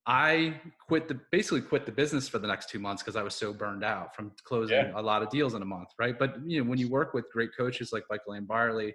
I 0.07 0.61
quit 0.87 1.09
the 1.09 1.19
basically 1.33 1.63
quit 1.63 1.87
the 1.87 1.93
business 1.93 2.29
for 2.29 2.39
the 2.39 2.47
next 2.47 2.69
two 2.69 2.79
months 2.79 3.03
because 3.03 3.17
I 3.17 3.23
was 3.23 3.35
so 3.35 3.55
burned 3.55 3.83
out 3.85 4.15
from 4.15 4.33
closing 4.45 4.77
Yeah. 4.77 4.93
a 4.95 5.01
lot 5.01 5.23
of 5.23 5.31
deals 5.31 5.55
in 5.55 5.63
a 5.63 5.65
month, 5.65 5.89
right? 5.99 6.19
But 6.19 6.37
you 6.47 6.63
know, 6.63 6.69
when 6.69 6.79
you 6.79 6.91
work 6.91 7.15
with 7.15 7.31
great 7.33 7.57
coaches 7.57 7.91
like 7.93 8.05
Michael 8.11 8.35
Ann 8.35 8.45
Barley 8.45 8.95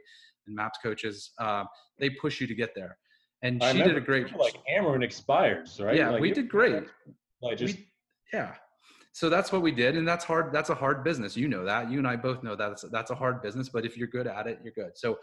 and 0.49 0.55
maps 0.55 0.79
coaches, 0.83 1.31
uh, 1.39 1.63
they 1.97 2.09
push 2.09 2.41
you 2.41 2.47
to 2.47 2.55
get 2.55 2.71
there. 2.75 2.97
And 3.41 3.63
I 3.63 3.71
she 3.71 3.81
did 3.81 3.95
a 3.95 4.01
great. 4.01 4.35
Like 4.35 4.57
hammering 4.67 5.01
expires, 5.01 5.79
right? 5.79 5.95
Yeah, 5.95 6.09
Like, 6.09 6.21
we 6.21 6.31
did 6.31 6.49
great. 6.49 6.83
Like 7.41 7.57
just 7.57 7.77
We- 7.77 7.87
yeah. 8.33 8.55
So 9.13 9.29
that's 9.29 9.51
what 9.51 9.61
we 9.61 9.71
did, 9.71 9.97
and 9.97 10.07
that's 10.07 10.23
hard. 10.23 10.53
That's 10.53 10.69
a 10.69 10.75
hard 10.75 11.03
business. 11.03 11.35
You 11.35 11.47
know 11.47 11.65
that. 11.65 11.89
You 11.89 11.97
and 11.97 12.07
I 12.07 12.15
both 12.15 12.43
know 12.43 12.55
that. 12.55 12.69
That's, 12.69 12.85
that's 12.91 13.11
a 13.11 13.15
hard 13.15 13.41
business. 13.41 13.69
But 13.69 13.85
if 13.85 13.97
you're 13.97 14.07
good 14.07 14.27
at 14.27 14.45
it, 14.45 14.59
you're 14.63 14.73
good. 14.73 14.91
So, 14.95 15.17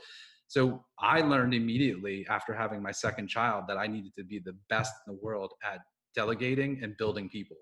so 0.48 0.84
I 0.98 1.20
learned 1.20 1.54
immediately 1.54 2.26
after 2.28 2.52
having 2.52 2.82
my 2.82 2.90
second 2.90 3.28
child 3.28 3.64
that 3.68 3.78
I 3.78 3.86
needed 3.86 4.12
to 4.16 4.24
be 4.24 4.38
the 4.38 4.56
best 4.68 4.92
in 5.06 5.14
the 5.14 5.20
world 5.22 5.52
at 5.64 5.80
delegating 6.14 6.80
and 6.82 6.96
building 6.96 7.28
people. 7.28 7.58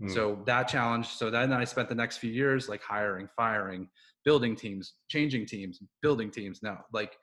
Hmm. 0.00 0.08
So 0.08 0.42
that 0.46 0.68
challenge. 0.68 1.08
So 1.08 1.30
then 1.30 1.52
I 1.52 1.64
spent 1.64 1.88
the 1.88 1.94
next 1.94 2.16
few 2.18 2.30
years 2.30 2.68
like 2.68 2.82
hiring, 2.82 3.28
firing, 3.36 3.88
building 4.24 4.56
teams, 4.56 4.94
changing 5.08 5.46
teams, 5.46 5.80
building 6.00 6.30
teams. 6.30 6.60
No, 6.62 6.76
like 6.92 7.16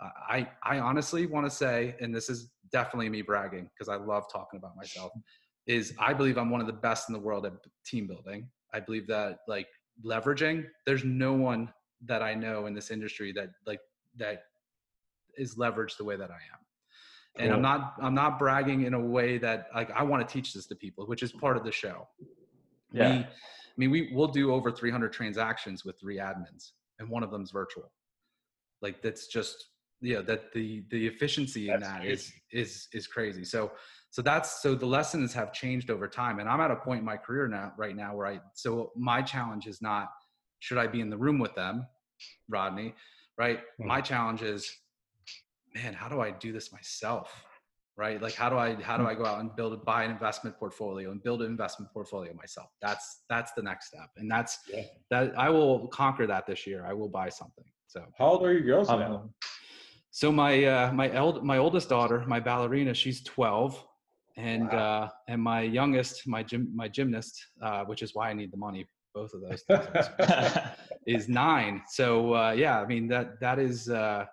I, 0.00 0.48
I 0.64 0.78
honestly 0.78 1.26
want 1.26 1.46
to 1.46 1.50
say, 1.50 1.94
and 2.00 2.14
this 2.14 2.30
is 2.30 2.50
definitely 2.72 3.08
me 3.08 3.22
bragging 3.22 3.68
because 3.74 3.88
I 3.88 3.96
love 3.96 4.24
talking 4.32 4.58
about 4.58 4.76
myself, 4.76 5.12
is 5.66 5.92
I 5.98 6.14
believe 6.14 6.38
I'm 6.38 6.50
one 6.50 6.60
of 6.60 6.66
the 6.66 6.72
best 6.72 7.08
in 7.08 7.12
the 7.12 7.20
world 7.20 7.44
at 7.46 7.52
team 7.84 8.06
building. 8.06 8.48
I 8.72 8.80
believe 8.80 9.06
that 9.08 9.38
like 9.46 9.68
leveraging, 10.04 10.64
there's 10.86 11.04
no 11.04 11.32
one 11.34 11.72
that 12.06 12.22
I 12.22 12.34
know 12.34 12.66
in 12.66 12.74
this 12.74 12.90
industry 12.90 13.32
that 13.32 13.50
like 13.66 13.80
that 14.16 14.44
is 15.36 15.56
leveraged 15.56 15.98
the 15.98 16.04
way 16.04 16.16
that 16.16 16.30
I 16.30 16.34
am. 16.34 16.60
And 17.38 17.52
I'm 17.52 17.62
not 17.62 17.94
I'm 18.02 18.14
not 18.14 18.38
bragging 18.38 18.82
in 18.82 18.94
a 18.94 19.00
way 19.00 19.38
that 19.38 19.68
like 19.74 19.90
I 19.92 20.02
want 20.02 20.26
to 20.26 20.32
teach 20.32 20.52
this 20.52 20.66
to 20.66 20.74
people, 20.74 21.06
which 21.06 21.22
is 21.22 21.30
part 21.30 21.56
of 21.56 21.64
the 21.64 21.72
show. 21.72 22.08
Yeah. 22.92 23.18
We, 23.18 23.26
mean, 23.80 23.90
we 23.90 24.12
will 24.12 24.28
do 24.28 24.52
over 24.52 24.70
300 24.70 25.12
transactions 25.12 25.84
with 25.84 25.98
three 25.98 26.18
admins, 26.18 26.72
and 26.98 27.08
one 27.08 27.22
of 27.22 27.30
them's 27.30 27.50
virtual. 27.50 27.90
Like 28.82 29.02
that's 29.02 29.26
just 29.26 29.56
yeah, 30.02 30.22
that 30.22 30.52
the 30.52 30.84
the 30.90 31.06
efficiency 31.06 31.68
in 31.68 31.80
That's 31.80 31.92
that 31.92 32.04
is 32.04 32.32
is 32.52 32.88
is 32.92 33.06
crazy. 33.06 33.44
So 33.44 33.72
so 34.10 34.22
that's 34.22 34.62
so 34.62 34.74
the 34.74 34.86
lessons 34.86 35.32
have 35.34 35.52
changed 35.52 35.90
over 35.90 36.08
time, 36.08 36.38
and 36.38 36.48
I'm 36.48 36.60
at 36.60 36.70
a 36.70 36.76
point 36.76 37.00
in 37.00 37.04
my 37.04 37.16
career 37.16 37.48
now 37.48 37.72
right 37.76 37.94
now 37.96 38.14
where 38.14 38.26
I 38.26 38.40
so 38.54 38.92
my 38.96 39.22
challenge 39.22 39.66
is 39.66 39.82
not 39.82 40.08
should 40.60 40.78
I 40.78 40.86
be 40.86 41.00
in 41.00 41.10
the 41.10 41.16
room 41.18 41.38
with 41.38 41.54
them, 41.54 41.86
Rodney, 42.48 42.94
right? 43.38 43.60
Hmm. 43.78 43.88
My 43.88 44.00
challenge 44.00 44.42
is, 44.42 44.70
man, 45.74 45.94
how 45.94 46.08
do 46.08 46.20
I 46.20 46.30
do 46.30 46.52
this 46.52 46.72
myself? 46.72 47.44
Right? 48.00 48.18
Like 48.26 48.34
how 48.34 48.48
do 48.48 48.56
I 48.56 48.68
how 48.80 48.96
do 48.96 49.06
I 49.06 49.14
go 49.14 49.26
out 49.26 49.40
and 49.40 49.54
build 49.54 49.74
a 49.74 49.76
buy 49.76 50.04
an 50.04 50.10
investment 50.10 50.56
portfolio 50.58 51.10
and 51.10 51.22
build 51.22 51.42
an 51.42 51.48
investment 51.48 51.92
portfolio 51.92 52.32
myself? 52.32 52.70
That's 52.80 53.24
that's 53.28 53.52
the 53.52 53.62
next 53.62 53.88
step. 53.88 54.08
And 54.16 54.26
that's 54.34 54.52
Yeah. 54.72 54.84
that 55.10 55.38
I 55.46 55.50
will 55.50 55.86
conquer 55.88 56.26
that 56.26 56.46
this 56.46 56.66
year. 56.66 56.80
I 56.90 56.94
will 56.94 57.10
buy 57.10 57.28
something. 57.28 57.68
So 57.88 58.00
How 58.18 58.26
old 58.32 58.42
are 58.46 58.52
your 58.54 58.62
girls 58.62 58.88
now? 58.88 59.16
Um, 59.16 59.34
so 60.10 60.32
my 60.32 60.64
uh 60.64 60.92
my 61.00 61.10
eld 61.12 61.44
my 61.44 61.58
oldest 61.58 61.90
daughter, 61.90 62.24
my 62.26 62.40
ballerina, 62.40 62.94
she's 62.94 63.22
12 63.22 63.86
and 64.38 64.72
uh 64.72 65.08
and 65.28 65.42
my 65.52 65.60
youngest, 65.60 66.26
my 66.26 66.42
gym 66.42 66.62
my 66.74 66.88
gymnast, 66.88 67.34
uh 67.66 67.84
which 67.84 68.00
is 68.04 68.14
why 68.14 68.30
I 68.30 68.34
need 68.40 68.50
the 68.50 68.62
money 68.68 68.82
both 69.12 69.32
of 69.34 69.40
those 69.42 69.62
things 69.68 70.06
is 71.06 71.28
9. 71.28 71.82
So 71.98 72.34
uh 72.34 72.52
yeah, 72.52 72.80
I 72.80 72.86
mean 72.92 73.04
that 73.08 73.26
that 73.44 73.58
is 73.58 73.90
uh 73.90 74.24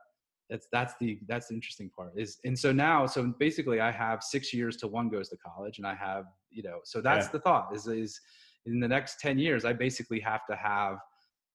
that's 0.50 0.68
that's 0.72 0.94
the 1.00 1.20
that's 1.28 1.48
the 1.48 1.54
interesting 1.54 1.90
part 1.96 2.12
is 2.16 2.38
and 2.46 2.58
so 2.58 2.72
now 2.72 3.06
so 3.06 3.34
basically 3.40 3.80
i 3.82 3.92
have 3.92 4.24
six 4.24 4.54
years 4.54 4.78
till 4.78 4.90
one 4.90 5.10
goes 5.10 5.30
to 5.30 5.38
college 5.38 5.78
and 5.78 5.86
i 5.88 5.94
have 5.94 6.26
you 6.52 6.64
know 6.64 6.80
so 6.84 7.02
that's 7.02 7.26
Yeah. 7.28 7.32
the 7.34 7.40
thought 7.40 7.76
is 7.76 7.88
is 7.88 8.20
in 8.66 8.80
the 8.80 8.88
next 8.88 9.20
10 9.20 9.38
years 9.40 9.66
i 9.66 9.74
basically 9.74 10.20
have 10.22 10.46
to 10.50 10.56
have 10.56 10.98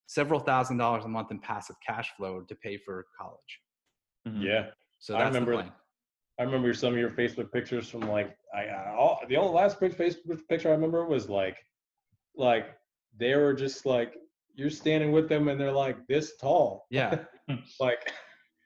several 0.07 0.39
thousand 0.39 0.77
dollars 0.77 1.05
a 1.05 1.07
month 1.07 1.31
in 1.31 1.39
passive 1.39 1.75
cash 1.85 2.11
flow 2.17 2.41
to 2.47 2.55
pay 2.55 2.77
for 2.77 3.05
college 3.19 3.59
mhm. 4.27 4.43
yeah. 4.43 4.65
so 4.99 5.15
I 5.15 5.23
remember- 5.25 5.51
the 5.57 5.57
plan 5.63 5.71
I 6.39 6.43
remember 6.43 6.73
some 6.73 6.93
of 6.93 6.99
your 6.99 7.11
Facebook 7.11 7.51
pictures 7.51 7.87
from 7.87 8.01
like 8.09 8.35
I, 8.55 8.61
I 8.65 8.95
all, 8.95 9.21
the 9.29 9.37
only 9.37 9.53
last 9.53 9.79
big 9.79 9.95
Facebook 9.95 10.39
picture 10.49 10.69
I 10.69 10.71
remember 10.71 11.05
was 11.05 11.29
like 11.29 11.57
like 12.35 12.73
they 13.19 13.35
were 13.35 13.53
just 13.53 13.85
like 13.85 14.15
you're 14.55 14.71
standing 14.71 15.11
with 15.11 15.29
them 15.29 15.47
and 15.47 15.61
they're 15.61 15.71
like 15.71 15.97
this 16.07 16.35
tall. 16.37 16.87
yeah 16.89 17.19
Like 17.79 18.11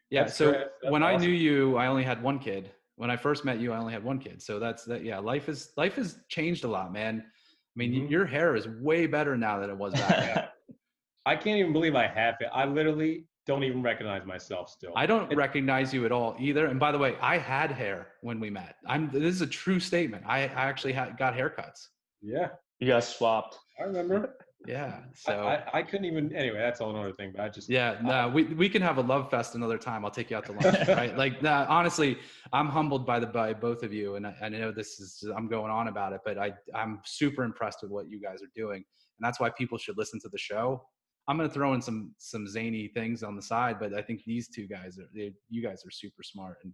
yeah 0.10 0.24
That's 0.24 0.36
so 0.36 0.52
great. 0.52 0.66
That's 0.82 0.92
when 0.92 1.04
i 1.04 1.14
awesome. 1.14 1.28
knew 1.28 1.34
you 1.34 1.78
i 1.78 1.88
only 1.88 2.04
had 2.04 2.22
one 2.24 2.40
kid 2.40 2.72
when 2.96 3.10
i 3.12 3.18
first 3.18 3.44
met 3.46 3.60
you 3.60 3.74
i 3.74 3.78
only 3.78 3.94
had 3.94 4.04
one 4.04 4.20
kid 4.20 4.42
so 4.42 4.60
that's 4.60 4.84
that 4.86 5.04
yeah 5.04 5.20
life 5.20 5.50
is 5.50 5.72
life 5.78 5.96
has 5.96 6.20
changed 6.30 6.64
a 6.64 6.68
lot 6.68 6.92
man 6.94 7.24
i 7.26 7.76
mean 7.76 7.92
Mhm. 7.94 8.10
your 8.10 8.26
hair 8.26 8.56
is 8.56 8.68
way 8.68 9.06
better 9.08 9.36
now 9.38 9.60
than 9.60 9.70
it 9.70 9.78
was 9.78 9.94
back 9.94 10.10
then 10.10 10.44
I 11.26 11.36
can't 11.36 11.60
even 11.60 11.74
believe 11.74 11.94
I 11.94 12.08
have 12.08 12.36
it. 12.40 12.48
I 12.54 12.64
literally 12.64 13.26
don't 13.46 13.66
even 13.66 13.82
recognize 13.82 14.26
myself 14.26 14.70
still. 14.70 14.94
I 14.96 15.06
don't 15.06 15.30
It- 15.30 15.36
recognize 15.36 15.94
you 15.94 16.06
at 16.06 16.12
all 16.14 16.38
either. 16.40 16.68
And 16.68 16.80
by 16.80 16.94
the 16.94 16.98
way, 16.98 17.18
I 17.20 17.38
had 17.38 17.70
hair 17.70 18.14
when 18.22 18.40
we 18.40 18.50
met. 18.50 18.78
I'm. 18.86 19.10
This 19.12 19.36
is 19.36 19.42
a 19.42 19.48
true 19.48 19.78
statement. 19.82 20.24
I, 20.26 20.44
I 20.44 20.64
actually 20.72 20.94
had, 20.94 21.18
got 21.18 21.34
haircuts. 21.36 21.88
yeah, 22.22 22.52
You 22.80 22.88
guys 22.88 23.14
swapped. 23.14 23.58
I 23.78 23.84
remember. 23.84 24.38
Yeah. 24.66 25.00
So 25.14 25.48
I, 25.48 25.80
I 25.80 25.84
couldn't 25.84 26.06
even 26.06 26.36
anyway, 26.36 26.58
that's 26.58 26.82
all 26.82 26.90
another 26.90 27.14
thing, 27.14 27.32
but 27.36 27.44
I 27.44 27.50
just 27.50 27.70
yeah, 27.70 27.98
no, 28.02 28.28
we 28.28 28.44
we 28.44 28.70
can 28.70 28.82
have 28.82 28.98
a 28.98 29.02
love 29.02 29.30
fest 29.30 29.56
another 29.56 29.78
time. 29.78 30.04
I'll 30.04 30.12
take 30.12 30.32
you 30.32 30.38
out 30.38 30.46
to 30.46 30.52
lunch. 30.54 30.88
right? 30.88 31.16
Like, 31.16 31.42
nah, 31.42 31.66
honestly, 31.70 32.18
I'm 32.52 32.68
humbled 32.68 33.06
by 33.06 33.20
the 33.20 33.28
by 33.28 33.54
both 33.54 33.84
of 33.84 33.94
you, 33.94 34.16
and 34.16 34.26
I, 34.26 34.36
I 34.42 34.50
know 34.50 34.72
this 34.72 35.00
is 35.00 35.24
I'm 35.36 35.48
going 35.48 35.72
on 35.72 35.88
about 35.88 36.14
it, 36.14 36.22
but 36.26 36.38
I 36.38 36.54
I'm 36.74 37.02
super 37.06 37.44
impressed 37.44 37.80
with 37.82 37.92
what 37.92 38.10
you 38.10 38.20
guys 38.20 38.42
are 38.42 38.52
doing, 38.56 38.78
and 38.78 39.22
that's 39.22 39.40
why 39.40 39.50
people 39.52 39.78
should 39.78 39.98
listen 39.98 40.20
to 40.22 40.30
the 40.30 40.38
show. 40.38 40.84
I'm 41.28 41.38
gonna 41.38 41.50
throw 41.50 41.74
in 41.74 41.82
some 41.82 42.14
some 42.18 42.48
zany 42.48 42.88
things 42.88 43.24
on 43.24 43.36
the 43.36 43.42
side, 43.42 43.78
but 43.80 43.94
I 43.94 44.02
think 44.02 44.24
these 44.26 44.50
two 44.50 44.68
guys 44.68 44.98
are 44.98 45.08
they, 45.14 45.34
you 45.50 45.62
guys 45.62 45.84
are 45.86 45.92
super 45.92 46.24
smart 46.24 46.58
and 46.64 46.74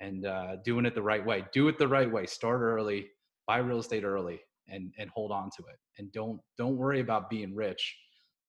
and 0.00 0.26
uh, 0.26 0.56
doing 0.64 0.84
it 0.84 0.94
the 0.94 1.02
right 1.02 1.24
way. 1.24 1.44
Do 1.52 1.68
it 1.68 1.78
the 1.78 1.88
right 1.88 2.10
way. 2.10 2.26
Start 2.26 2.60
early, 2.60 3.08
buy 3.46 3.58
real 3.58 3.78
estate 3.78 4.04
early, 4.04 4.40
and 4.68 4.92
and 4.98 5.10
hold 5.10 5.32
on 5.32 5.50
to 5.56 5.62
it. 5.64 5.78
And 5.98 6.10
don't 6.12 6.40
don't 6.58 6.76
worry 6.76 7.00
about 7.00 7.30
being 7.30 7.54
rich. 7.54 7.96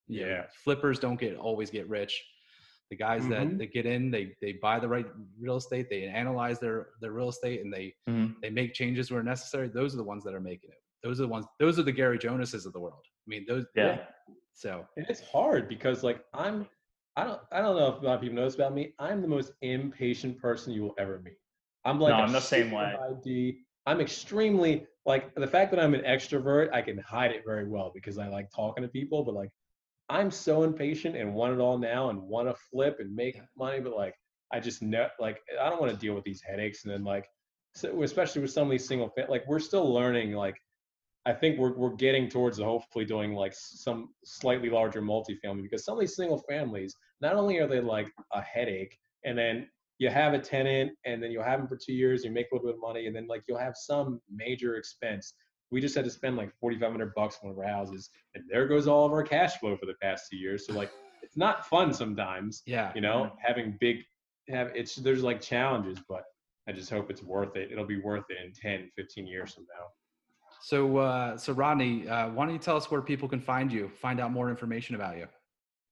You 0.08 0.22
know, 0.22 0.28
Yeah. 0.28 0.46
flippers 0.64 1.00
don't 1.00 1.20
get 1.20 1.38
always 1.38 1.70
get 1.70 1.88
rich. 1.90 2.24
The 2.90 2.96
guys 2.96 3.26
Mhm. 3.26 3.30
that 3.30 3.58
that 3.60 3.74
get 3.74 3.86
in, 3.86 4.12
they 4.12 4.36
they 4.42 4.54
buy 4.54 4.80
the 4.80 4.88
right 4.88 5.06
real 5.40 5.58
estate, 5.58 5.90
they 5.90 6.04
analyze 6.04 6.60
their 6.60 6.92
their 7.02 7.12
real 7.12 7.30
estate, 7.30 7.62
and 7.62 7.74
they 7.74 7.96
Mhm. 8.08 8.40
they 8.42 8.50
make 8.50 8.74
changes 8.74 9.12
where 9.12 9.24
necessary. 9.24 9.68
Those 9.68 9.94
are 9.94 9.98
the 9.98 10.04
ones 10.04 10.24
that 10.24 10.34
are 10.34 10.40
making 10.40 10.72
it. 10.72 10.82
Those 11.04 11.20
are 11.20 11.24
the 11.24 11.30
ones. 11.30 11.46
Those 11.60 11.78
are 11.80 11.84
the 11.84 11.92
Gary 11.92 12.18
Jonases 12.18 12.66
of 12.66 12.74
the 12.74 12.80
world. 12.80 13.06
I 13.06 13.30
mean, 13.30 13.46
those. 13.46 13.66
Yeah. 13.76 14.06
So 14.54 14.88
And 14.98 15.06
it's 15.10 15.22
hard 15.22 15.68
because 15.68 16.04
like 16.04 16.26
I'm 16.34 16.68
I 17.16 17.24
don't 17.26 17.42
I 17.52 17.62
don't 17.62 17.76
know 17.76 17.94
if 17.96 18.02
a 18.02 18.06
lot 18.06 18.16
of 18.16 18.22
people 18.22 18.36
know 18.36 18.46
this 18.46 18.56
about 18.56 18.74
me. 18.74 18.94
I'm 19.00 19.22
the 19.22 19.28
most 19.28 19.52
impatient 19.62 20.40
person 20.40 20.72
you 20.74 20.84
will 20.84 20.96
ever 20.98 21.20
meet. 21.20 21.38
I'm 21.86 22.00
like 22.00 22.16
No, 22.16 22.22
I'm 22.22 22.32
the 22.32 22.40
same 22.40 22.72
way. 22.72 22.96
ID. 22.96 23.67
I'm 23.88 24.02
extremely 24.02 24.86
like 25.06 25.34
the 25.36 25.48
fact 25.48 25.72
that 25.72 25.80
I'm 25.80 25.94
an 25.94 26.02
extrovert, 26.02 26.74
I 26.74 26.82
can 26.82 26.98
hide 26.98 27.32
it 27.32 27.44
very 27.46 27.68
well 27.68 27.90
because 27.96 28.18
I 28.18 28.28
like 28.28 28.50
talking 28.54 28.84
to 28.84 28.90
people, 28.90 29.24
but 29.24 29.34
like 29.34 29.50
I'm 30.10 30.30
so 30.30 30.64
impatient 30.64 31.16
and 31.16 31.34
want 31.34 31.54
it 31.54 31.62
all 31.62 31.78
now 31.78 32.10
and 32.10 32.22
want 32.22 32.50
to 32.50 32.56
flip 32.70 32.98
and 33.00 33.16
make 33.16 33.40
money, 33.58 33.80
but 33.80 33.96
like 33.96 34.14
I 34.52 34.60
just 34.60 34.82
know 34.82 35.08
like 35.20 35.40
I 35.60 35.70
don't 35.70 35.80
want 35.80 35.94
to 35.94 35.98
deal 35.98 36.14
with 36.14 36.26
these 36.26 36.42
headaches 36.42 36.84
and 36.84 36.94
then 36.94 37.06
like 37.06 37.26
so 37.76 38.04
especially 38.04 38.42
with 38.42 38.52
some 38.52 38.64
of 38.68 38.72
these 38.72 38.86
single 38.86 39.10
like 39.30 39.48
we're 39.48 39.60
still 39.60 39.94
learning 39.94 40.34
like 40.34 40.58
I 41.26 41.32
think 41.32 41.58
we're 41.58 41.74
we're 41.74 41.96
getting 41.96 42.28
towards 42.28 42.60
hopefully 42.60 43.06
doing 43.06 43.34
like 43.34 43.54
some 43.56 44.10
slightly 44.26 44.70
larger 44.70 45.02
multifamily 45.02 45.64
because 45.64 45.86
some 45.86 45.96
of 45.96 46.02
these 46.02 46.16
single 46.16 46.44
families 46.50 46.94
not 47.22 47.36
only 47.36 47.58
are 47.60 47.68
they 47.68 47.80
like 47.80 48.08
a 48.34 48.42
headache 48.42 48.98
and 49.24 49.38
then 49.38 49.68
you 50.00 50.10
have 50.10 50.34
a 50.34 50.40
tenant 50.40 50.92
and 51.06 51.22
then 51.22 51.32
you'll 51.32 51.44
have 51.44 51.60
them 51.60 51.68
for 51.68 51.78
two 51.78 51.94
years 51.94 52.24
you 52.24 52.32
make 52.32 52.48
a 52.52 52.56
little 52.56 52.68
bit 52.68 52.76
of 52.76 52.82
money 52.82 53.08
and 53.08 53.16
then 53.16 53.28
like 53.28 53.44
you'll 53.48 53.58
have 53.58 53.76
some 53.76 54.22
major 54.34 54.76
expense 54.76 55.34
we 55.70 55.82
just 55.82 55.96
had 55.96 56.06
to 56.06 56.12
spend 56.12 56.38
like 56.38 56.52
4500 56.60 57.14
bucks 57.16 57.38
on 57.42 57.50
one 57.50 57.58
of 57.58 57.66
our 57.66 57.72
houses 57.72 58.10
and 58.36 58.44
there 58.50 58.68
goes 58.68 58.88
all 58.88 59.06
of 59.06 59.12
our 59.12 59.24
cash 59.24 59.58
flow 59.58 59.76
for 59.78 59.86
the 59.86 59.96
past 60.02 60.28
two 60.30 60.38
years 60.38 60.66
so 60.68 60.74
like 60.74 60.92
it's 61.24 61.38
not 61.38 61.66
fun 61.68 61.94
sometimes 61.94 62.64
yeah, 62.66 62.92
you 62.96 63.02
know 63.02 63.32
having 63.40 63.78
big 63.80 63.98
have 64.50 64.72
it's 64.76 64.96
there's 64.96 65.24
like 65.24 65.42
challenges 65.42 66.00
but 66.08 66.24
i 66.68 66.72
just 66.72 66.90
hope 66.90 67.10
it's 67.10 67.24
worth 67.24 67.56
it 67.56 67.72
it'll 67.72 67.86
be 67.86 68.00
worth 68.00 68.26
it 68.30 68.38
in 68.46 68.54
10 68.54 68.90
15 68.96 69.28
years 69.28 69.54
from 69.54 69.66
now 69.78 69.86
So, 70.60 70.98
uh, 70.98 71.38
so 71.38 71.54
Rodney, 71.54 72.08
uh, 72.10 72.30
why 72.30 72.46
don't 72.46 72.54
you 72.54 72.60
tell 72.60 72.76
us 72.76 72.90
where 72.90 73.02
people 73.02 73.30
can 73.30 73.40
find 73.40 73.72
you, 73.72 73.90
find 73.90 74.20
out 74.20 74.32
more 74.32 74.50
information 74.50 74.96
about 74.96 75.18
you? 75.18 75.28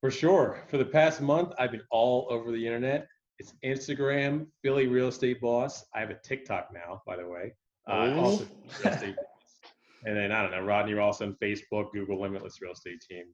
For 0.02 0.12
sure. 0.12 0.64
For 0.68 0.78
the 0.78 0.86
past 0.86 1.22
month, 1.22 1.54
I've 1.60 1.72
been 1.72 1.84
all 1.92 2.28
over 2.30 2.52
the 2.52 2.66
internet. 2.66 3.08
It's 3.38 3.54
Instagram, 3.66 4.48
Philly 4.62 4.88
Real 4.88 5.10
Estate 5.10 5.42
Boss. 5.42 5.86
I 5.94 6.00
have 6.00 6.10
a 6.10 6.18
TikTok 6.24 6.70
now, 6.74 7.02
by 7.06 7.18
the 7.18 7.28
way. 7.28 7.54
Uh, 7.90 8.08
Ooh. 8.08 8.20
also 8.20 8.48
Real 8.84 8.94
Estate 8.94 9.16
Boss. 9.16 9.72
And 10.06 10.16
then 10.16 10.32
I 10.32 10.42
don't 10.42 10.52
know, 10.52 10.62
Rodney 10.62 10.94
Ross 10.94 11.22
on 11.22 11.36
Facebook, 11.42 11.92
Google 11.94 12.22
Limitless 12.22 12.62
Real 12.62 12.72
Estate 12.72 13.02
Team. 13.10 13.26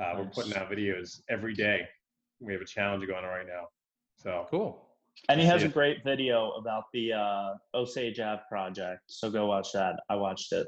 Uh, 0.00 0.14
We're 0.18 0.26
putting 0.26 0.54
out 0.54 0.70
videos 0.70 1.20
every 1.28 1.54
day. 1.54 1.86
We 2.40 2.52
have 2.52 2.62
a 2.62 2.66
challenge 2.66 3.06
going 3.06 3.24
on 3.24 3.30
right 3.30 3.46
now. 3.46 3.66
So 4.16 4.46
Cool. 4.50 4.82
And 5.28 5.40
he 5.40 5.46
has 5.46 5.62
a 5.62 5.68
great 5.68 6.04
video 6.04 6.50
about 6.52 6.84
the 6.92 7.14
uh, 7.14 7.54
Osage 7.74 8.20
Ave 8.20 8.42
project. 8.50 9.00
So 9.06 9.30
go 9.30 9.46
watch 9.46 9.72
that. 9.72 10.00
I 10.10 10.16
watched 10.16 10.52
it. 10.52 10.66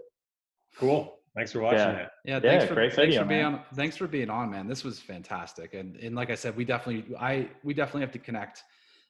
cool. 0.77 1.19
Thanks 1.39 1.53
for 1.53 1.61
watching 1.61 1.79
Yeah. 1.79 1.91
it. 1.99 2.09
Yeah, 2.25 2.41
thanks 2.41 2.65
Yeah, 2.65 2.69
for 2.69 2.75
great 2.75 2.93
thanks 2.93 3.11
video, 3.15 3.23
for 3.23 3.29
being 3.29 3.43
man. 3.43 3.55
on. 3.55 3.61
Thanks 3.77 3.97
for 3.97 4.09
being 4.09 4.29
on, 4.29 4.51
man. 4.51 4.67
This 4.67 4.83
was 4.83 4.99
fantastic, 4.99 5.73
and 5.73 5.95
and 5.99 6.17
like 6.17 6.31
I 6.31 6.35
said, 6.35 6.57
we 6.57 6.65
definitely 6.65 7.15
I 7.17 7.49
we 7.63 7.75
definitely 7.75 8.01
have 8.01 8.11
to 8.13 8.19
connect. 8.19 8.65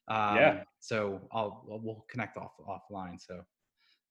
Um, 0.08 0.36
Yeah. 0.36 0.62
So 0.80 1.22
I'll 1.32 1.64
we'll- 1.66 1.80
we'll 1.80 2.04
connect 2.10 2.36
off 2.36 2.52
offline. 2.68 3.18
So 3.18 3.36
Yeah, 3.36 3.40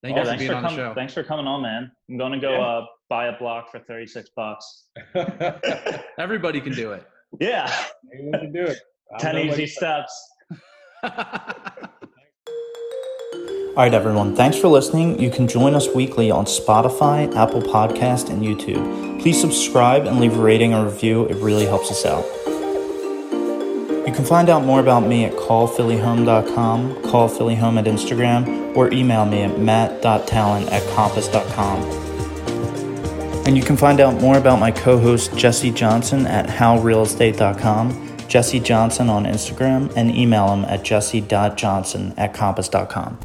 thank 0.02 0.16
you 0.16 0.22
for 0.22 0.26
thanks 0.30 0.40
being 0.40 0.50
for, 0.50 0.56
on 0.56 0.62
the 0.64 0.68
coming. 0.70 0.84
show. 0.84 0.94
thanks 0.94 1.14
for 1.14 1.22
coming 1.22 1.46
on, 1.46 1.62
man. 1.62 1.92
I'm 2.10 2.18
gonna 2.18 2.40
go 2.40 2.54
Yeah. 2.54 2.66
uh, 2.66 2.86
buy 3.08 3.26
a 3.28 3.38
block 3.38 3.70
for 3.70 3.78
36 3.78 4.30
bucks. 4.34 4.88
Everybody 6.18 6.60
can 6.60 6.72
do 6.72 6.90
it. 6.94 7.06
Yeah, 7.38 7.72
Anyone 8.12 8.40
can 8.40 8.52
do 8.52 8.64
it. 8.64 8.78
10 9.20 9.38
easy 9.38 9.66
steps. 9.68 10.12
All 13.78 13.84
right, 13.84 13.94
everyone. 13.94 14.34
Thanks 14.34 14.58
for 14.58 14.66
listening. 14.66 15.20
You 15.20 15.30
can 15.30 15.46
join 15.46 15.76
us 15.76 15.86
weekly 15.94 16.32
on 16.32 16.46
Spotify, 16.46 17.32
Apple 17.36 17.62
Podcast, 17.62 18.28
and 18.28 18.42
YouTube. 18.42 19.22
Please 19.22 19.40
subscribe 19.40 20.04
and 20.04 20.18
leave 20.18 20.36
a 20.36 20.42
rating 20.42 20.74
or 20.74 20.84
review. 20.86 21.26
It 21.26 21.36
really 21.36 21.64
helps 21.64 21.88
us 21.88 22.04
out. 22.04 22.24
You 24.04 24.12
can 24.12 24.24
find 24.24 24.50
out 24.50 24.64
more 24.64 24.80
about 24.80 25.06
me 25.06 25.26
at 25.26 25.32
callphillyhome.com, 25.34 27.02
callphillyhome 27.02 27.78
at 27.78 27.84
Instagram, 27.84 28.76
or 28.76 28.92
email 28.92 29.24
me 29.24 29.42
at 29.42 29.60
matt.talent 29.60 30.72
at 30.72 30.82
compass.com. 30.96 31.80
And 33.46 33.56
you 33.56 33.62
can 33.62 33.76
find 33.76 34.00
out 34.00 34.20
more 34.20 34.38
about 34.38 34.58
my 34.58 34.72
co-host 34.72 35.36
Jesse 35.36 35.70
Johnson 35.70 36.26
at 36.26 36.48
howrealestate.com, 36.48 38.26
Jesse 38.26 38.58
Johnson 38.58 39.08
on 39.08 39.22
Instagram, 39.22 39.92
and 39.94 40.10
email 40.10 40.52
him 40.52 40.64
at 40.64 40.82
jesse.johnson 40.82 42.14
at 42.16 42.34
compass.com. 42.34 43.20